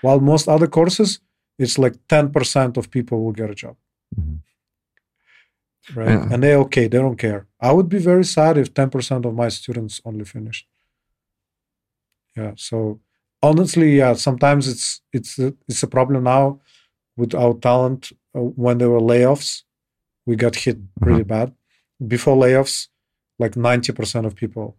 While 0.02 0.20
most 0.20 0.48
other 0.48 0.66
courses, 0.68 1.20
it's 1.58 1.78
like 1.78 1.96
10% 2.08 2.76
of 2.76 2.90
people 2.90 3.24
will 3.24 3.32
get 3.32 3.50
a 3.50 3.54
job. 3.54 3.76
Mhm. 4.18 4.38
Right. 5.94 6.08
Yeah. 6.10 6.28
And 6.32 6.42
they're 6.42 6.58
okay. 6.66 6.86
They 6.88 6.98
don't 6.98 7.16
care. 7.16 7.46
I 7.60 7.72
would 7.72 7.88
be 7.88 7.98
very 7.98 8.24
sad 8.24 8.58
if 8.58 8.72
10% 8.74 9.24
of 9.24 9.34
my 9.34 9.48
students 9.48 10.00
only 10.04 10.24
finished. 10.24 10.66
Yeah. 12.36 12.52
So 12.56 13.00
honestly, 13.42 13.96
yeah, 13.96 14.14
sometimes 14.14 14.68
it's 14.68 15.00
it's 15.12 15.38
a, 15.38 15.54
it's 15.68 15.82
a 15.82 15.86
problem 15.88 16.24
now 16.24 16.60
with 17.16 17.30
Outtalent. 17.30 18.12
Uh, 18.34 18.40
when 18.64 18.78
there 18.78 18.90
were 18.90 19.00
layoffs, 19.00 19.62
we 20.26 20.36
got 20.36 20.56
hit 20.56 20.78
pretty 21.00 21.24
bad. 21.24 21.52
Before 22.06 22.36
layoffs, 22.36 22.88
like 23.38 23.54
90% 23.54 24.26
of 24.26 24.34
people, 24.36 24.76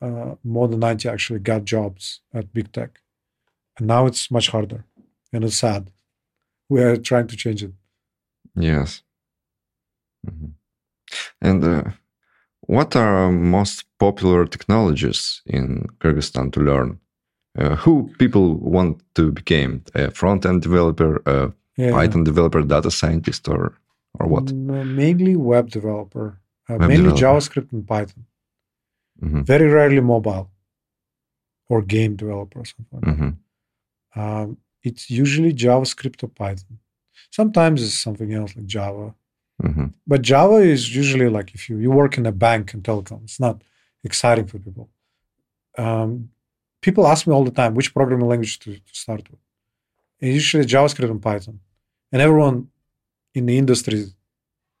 uh, 0.00 0.34
more 0.44 0.68
than 0.68 0.80
90 0.80 1.08
actually 1.08 1.40
got 1.40 1.64
jobs 1.64 2.20
at 2.32 2.52
big 2.52 2.70
tech. 2.72 3.00
And 3.78 3.86
now 3.88 4.06
it's 4.06 4.30
much 4.30 4.50
harder 4.50 4.84
and 5.32 5.44
it's 5.44 5.56
sad. 5.56 5.90
We 6.68 6.82
are 6.82 6.96
trying 6.96 7.26
to 7.28 7.36
change 7.36 7.62
it. 7.64 7.72
Yes. 8.54 9.02
Mhm. 10.26 10.52
And 11.40 11.64
uh, 11.64 11.82
what 12.66 12.96
are 12.96 13.30
most 13.32 13.84
popular 13.98 14.46
technologies 14.46 15.42
in 15.46 15.86
Kyrgyzstan 16.00 16.50
to 16.52 16.60
learn? 16.60 16.98
Uh, 17.58 17.76
who 17.76 18.10
people 18.18 18.54
want 18.60 19.02
to 19.14 19.32
become 19.32 19.82
a 19.94 20.10
front-end 20.10 20.62
developer, 20.62 21.22
a 21.26 21.52
Yeah. 21.76 21.92
Python 21.92 22.24
developer, 22.24 22.62
data 22.62 22.90
scientist, 22.90 23.48
or 23.48 23.72
or 24.20 24.26
what? 24.28 24.52
No, 24.52 24.84
mainly 24.84 25.36
web 25.36 25.70
developer, 25.70 26.26
uh, 26.68 26.76
Web 26.78 26.88
mainly 26.88 27.10
developer. 27.12 27.24
JavaScript 27.24 27.72
and 27.72 27.86
Python. 27.86 28.26
Mhm, 29.22 29.44
Very 29.46 29.68
rarely 29.68 30.00
mobile 30.00 30.50
or 31.68 31.82
game 31.82 32.16
developer 32.16 32.58
or 32.60 32.64
something. 32.64 33.00
like 33.00 33.16
mhm, 33.18 33.36
Um, 34.16 34.56
it's 34.82 35.10
usually 35.10 35.52
JavaScript 35.52 36.22
or 36.22 36.28
Python. 36.28 36.78
Sometimes 37.30 37.82
it's 37.82 37.94
something 38.06 38.32
else 38.32 38.54
like 38.56 38.66
Java. 38.66 39.14
mhm, 39.62 39.92
But 40.06 40.22
Java 40.22 40.56
is 40.56 40.94
usually 40.94 41.28
like 41.28 41.54
if 41.54 41.68
you, 41.68 41.78
you 41.78 41.90
work 41.90 42.16
in 42.18 42.26
a 42.26 42.32
bank 42.32 42.72
and 42.74 42.82
telecom, 42.82 43.22
it's 43.24 43.40
not 43.40 43.62
exciting 44.04 44.46
for 44.46 44.58
people. 44.58 44.88
Um, 45.76 46.30
people 46.80 47.06
ask 47.06 47.26
me 47.26 47.32
all 47.34 47.44
the 47.44 47.50
time 47.60 47.74
which 47.74 47.92
programming 47.94 48.28
language 48.28 48.58
to, 48.60 48.74
to 48.74 48.94
start 49.04 49.22
with. 49.30 49.40
And 50.20 50.32
usually 50.32 50.64
JavaScript 50.64 51.10
and 51.10 51.22
Python. 51.22 51.60
And 52.12 52.22
everyone 52.22 52.68
in 53.34 53.46
the 53.46 53.58
industry 53.58 54.06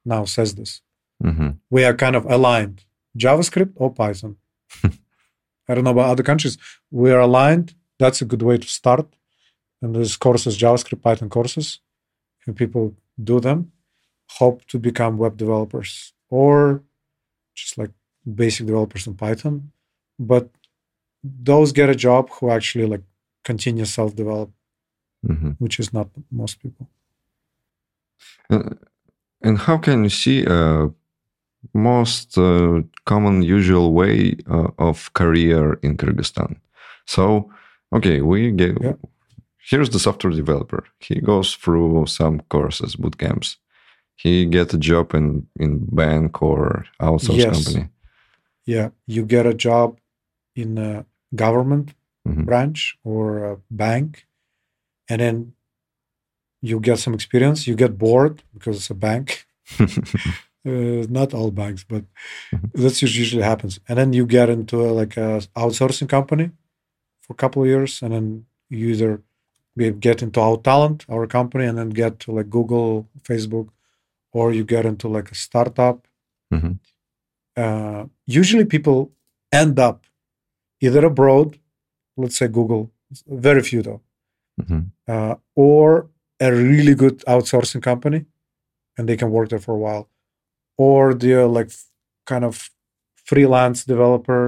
now 0.04 0.24
says 0.24 0.54
this. 0.54 0.80
mhm, 1.22 1.58
we 1.70 1.84
are 1.84 1.94
kind 2.04 2.16
of 2.16 2.24
aligned 2.36 2.78
javascript 3.24 3.72
or 3.82 3.88
python 4.00 4.36
i 5.68 5.74
don't 5.74 5.84
know 5.84 5.90
about 5.98 6.08
other 6.12 6.22
countries 6.30 6.54
we 7.00 7.10
are 7.14 7.22
aligned 7.28 7.68
that's 8.00 8.20
a 8.22 8.24
good 8.32 8.42
way 8.48 8.56
to 8.64 8.68
start 8.80 9.06
and 9.82 9.94
there's 9.94 10.16
courses 10.16 10.58
javascript 10.58 11.02
python 11.02 11.28
courses 11.28 11.80
and 12.46 12.56
people 12.56 12.94
do 13.22 13.40
them 13.40 13.72
hope 14.38 14.64
to 14.66 14.78
become 14.78 15.18
web 15.18 15.36
developers 15.36 16.12
or 16.30 16.82
just 17.54 17.78
like 17.78 17.90
basic 18.34 18.66
developers 18.66 19.06
in 19.06 19.14
python 19.14 19.72
but 20.18 20.48
those 21.22 21.72
get 21.72 21.88
a 21.88 21.94
job 21.94 22.28
who 22.30 22.50
actually 22.50 22.86
like 22.86 23.02
continue 23.44 23.84
self-develop 23.84 24.50
mhm. 25.26 25.56
which 25.58 25.78
is 25.80 25.92
not 25.92 26.08
most 26.30 26.60
people 26.62 26.86
Uh, 28.50 28.74
And 29.40 29.58
how 29.58 29.78
can 29.78 30.02
you 30.02 30.10
see 30.10 30.44
uh, 30.46 30.88
most 31.72 32.36
uh, 32.38 32.82
common 33.04 33.42
usual 33.42 33.92
way 33.92 34.36
uh, 34.50 34.68
of 34.78 35.12
career 35.12 35.78
in 35.82 35.96
Kyrgyzstan? 35.96 36.56
So, 37.06 37.50
okay, 37.92 38.20
we 38.20 38.50
get 38.50 38.76
Yeah. 38.80 38.96
Here's 39.70 39.90
the 39.90 39.98
software 39.98 40.32
developer. 40.36 40.82
He 41.00 41.20
goes 41.20 41.54
through 41.62 42.06
some 42.06 42.40
courses, 42.48 42.96
boot 42.96 43.16
camps. 43.18 43.58
He 44.16 44.46
get 44.46 44.74
a 44.74 44.78
job 44.78 45.14
in 45.14 45.46
in 45.60 45.86
bank 46.00 46.42
or 46.42 46.84
outsource 47.00 47.38
Yes. 47.44 47.64
company. 47.64 47.88
yeah 48.74 48.88
you 49.14 49.24
get 49.26 49.46
a 49.46 49.54
job 49.68 49.88
in 50.54 50.78
a 50.78 51.04
government 51.34 51.94
Mhm. 52.26 52.44
branch 52.48 52.80
or 53.04 53.24
a 53.52 53.56
bank 53.70 54.26
and 55.10 55.20
then 55.20 55.52
you 56.62 56.80
get 56.80 56.98
some 56.98 57.14
experience 57.16 57.66
you 57.70 57.76
get 57.76 57.96
bored 57.98 58.42
because 58.54 58.76
it's 58.80 58.90
a 58.90 58.94
bank 59.08 59.46
uh, 60.66 61.06
not 61.08 61.34
all 61.34 61.50
banks 61.50 61.84
but 61.84 62.04
Mhm. 62.52 62.70
that's 62.82 63.02
usually 63.02 63.42
happens 63.42 63.80
and 63.88 63.96
then 63.98 64.12
you 64.12 64.26
get 64.26 64.48
into 64.48 64.76
a, 64.88 64.90
like 65.00 65.16
a 65.16 65.40
outsourcing 65.62 66.08
company 66.08 66.50
for 67.22 67.32
a 67.32 67.36
couple 67.42 67.62
of 67.62 67.68
years 67.68 68.02
and 68.02 68.12
then 68.12 68.46
you 68.70 68.88
either 68.94 69.22
be- 69.78 69.98
get 70.08 70.18
into 70.26 70.40
our 70.46 70.58
talent 70.70 70.98
our 71.14 71.26
company 71.38 71.64
and 71.68 71.76
then 71.78 71.90
get 72.02 72.12
to 72.24 72.28
like 72.38 72.48
google 72.58 72.90
facebook 73.28 73.68
or 74.36 74.44
you 74.58 74.64
get 74.74 74.84
into 74.90 75.06
like 75.16 75.28
a 75.30 75.38
startup 75.46 75.98
Mhm. 76.56 76.72
uh, 77.62 78.02
usually 78.40 78.64
people 78.76 78.98
end 79.62 79.78
up 79.88 79.98
either 80.86 81.02
abroad 81.12 81.48
let's 82.20 82.36
say 82.40 82.48
google 82.58 82.84
very 83.46 83.62
few 83.70 83.82
though 83.88 84.00
Mhm. 84.62 84.82
uh, 85.12 85.34
or 85.68 85.86
a 86.46 86.48
really 86.70 86.94
good 87.02 87.16
outsourcing 87.34 87.82
company 87.90 88.20
and 88.96 89.08
they 89.08 89.16
can 89.20 89.30
work 89.36 89.48
there 89.50 89.64
for 89.66 89.74
a 89.78 89.82
while 89.86 90.04
or 90.86 91.02
they're 91.20 91.46
like 91.58 91.70
kind 92.32 92.44
of 92.50 92.54
freelance 93.28 93.78
developer 93.94 94.42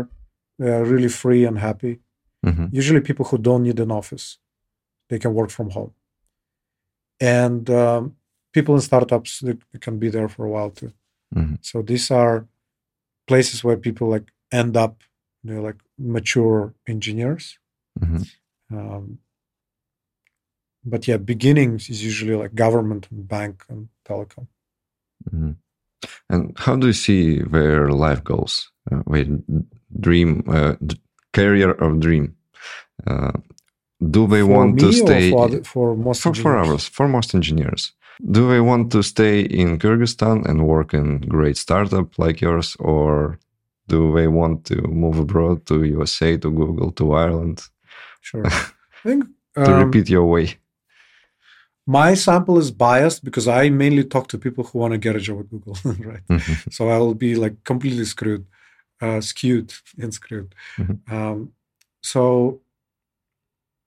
they're 0.58 0.84
really 0.94 1.12
free 1.22 1.42
and 1.48 1.58
happy 1.68 1.94
Mhm. 2.48 2.66
usually 2.80 3.00
people 3.08 3.24
who 3.30 3.38
don't 3.48 3.62
need 3.68 3.78
an 3.86 3.90
office 4.00 4.26
they 5.10 5.18
can 5.18 5.34
work 5.34 5.50
from 5.50 5.68
home 5.70 5.92
and 7.20 7.68
um, 7.70 8.16
people 8.52 8.74
in 8.74 8.80
startups 8.80 9.40
they, 9.40 9.54
they 9.72 9.78
can 9.86 9.98
be 9.98 10.08
there 10.08 10.28
for 10.28 10.44
a 10.46 10.50
while 10.54 10.70
too 10.70 10.92
Mhm. 11.34 11.58
so 11.68 11.82
these 11.82 12.10
are 12.10 12.46
places 13.26 13.62
where 13.64 13.76
people 13.76 14.08
like 14.08 14.28
end 14.50 14.76
up 14.76 14.94
they're 15.44 15.60
like 15.68 15.80
mature 15.98 16.74
engineers 16.86 17.58
Mhm. 18.04 18.22
um, 18.72 19.18
but 20.84 21.06
yeah, 21.06 21.18
beginnings 21.18 21.90
is 21.90 22.02
usually 22.02 22.34
like 22.34 22.54
government 22.54 23.06
and 23.10 23.28
bank 23.28 23.64
and 23.68 23.88
telecom. 24.08 24.46
Mhm. 25.30 25.56
And 26.30 26.58
how 26.58 26.74
do 26.76 26.86
you 26.86 26.94
see 26.94 27.42
their 27.42 27.90
life 27.90 28.22
goals? 28.24 28.72
Uh, 28.90 29.02
their 29.06 29.26
dream, 30.00 30.42
uh, 30.48 30.74
d- 30.84 31.00
career 31.32 31.72
of 31.84 32.00
dream. 32.00 32.34
Uh, 33.06 33.32
do 34.00 34.26
they 34.26 34.40
for 34.40 34.46
want 34.46 34.80
to 34.80 34.92
stay 34.92 35.30
for, 35.30 35.44
other, 35.44 35.62
for 35.64 35.96
most 35.96 36.22
for, 36.22 36.34
for 36.34 36.56
engineers? 36.56 36.68
hours 36.68 36.88
for 36.88 37.08
most 37.08 37.34
engineers? 37.34 37.92
Do 38.30 38.48
they 38.48 38.60
want 38.60 38.92
to 38.92 39.02
stay 39.02 39.40
in 39.40 39.78
Kyrgyzstan 39.78 40.46
and 40.46 40.66
work 40.66 40.92
in 40.92 41.20
great 41.20 41.56
startup 41.56 42.18
like 42.18 42.40
yours, 42.40 42.76
or 42.78 43.38
do 43.88 44.12
they 44.14 44.28
want 44.28 44.64
to 44.66 44.76
move 44.82 45.18
abroad 45.18 45.66
to 45.66 45.84
USA, 45.84 46.36
to 46.36 46.50
Google, 46.50 46.92
to 46.92 47.12
Ireland 47.12 47.62
Sure. 48.20 48.46
I 48.46 48.70
think 49.02 49.24
to 49.54 49.72
um, 49.74 49.84
repeat 49.84 50.08
your 50.10 50.26
way? 50.26 50.58
my 51.86 52.14
sample 52.14 52.58
is 52.58 52.70
biased 52.70 53.24
because 53.24 53.48
I 53.48 53.68
mainly 53.70 54.04
talk 54.04 54.28
to 54.28 54.38
people 54.38 54.64
who 54.64 54.78
want 54.78 54.92
to 54.92 54.98
get 54.98 55.16
a 55.16 55.20
job 55.20 55.40
at 55.40 55.50
Google, 55.50 55.76
right? 55.84 56.24
Mhm. 56.28 56.72
So 56.72 56.88
I 56.88 56.98
will 56.98 57.14
be 57.14 57.34
like 57.34 57.64
completely 57.64 58.04
screwed, 58.04 58.46
uh, 59.00 59.20
skewed 59.20 59.72
and 59.98 60.12
screwed. 60.14 60.54
Mhm. 60.78 60.98
Um, 61.10 61.52
so 62.02 62.60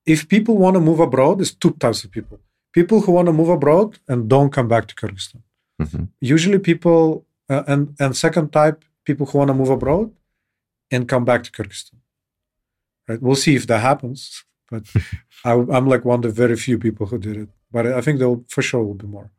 if 0.05 0.27
people 0.27 0.57
want 0.57 0.75
to 0.75 0.79
move 0.81 0.99
abroad, 0.99 1.39
there's 1.39 1.53
two 1.55 1.71
types 1.71 2.03
of 2.03 2.11
people: 2.11 2.39
people 2.73 3.01
who 3.01 3.11
want 3.11 3.27
to 3.27 3.33
move 3.33 3.49
abroad 3.49 3.99
and 4.07 4.29
don't 4.29 4.51
come 4.51 4.67
back 4.67 4.87
to 4.87 4.95
Kyrgyzstan. 4.95 5.41
Mhm. 5.81 6.07
Usually, 6.19 6.59
people 6.59 7.25
uh, 7.49 7.63
and 7.67 7.95
and 7.99 8.15
second 8.15 8.51
type 8.51 8.83
people 9.05 9.25
who 9.25 9.37
want 9.37 9.49
to 9.49 9.53
move 9.61 9.69
abroad 9.69 10.11
and 10.91 11.07
come 11.07 11.25
back 11.25 11.43
to 11.43 11.51
Kyrgyzstan. 11.51 11.99
Right? 13.07 13.21
We'll 13.21 13.35
see 13.45 13.55
if 13.55 13.65
that 13.67 13.81
happens, 13.81 14.45
but 14.71 14.83
I, 15.45 15.51
I'm 15.75 15.87
like 15.87 16.05
one 16.05 16.19
of 16.19 16.23
the 16.23 16.41
very 16.43 16.55
few 16.55 16.77
people 16.77 17.05
who 17.07 17.17
did 17.17 17.37
it. 17.37 17.49
But 17.71 17.87
I 17.87 18.01
think 18.01 18.19
there 18.19 18.29
will, 18.29 18.45
for 18.47 18.61
sure 18.61 18.83
will 18.83 18.93
be 19.05 19.07
more. 19.07 19.29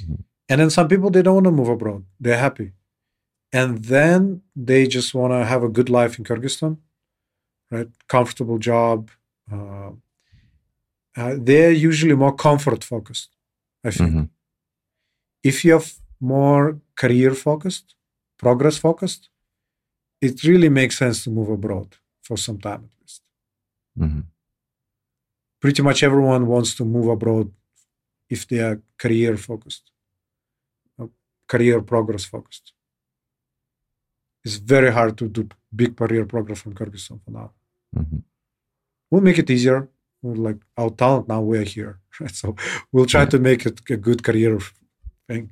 Mhm. 0.00 0.24
And 0.48 0.60
then 0.60 0.70
some 0.70 0.88
people 0.88 1.10
they 1.10 1.22
don't 1.22 1.34
want 1.34 1.46
to 1.46 1.58
move 1.60 1.68
abroad; 1.68 2.04
they're 2.20 2.38
happy, 2.48 2.72
and 3.52 3.84
then 3.84 4.42
they 4.54 4.86
just 4.86 5.14
want 5.14 5.32
to 5.32 5.44
have 5.52 5.62
a 5.64 5.68
good 5.68 5.88
life 5.88 6.18
in 6.18 6.24
Kyrgyzstan, 6.24 6.78
right? 7.70 7.88
Comfortable 8.08 8.58
job. 8.58 9.10
Uh, 9.52 9.90
uh, 11.16 11.34
they're 11.48 11.72
usually 11.90 12.14
more 12.24 12.34
comfort 12.46 12.82
focused. 12.84 13.30
I 13.88 13.90
think 13.96 14.10
Mhm. 14.14 14.28
if 15.50 15.56
you 15.64 15.72
have 15.78 15.88
more 16.20 16.64
career 17.02 17.32
focused, 17.34 17.86
progress 18.44 18.76
focused, 18.78 19.22
it 20.20 20.42
really 20.48 20.68
makes 20.80 20.96
sense 21.02 21.18
to 21.24 21.30
move 21.30 21.50
abroad 21.58 21.88
for 22.26 22.36
some 22.46 22.58
time 22.68 22.82
at 22.88 22.94
least. 23.02 23.22
Mhm. 23.98 24.22
pretty 25.64 25.82
much 25.82 26.02
everyone 26.08 26.42
wants 26.46 26.70
to 26.78 26.84
move 26.84 27.08
abroad 27.16 27.48
if 28.34 28.40
they 28.48 28.60
are 28.66 28.76
career 29.02 29.36
focused, 29.36 29.84
uh, 30.98 31.08
career 31.52 31.80
progress 31.92 32.24
focused. 32.34 32.66
It's 34.44 34.56
very 34.74 34.90
hard 34.92 35.16
to 35.18 35.28
do 35.28 35.48
big 35.74 35.96
career 35.96 36.24
progress 36.26 36.60
from 36.62 36.74
Kyrgyzstan 36.74 37.18
for 37.24 37.30
now. 37.32 37.48
Mhm. 37.96 38.22
We'll 39.10 39.22
make 39.28 39.38
it 39.38 39.50
easier. 39.50 39.88
Like 40.22 40.58
Outtalent 40.78 41.28
now 41.28 41.40
we're 41.40 41.64
here, 41.64 41.98
right? 42.20 42.34
So 42.34 42.54
we'll 42.92 43.06
try 43.06 43.22
Yeah. 43.22 43.28
to 43.30 43.38
make 43.38 43.66
it 43.66 43.80
a 43.90 43.96
good 43.96 44.22
career 44.22 44.58
thing. 45.28 45.50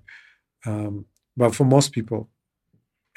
Um, 0.66 1.06
but 1.36 1.54
for 1.54 1.64
most 1.64 1.92
people, 1.92 2.28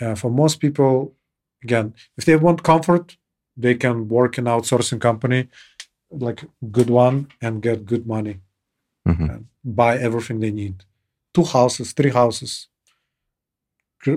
uh, 0.01 0.15
for 0.15 0.29
most 0.31 0.59
people, 0.59 1.15
again, 1.63 1.93
if 2.17 2.25
they 2.25 2.35
want 2.35 2.63
comfort, 2.63 3.17
they 3.55 3.75
can 3.75 4.07
work 4.07 4.37
in 4.37 4.45
outsourcing 4.45 4.99
company, 5.01 5.47
like 6.11 6.43
good 6.71 6.89
one, 6.89 7.27
and 7.41 7.61
get 7.61 7.85
good 7.85 8.05
money 8.05 8.39
Mhm. 9.07 9.29
and 9.31 9.47
buy 9.63 9.97
everything 9.97 10.39
they 10.39 10.51
need. 10.51 10.83
Two 11.33 11.43
houses, 11.43 11.93
three 11.93 12.11
houses, 12.11 12.67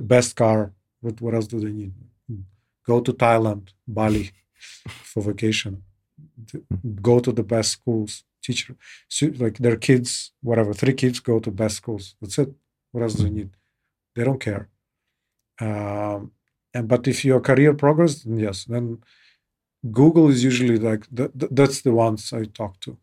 best 0.00 0.36
car. 0.36 0.72
What, 1.00 1.20
what 1.20 1.34
else 1.34 1.46
do 1.46 1.58
they 1.60 1.72
need? 1.72 1.92
Go 2.86 3.00
to 3.00 3.12
Thailand, 3.12 3.68
Bali 3.86 4.30
for 5.10 5.22
vacation. 5.22 5.82
Th- 6.48 6.64
Go 7.02 7.20
to 7.20 7.32
the 7.32 7.42
best 7.54 7.70
schools. 7.78 8.24
Teacher, 8.42 8.74
so- 9.08 9.32
like 9.44 9.58
their 9.58 9.76
kids, 9.76 10.32
whatever, 10.42 10.72
three 10.72 10.94
kids 10.94 11.20
go 11.20 11.38
to 11.40 11.50
best 11.50 11.76
schools. 11.76 12.14
That's 12.20 12.38
it. 12.38 12.50
What 12.92 13.02
else 13.02 13.14
do 13.14 13.24
they 13.24 13.30
need? 13.30 13.50
They 14.14 14.24
don't 14.24 14.40
care. 14.40 14.68
Um, 15.60 16.32
and 16.74 16.88
but 16.88 17.06
if 17.06 17.24
your 17.24 17.40
career 17.40 17.74
progress, 17.74 18.22
then 18.22 18.38
yes, 18.38 18.64
then 18.64 18.98
Google 19.90 20.28
is 20.30 20.42
usually 20.42 20.78
like 20.78 21.02
th- 21.14 21.32
th- 21.38 21.52
that's 21.58 21.82
the 21.82 21.92
ones 21.92 22.32
I 22.32 22.44
talk 22.44 22.80
to 22.80 22.96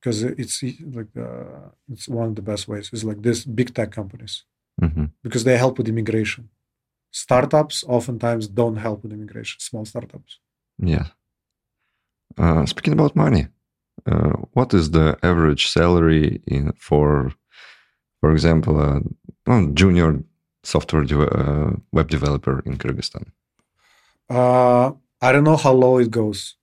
because 0.00 0.22
it's 0.22 0.62
like 0.98 1.12
uh, 1.16 1.68
it's 1.92 2.08
one 2.08 2.28
of 2.30 2.34
the 2.34 2.42
best 2.42 2.66
ways. 2.68 2.90
It's 2.92 3.04
like 3.04 3.22
this 3.22 3.44
big 3.44 3.72
tech 3.74 3.90
companies 3.92 4.44
Mhm. 4.80 5.10
because 5.22 5.44
they 5.44 5.56
help 5.56 5.78
with 5.78 5.88
immigration. 5.88 6.48
Startups 7.12 7.84
oftentimes 7.96 8.48
don't 8.48 8.76
help 8.86 9.02
with 9.02 9.12
immigration. 9.12 9.58
Small 9.60 9.84
startups. 9.84 10.40
Yeah. 10.78 11.06
Uh, 12.38 12.66
speaking 12.66 12.92
about 12.92 13.16
money, 13.16 13.46
uh, 14.06 14.32
what 14.52 14.74
is 14.74 14.90
the 14.90 15.16
average 15.22 15.66
salary 15.68 16.40
in 16.46 16.72
for, 16.78 17.32
for 18.20 18.30
example, 18.32 18.80
a 18.80 19.00
well, 19.46 19.66
junior 19.74 20.22
software 20.62 21.04
de- 21.04 21.20
uh, 21.38 21.70
web 21.92 22.08
developer 22.08 22.60
in 22.66 22.76
Kyrgyzstan? 22.76 23.24
Uh, 24.28 24.92
I 25.22 25.32
don't 25.32 25.44
know 25.44 25.56
how 25.56 25.72
low 25.72 25.98
it 25.98 26.10
goes. 26.10 26.56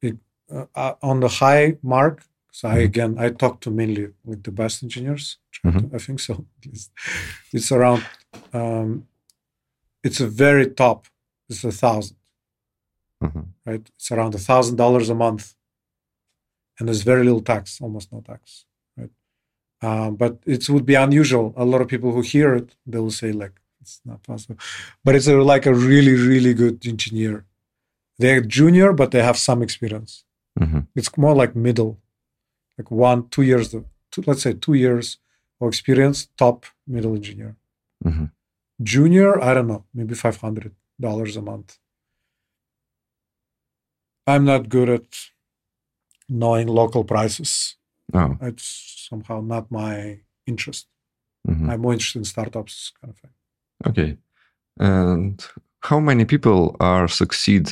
It 0.00 0.16
uh, 0.50 0.66
uh, 0.74 0.94
on 1.02 1.20
the 1.20 1.28
high 1.28 1.76
mark. 1.82 2.22
So 2.52 2.68
I 2.68 2.76
Mhm. 2.76 2.84
again 2.84 3.18
I 3.18 3.30
talk 3.30 3.60
to 3.60 3.70
mainly 3.70 4.08
with 4.24 4.42
the 4.42 4.52
best 4.52 4.82
engineers. 4.82 5.38
Mhm. 5.64 5.94
I 5.94 5.98
think 5.98 6.20
so. 6.20 6.44
least. 6.66 6.90
It's 7.52 7.72
around. 7.72 8.02
Um, 8.52 9.06
it's 10.04 10.20
a 10.20 10.26
very 10.28 10.66
top. 10.70 11.06
It's 11.48 11.64
a 11.64 11.72
thousand. 11.72 12.16
Mhm. 13.22 13.44
right? 13.68 13.84
It's 13.96 14.10
around 14.14 14.34
a 14.34 14.38
thousand 14.48 14.76
dollars 14.76 15.08
a 15.10 15.14
month, 15.14 15.44
and 16.78 16.84
there's 16.88 17.02
very 17.12 17.24
little 17.28 17.42
tax, 17.52 17.80
almost 17.80 18.06
no 18.12 18.20
tax, 18.30 18.64
right? 18.98 19.12
Um, 19.86 20.10
but 20.22 20.32
it 20.54 20.68
would 20.72 20.86
be 20.92 20.96
unusual. 21.06 21.46
A 21.56 21.64
lot 21.72 21.80
of 21.82 21.88
people 21.94 22.10
who 22.14 22.22
hear 22.34 22.48
it, 22.60 22.68
they 22.90 22.98
will 23.04 23.10
say 23.22 23.30
like 23.42 23.54
it's 23.80 24.00
not 24.10 24.22
possible, 24.30 24.56
but 25.04 25.14
it's 25.16 25.26
a, 25.28 25.36
like 25.54 25.66
a 25.66 25.74
really, 25.90 26.14
really 26.30 26.54
good 26.62 26.76
engineer. 26.86 27.36
They're 28.18 28.40
junior, 28.58 28.92
but 29.00 29.10
they 29.12 29.22
have 29.22 29.38
some 29.48 29.60
experience. 29.66 30.12
Mhm. 30.64 30.86
It's 30.98 31.10
more 31.24 31.34
like 31.42 31.52
middle, 31.68 31.92
like 32.78 32.90
one, 33.08 33.28
two 33.34 33.42
years, 33.50 33.74
of- 33.74 33.86
two, 34.12 34.22
let's 34.28 34.42
say 34.42 34.52
two 34.66 34.74
years 34.84 35.06
of 35.60 35.68
experience, 35.72 36.18
top 36.44 36.58
middle 36.86 37.14
engineer. 37.20 37.56
Mhm. 38.04 38.30
Junior, 38.92 39.30
I 39.48 39.50
don't 39.54 39.68
know, 39.72 39.84
maybe 39.94 40.14
five 40.14 40.36
hundred 40.46 40.72
dollars 41.00 41.36
a 41.36 41.42
month. 41.42 41.78
I'm 44.26 44.44
not 44.44 44.68
good 44.68 44.88
at 44.88 45.04
knowing 46.28 46.68
local 46.68 47.04
prices. 47.04 47.76
Oh. 48.14 48.36
It's 48.40 49.06
somehow 49.10 49.40
not 49.40 49.70
my 49.70 50.20
interest. 50.46 50.86
mhm. 51.48 51.68
I'm 51.70 51.80
more 51.80 51.92
interested 51.92 52.18
in 52.20 52.24
startups 52.24 52.92
kind 53.00 53.10
of 53.12 53.18
thing. 53.20 53.32
Okay. 53.88 54.16
And 54.78 55.44
how 55.80 56.00
many 56.00 56.24
people 56.24 56.76
are 56.80 57.08
succeed 57.08 57.64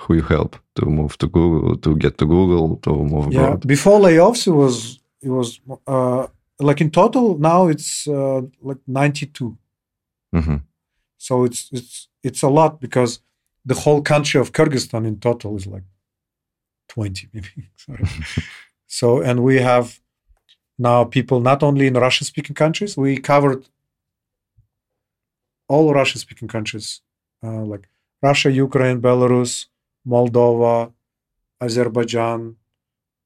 who 0.00 0.14
you 0.14 0.22
help 0.22 0.56
to 0.74 0.86
move 0.86 1.16
to 1.18 1.26
Google, 1.26 1.76
to 1.76 1.94
get 1.96 2.16
to 2.18 2.26
Google, 2.26 2.76
to 2.76 2.90
move 2.90 3.32
Yeah. 3.32 3.42
abroad? 3.44 3.66
Before 3.66 4.00
layoffs, 4.00 4.46
it 4.46 4.52
was 4.54 4.98
it 5.20 5.30
was 5.30 5.60
uh, 5.86 6.26
like 6.68 6.80
in 6.84 6.90
total 6.90 7.38
now 7.38 7.68
it's 7.68 8.06
uh, 8.08 8.40
like 8.62 8.80
92. 8.86 9.56
Mhm. 10.34 10.62
So 11.18 11.44
it's 11.44 11.68
it's 11.72 12.08
it's 12.22 12.42
a 12.42 12.48
lot 12.48 12.80
because 12.80 13.20
the 13.68 13.74
whole 13.74 14.00
country 14.02 14.40
of 14.40 14.52
Kyrgyzstan 14.52 15.04
in 15.06 15.18
total 15.20 15.56
is 15.56 15.66
like 15.66 15.84
20 16.88 17.28
maybe. 17.32 17.70
Sorry. 17.76 18.04
so 18.86 19.20
and 19.20 19.42
we 19.42 19.56
have 19.56 20.00
now 20.78 21.04
people 21.04 21.40
not 21.40 21.62
only 21.62 21.86
in 21.86 21.94
Russian 21.94 22.24
speaking 22.24 22.54
countries, 22.54 22.96
we 22.96 23.18
covered 23.18 23.64
all 25.68 25.92
Russian 25.92 26.20
speaking 26.20 26.48
countries 26.48 27.00
uh, 27.44 27.62
like 27.62 27.88
Russia, 28.22 28.50
Ukraine, 28.50 29.00
Belarus, 29.00 29.66
Moldova, 30.06 30.92
Azerbaijan, 31.60 32.56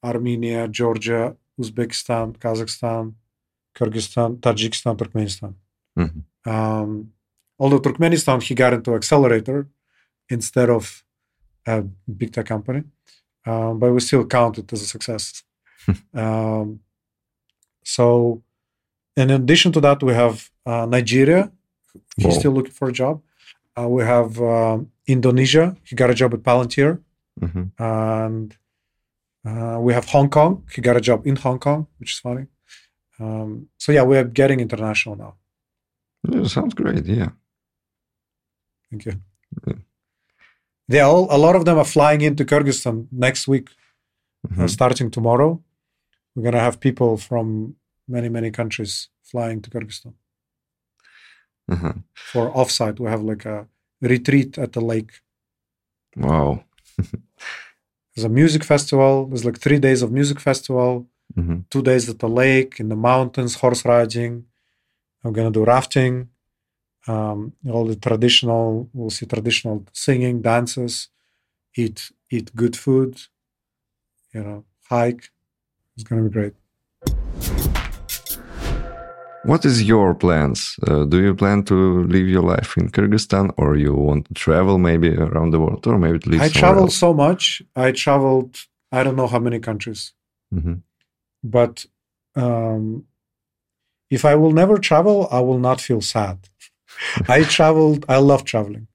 Armenia, 0.03 0.69
Georgia, 0.69 1.37
Uzbekistan, 1.61 2.37
Kazakhstan, 2.37 3.15
Kyrgyzstan, 3.75 4.37
Tajikistan, 4.41 4.97
Turkmenistan. 4.97 5.55
Mhm. 5.97 6.23
Um, 6.47 7.13
although 7.59 7.81
Turkmenistan, 7.81 8.43
he 8.43 8.55
got 8.55 8.73
into 8.73 8.95
accelerator 8.95 9.69
instead 10.29 10.69
of 10.71 11.05
a 11.67 11.83
big 12.17 12.33
tech 12.33 12.47
company, 12.47 12.83
um, 13.47 13.79
but 13.79 13.93
we 13.93 14.01
still 14.01 14.25
count 14.27 14.59
it 14.59 14.73
as 14.73 14.83
a 14.83 14.87
success. 14.87 15.43
um, 16.15 16.81
so, 17.85 18.43
in 19.17 19.31
addition 19.31 19.73
to 19.73 19.81
that, 19.81 20.03
we 20.03 20.13
have 20.15 20.51
uh, 20.67 20.87
Nigeria. 20.87 21.51
He's 22.17 22.27
Wow. 22.35 22.39
still 22.41 22.53
looking 22.53 22.73
for 22.73 22.89
a 22.89 22.93
job. 22.93 23.21
Uh, 23.79 23.89
we 23.89 24.03
have 24.05 24.41
um 24.41 24.91
Indonesia. 25.07 25.77
He 25.85 25.97
got 25.97 26.11
a 26.11 26.15
job 26.15 26.33
at 26.35 26.43
Palantir, 26.43 27.01
Mhm. 27.41 27.71
and 27.79 28.57
uh, 29.45 29.79
we 29.81 29.93
have 29.95 30.07
Hong 30.15 30.29
Kong. 30.31 30.63
He 30.75 30.81
got 30.81 30.97
a 30.97 31.01
job 31.01 31.27
in 31.27 31.37
Hong 31.37 31.59
Kong, 31.59 31.87
which 31.99 32.13
is 32.15 32.19
funny. 32.21 32.47
Um, 33.19 33.69
so 33.79 33.93
yeah, 33.93 34.05
we 34.05 34.17
are 34.17 34.25
getting 34.25 34.61
international 34.61 35.17
now. 35.17 35.35
Yeah, 36.29 36.45
sounds 36.47 36.75
great. 36.75 37.05
Yeah. 37.07 37.31
Thank 38.91 39.07
you. 39.07 39.15
They 40.93 41.01
all 41.09 41.25
a 41.37 41.39
lot 41.47 41.55
of 41.59 41.65
them 41.65 41.77
are 41.83 41.91
flying 41.97 42.21
into 42.29 42.45
Kyrgyzstan 42.51 42.97
next 43.27 43.43
week, 43.53 43.69
uh, 44.45 44.55
Mhm. 44.65 44.69
starting 44.77 45.09
tomorrow. 45.11 45.51
We're 46.35 46.45
gonna 46.49 46.65
have 46.69 46.79
people 46.89 47.11
from 47.29 47.47
many 48.17 48.29
many 48.37 48.51
countries 48.61 48.93
flying 49.31 49.59
to 49.63 49.69
Kyrgyzstan 49.75 50.15
Uh-huh. 51.73 51.95
for 52.33 52.45
offsite. 52.61 52.99
We 53.01 53.09
have 53.15 53.23
like 53.33 53.45
a 53.55 53.59
retreat 54.01 54.59
at 54.65 54.71
the 54.73 54.81
lake. 54.93 55.13
Wow. 56.17 56.65
There's 58.15 58.25
a 58.25 58.35
music 58.41 58.63
festival. 58.65 59.27
There's 59.29 59.45
like 59.49 59.59
three 59.59 59.79
days 59.79 60.03
of 60.03 60.11
music 60.13 60.39
festival. 60.41 60.91
Mhm. 61.39 61.65
Two 61.71 61.83
days 61.91 62.09
at 62.13 62.19
the 62.19 62.29
lake, 62.29 62.73
in 62.83 62.89
the 62.89 62.97
mountains, 63.11 63.55
horse 63.63 63.83
riding. 63.95 64.33
I'm 65.25 65.33
gonna 65.33 65.51
do 65.59 65.65
rafting. 65.65 66.29
Um, 67.09 67.53
all 67.69 67.87
the 67.87 67.97
traditional. 67.97 68.89
We'll 68.93 69.11
see 69.11 69.27
traditional 69.27 69.85
singing, 69.93 70.41
dances, 70.43 71.09
eat 71.77 72.13
eat 72.31 72.55
good 72.55 72.77
food. 72.77 73.21
You 74.33 74.43
know, 74.45 74.65
hike. 74.89 75.31
It's 75.97 76.05
gonna 76.05 76.23
be 76.23 76.31
great. 76.31 76.55
What 79.45 79.65
is 79.65 79.83
your 79.83 80.15
plans? 80.15 80.77
Uh, 80.87 81.05
do 81.05 81.21
you 81.21 81.35
plan 81.35 81.65
to 81.65 82.05
live 82.05 82.29
your 82.29 82.43
life 82.43 82.77
in 82.77 82.89
Kyrgyzstan, 82.91 83.53
or 83.57 83.77
you 83.77 83.93
want 83.93 84.27
to 84.29 84.35
travel 84.35 84.79
maybe 84.79 85.09
around 85.17 85.51
the 85.51 85.59
world, 85.59 85.85
or 85.87 85.99
maybe 85.99 86.21
to 86.21 86.31
live 86.31 86.41
I 86.43 86.49
traveled 86.49 86.91
else? 86.91 86.97
so 86.97 87.13
much. 87.13 87.61
I 87.75 87.91
traveled. 87.91 88.57
I 88.93 89.03
don't 89.03 89.17
know 89.17 89.27
how 89.27 89.41
many 89.41 89.59
countries. 89.59 90.13
Mhm. 90.55 90.83
but 91.43 91.87
um, 92.37 93.05
if 94.11 94.25
I 94.25 94.35
will 94.35 94.53
never 94.53 94.77
travel, 94.79 95.27
I 95.31 95.41
will 95.41 95.59
not 95.59 95.81
feel 95.81 96.01
sad. 96.01 96.39
I 97.29 97.43
traveled. 97.45 98.05
I 98.09 98.19
love 98.19 98.45
traveling. 98.45 98.87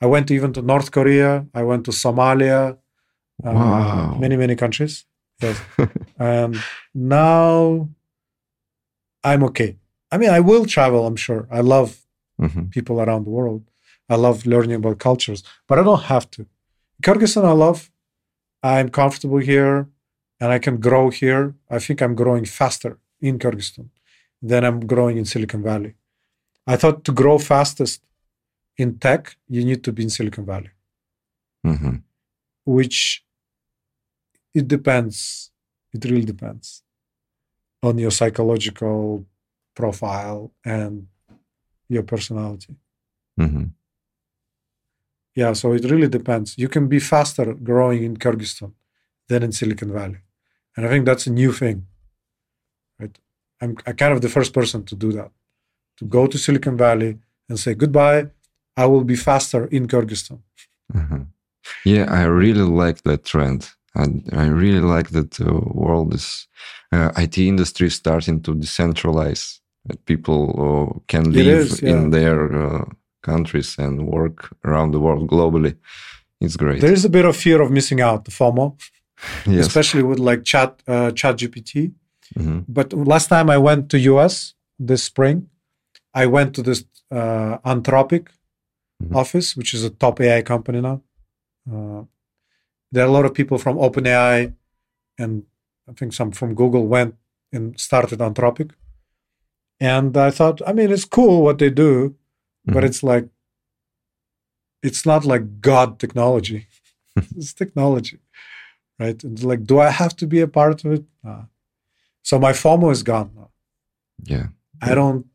I 0.00 0.06
went 0.06 0.30
even 0.30 0.52
to 0.54 0.62
North 0.62 0.90
Korea. 0.90 1.46
I 1.54 1.62
went 1.62 1.84
to 1.86 1.92
Somalia. 1.92 2.60
uh, 3.46 3.52
Wow. 3.52 4.16
Many 4.24 4.36
many 4.36 4.56
countries. 4.56 4.94
Yes, 5.42 5.56
and 6.18 6.54
now 6.94 7.88
I'm 9.24 9.42
okay. 9.44 9.76
I 10.12 10.18
mean, 10.18 10.30
I 10.30 10.40
will 10.40 10.64
travel. 10.66 11.06
I'm 11.06 11.16
sure. 11.16 11.46
I 11.50 11.60
love 11.60 11.90
Mhm. 12.40 12.70
people 12.70 12.96
around 13.00 13.24
the 13.24 13.30
world. 13.38 13.62
I 14.08 14.16
love 14.16 14.38
learning 14.46 14.76
about 14.82 14.98
cultures, 14.98 15.40
but 15.68 15.78
I 15.78 15.82
don't 15.88 16.04
have 16.14 16.26
to. 16.34 16.46
Kyrgyzstan, 17.02 17.44
I 17.44 17.52
love. 17.52 17.90
I'm 18.62 18.88
comfortable 18.90 19.38
here. 19.52 19.88
and 20.42 20.50
I 20.56 20.58
can 20.66 20.76
grow 20.88 21.10
here. 21.10 21.44
I 21.76 21.78
think 21.84 22.00
I'm 22.00 22.14
growing 22.14 22.46
faster 22.46 22.92
in 23.20 23.38
Kyrgyzstan 23.38 23.86
than 24.50 24.64
I'm 24.64 24.80
growing 24.92 25.16
in 25.18 25.26
Silicon 25.26 25.62
Valley. 25.62 25.92
I 26.66 26.76
thought 26.76 27.04
to 27.04 27.12
grow 27.12 27.38
fastest 27.38 28.02
in 28.76 28.98
tech, 28.98 29.36
you 29.48 29.64
need 29.64 29.82
to 29.84 29.92
be 29.92 30.02
in 30.04 30.10
Silicon 30.10 30.44
Valley, 30.46 30.70
hmm 31.64 31.96
which 32.64 33.24
it 34.54 34.68
depends. 34.68 35.50
It 35.92 36.04
really 36.04 36.24
depends 36.24 36.82
on 37.82 37.98
your 37.98 38.12
psychological 38.12 39.26
profile 39.74 40.52
and 40.64 41.08
your 41.88 42.04
personality. 42.04 42.74
hmm 43.36 43.64
Yeah, 45.34 45.52
so 45.54 45.72
it 45.72 45.84
really 45.90 46.08
depends. 46.08 46.56
You 46.58 46.68
can 46.68 46.88
be 46.88 47.00
faster 47.00 47.54
growing 47.54 48.04
in 48.04 48.16
Kyrgyzstan 48.16 48.72
than 49.28 49.42
in 49.42 49.52
Silicon 49.52 49.92
Valley. 49.92 50.18
And 50.76 50.86
I 50.86 50.88
think 50.88 51.06
that's 51.06 51.26
a 51.26 51.32
new 51.32 51.52
thing. 51.52 51.86
Right? 52.98 53.16
I'm, 53.60 53.76
I'm 53.86 53.96
kind 53.96 54.12
of 54.12 54.20
the 54.20 54.28
first 54.28 54.52
person 54.52 54.84
to 54.84 54.94
do 54.94 55.12
that. 55.12 55.30
To 56.00 56.06
go 56.06 56.26
to 56.26 56.38
Silicon 56.38 56.76
Valley 56.76 57.18
and 57.48 57.58
say 57.58 57.74
goodbye, 57.74 58.30
I 58.76 58.86
will 58.86 59.04
be 59.04 59.16
faster 59.16 59.66
in 59.66 59.86
Kyrgyzstan. 59.86 60.40
hmm 60.92 61.22
Yeah, 61.84 62.06
I 62.10 62.24
really 62.24 62.84
like 62.84 63.02
that 63.02 63.24
trend. 63.24 63.70
And 63.94 64.28
I 64.32 64.46
really 64.46 64.80
like 64.80 65.10
that 65.10 65.30
the 65.32 65.52
world 65.74 66.14
is, 66.14 66.48
uh, 66.92 67.10
IT 67.16 67.38
industry 67.38 67.86
is 67.86 67.94
starting 67.94 68.42
to 68.42 68.54
decentralize. 68.54 69.60
That 69.86 70.04
people 70.04 70.40
uh, 70.58 70.98
can 71.06 71.32
live 71.32 71.66
is, 71.66 71.82
yeah. 71.82 71.90
in 71.90 72.10
their 72.10 72.40
uh, 72.52 72.84
countries 73.22 73.78
and 73.78 74.06
work 74.06 74.54
around 74.64 74.92
the 74.92 75.00
world 75.00 75.28
globally. 75.28 75.76
It's 76.40 76.56
great. 76.56 76.80
There 76.80 76.92
is 76.92 77.04
a 77.04 77.08
bit 77.08 77.24
of 77.24 77.36
fear 77.36 77.60
of 77.62 77.70
missing 77.70 78.00
out, 78.00 78.24
the 78.24 78.30
FOMO, 78.30 78.78
yes. 79.46 79.66
especially 79.66 80.02
with 80.02 80.18
like 80.18 80.44
chat 80.44 80.82
uh, 80.86 81.10
chat 81.12 81.36
GPT. 81.36 81.92
Mhm. 82.38 82.64
But 82.68 82.92
last 82.92 83.28
time 83.28 83.50
I 83.50 83.58
went 83.58 83.88
to 83.90 83.98
US 83.98 84.54
this 84.78 85.02
spring, 85.02 85.48
I 86.14 86.26
went 86.26 86.54
to 86.56 86.62
this 86.62 86.84
uh, 87.10 87.58
Anthropic 87.64 88.28
Mhm. 89.02 89.16
office, 89.16 89.56
which 89.56 89.72
is 89.74 89.82
a 89.84 89.90
top 89.90 90.20
AI 90.20 90.42
company 90.42 90.80
now. 90.80 91.00
Uh, 91.70 92.04
there 92.92 93.04
are 93.04 93.08
a 93.08 93.12
lot 93.12 93.24
of 93.24 93.32
people 93.34 93.58
from 93.58 93.76
OpenAI 93.78 94.54
and 95.18 95.44
I 95.88 95.92
think 95.92 96.12
some 96.12 96.32
from 96.32 96.54
Google 96.54 96.86
went 96.86 97.14
and 97.52 97.78
started 97.80 98.18
Anthropic. 98.20 98.70
And 99.80 100.16
I 100.16 100.30
thought, 100.30 100.60
I 100.66 100.72
mean, 100.72 100.90
it's 100.92 101.04
cool 101.06 101.42
what 101.42 101.58
they 101.58 101.70
do, 101.70 102.14
but 102.64 102.82
Mhm. 102.84 102.88
it's 102.88 103.02
like, 103.02 103.28
it's 104.82 105.04
not 105.06 105.24
like 105.24 105.60
God 105.60 105.98
technology. 105.98 106.66
it's 107.36 107.52
technology, 107.54 108.18
right? 108.98 109.22
And 109.24 109.42
like, 109.42 109.64
do 109.64 109.78
I 109.80 109.90
have 109.90 110.14
to 110.16 110.26
be 110.26 110.40
a 110.40 110.48
part 110.48 110.84
of 110.84 110.92
it? 110.92 111.04
Nah. 111.24 111.44
So 112.22 112.38
my 112.38 112.52
FOMO 112.52 112.90
is 112.92 113.02
gone 113.02 113.30
now. 113.34 113.50
Yeah. 114.22 114.48
I 114.82 114.94
don't, 114.94 115.26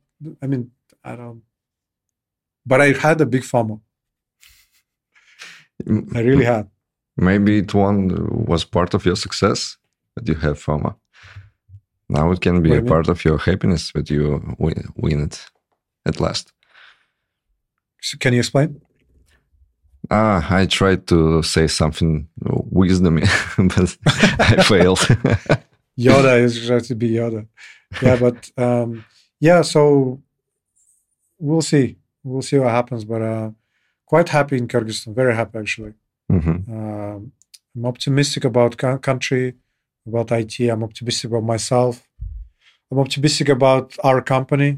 I 0.42 0.48
mean, 0.48 0.72
I 1.04 1.16
don't, 1.16 1.44
but 2.66 2.82
I 2.82 2.94
had 2.94 3.22
a 3.22 3.26
big 3.26 3.44
FOMO. 3.44 3.82
I 6.16 6.20
really 6.20 6.46
had. 6.46 6.70
Maybe 7.18 7.60
it 7.60 7.74
one 7.74 8.46
was 8.46 8.66
part 8.66 8.94
of 8.94 9.06
your 9.06 9.16
success 9.16 9.78
that 10.16 10.28
you 10.28 10.36
have 10.36 10.58
FOMO. 10.58 10.96
Now 12.10 12.32
it 12.32 12.42
can 12.42 12.62
be 12.62 12.70
What 12.70 12.80
a 12.80 12.84
part 12.84 13.10
of 13.10 13.26
your 13.26 13.38
happiness 13.38 13.92
that 13.94 14.10
you 14.10 14.56
win, 14.60 14.94
win 14.96 15.22
it 15.22 15.46
at 16.06 16.20
last. 16.20 16.52
So 18.02 18.18
can 18.18 18.34
you 18.34 18.40
explain? 18.40 18.82
Ah, 20.12 20.46
I 20.50 20.68
tried 20.68 21.08
to 21.08 21.42
say 21.42 21.68
something 21.68 22.28
wisdom, 22.40 23.16
but 23.58 23.98
I 24.40 24.64
failed. 24.68 25.00
Yoda 26.00 26.40
is 26.42 26.66
trying 26.68 26.82
to 26.82 26.96
be 26.96 27.12
Yoda. 27.12 27.48
Yeah, 28.02 28.18
but 28.18 28.52
um, 28.58 29.06
yeah, 29.50 29.62
so 29.64 29.82
we'll 31.40 31.62
see. 31.74 31.88
We'll 32.24 32.42
see 32.50 32.60
what 32.60 32.72
happens. 32.80 33.04
But 33.06 33.22
uh, 33.22 33.50
quite 34.06 34.30
happy 34.38 34.56
in 34.58 34.68
Kyrgyzstan. 34.68 35.14
Very 35.22 35.36
happy 35.36 35.58
actually. 35.64 35.94
Mhm. 36.32 36.56
Um, 36.76 37.20
I'm 37.76 37.86
optimistic 37.94 38.44
about 38.52 38.72
co- 38.82 38.98
country, 39.10 39.46
about 40.10 40.32
IT. 40.42 40.56
I'm 40.72 40.84
optimistic 40.84 41.30
about 41.32 41.44
myself. 41.54 41.96
I'm 42.90 43.00
optimistic 43.06 43.48
about 43.50 43.86
our 44.04 44.22
company. 44.34 44.72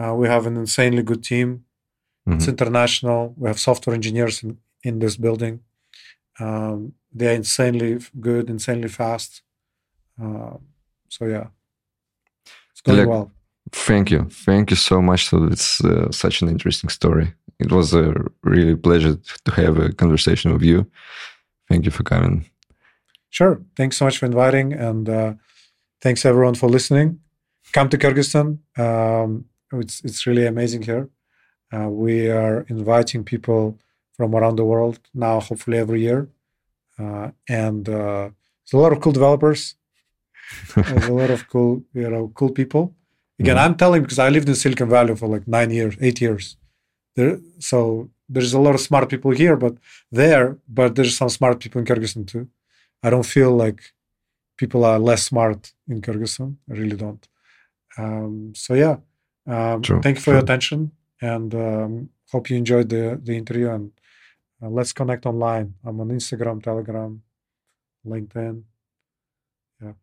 Uh, 0.00 0.14
we 0.20 0.26
have 0.34 0.44
an 0.50 0.56
insanely 0.64 1.02
good 1.10 1.22
team. 1.30 1.48
It's 2.34 2.46
Mhm. 2.46 2.54
international. 2.54 3.20
We 3.40 3.46
have 3.50 3.58
software 3.68 3.94
engineers 4.00 4.42
in, 4.44 4.50
in 4.88 4.94
this 5.02 5.16
building. 5.24 5.54
Um, 6.44 6.78
they 7.18 7.26
are 7.30 7.36
insanely 7.44 7.90
good, 8.26 8.44
insanely 8.56 8.88
fast. 9.00 9.30
Uh, 10.22 10.56
so 11.14 11.20
yeah, 11.34 11.46
it's 12.72 12.82
going 12.86 12.98
well. 13.08 13.26
Thank 13.72 14.10
you. 14.10 14.28
Thank 14.30 14.70
you 14.70 14.76
so 14.76 15.02
much. 15.02 15.28
So 15.28 15.44
it's 15.44 15.84
uh, 15.84 16.10
such 16.10 16.42
an 16.42 16.48
interesting 16.48 16.90
story. 16.90 17.34
It 17.58 17.72
was 17.72 17.94
a 17.94 18.14
really 18.42 18.76
pleasure 18.76 19.16
to 19.44 19.50
have 19.52 19.78
a 19.78 19.92
conversation 19.92 20.52
with 20.52 20.62
you. 20.62 20.86
Thank 21.68 21.84
you 21.84 21.90
for 21.90 22.02
coming. 22.02 22.46
Sure. 23.30 23.60
Thanks 23.76 23.96
so 23.96 24.04
much 24.04 24.18
for 24.18 24.26
inviting, 24.26 24.72
and 24.72 25.08
uh, 25.08 25.34
thanks 26.00 26.24
everyone 26.24 26.54
for 26.54 26.68
listening. 26.68 27.20
Come 27.72 27.88
to 27.88 27.98
Kyrgyzstan. 27.98 28.58
Um, 28.78 29.46
it's 29.72 30.00
it's 30.04 30.26
really 30.26 30.46
amazing 30.46 30.82
here. 30.82 31.10
Uh, 31.72 31.88
we 31.88 32.30
are 32.30 32.64
inviting 32.68 33.24
people 33.24 33.78
from 34.16 34.34
around 34.34 34.56
the 34.56 34.64
world 34.64 35.00
now, 35.12 35.40
hopefully 35.40 35.78
every 35.78 36.00
year, 36.00 36.28
uh, 36.98 37.30
and 37.48 37.88
uh, 37.88 38.30
there's 38.62 38.72
a 38.72 38.78
lot 38.78 38.92
of 38.92 39.00
cool 39.00 39.12
developers. 39.12 39.74
There's 40.76 41.08
a 41.08 41.12
lot 41.12 41.30
of 41.30 41.48
cool, 41.48 41.82
you 41.92 42.08
know, 42.08 42.30
cool 42.34 42.50
people. 42.50 42.94
Again, 43.38 43.56
Mhm. 43.56 43.64
I'm 43.64 43.76
telling 43.76 44.02
because 44.02 44.18
I 44.18 44.28
lived 44.30 44.48
in 44.48 44.54
Silicon 44.54 44.88
Valley 44.88 45.14
for 45.16 45.28
like 45.28 45.46
nine 45.46 45.70
years, 45.70 45.94
eight 46.00 46.20
years. 46.20 46.56
There, 47.16 47.38
so 47.58 48.10
there's 48.28 48.54
a 48.54 48.60
lot 48.66 48.74
of 48.74 48.80
smart 48.80 49.08
people 49.08 49.30
here, 49.30 49.56
but 49.56 49.74
there, 50.10 50.58
but 50.68 50.94
there's 50.94 51.16
some 51.16 51.28
smart 51.28 51.60
people 51.60 51.78
in 51.80 51.86
Kyrgyzstan 51.86 52.26
too. 52.26 52.48
I 53.02 53.10
don't 53.10 53.26
feel 53.36 53.52
like 53.64 53.80
people 54.56 54.84
are 54.84 54.98
less 54.98 55.22
smart 55.24 55.72
in 55.88 56.00
Kyrgyzstan. 56.00 56.56
I 56.70 56.72
really 56.74 56.96
don't. 56.96 57.26
Um, 57.98 58.52
so 58.54 58.74
yeah, 58.74 58.96
um, 59.46 59.82
True, 59.82 60.00
thank 60.02 60.16
you 60.16 60.22
for 60.22 60.32
your 60.32 60.40
attention, 60.46 60.92
and 61.20 61.54
um, 61.54 62.10
hope 62.32 62.50
you 62.50 62.56
enjoyed 62.56 62.88
the 62.88 63.04
the 63.22 63.34
interview. 63.36 63.68
And 63.70 63.92
uh, 64.62 64.68
let's 64.70 64.92
connect 64.92 65.24
online. 65.26 65.74
I'm 65.84 66.00
on 66.00 66.08
Instagram, 66.08 66.62
Telegram, 66.62 67.22
LinkedIn. 68.06 68.62
Yeah. 69.82 69.96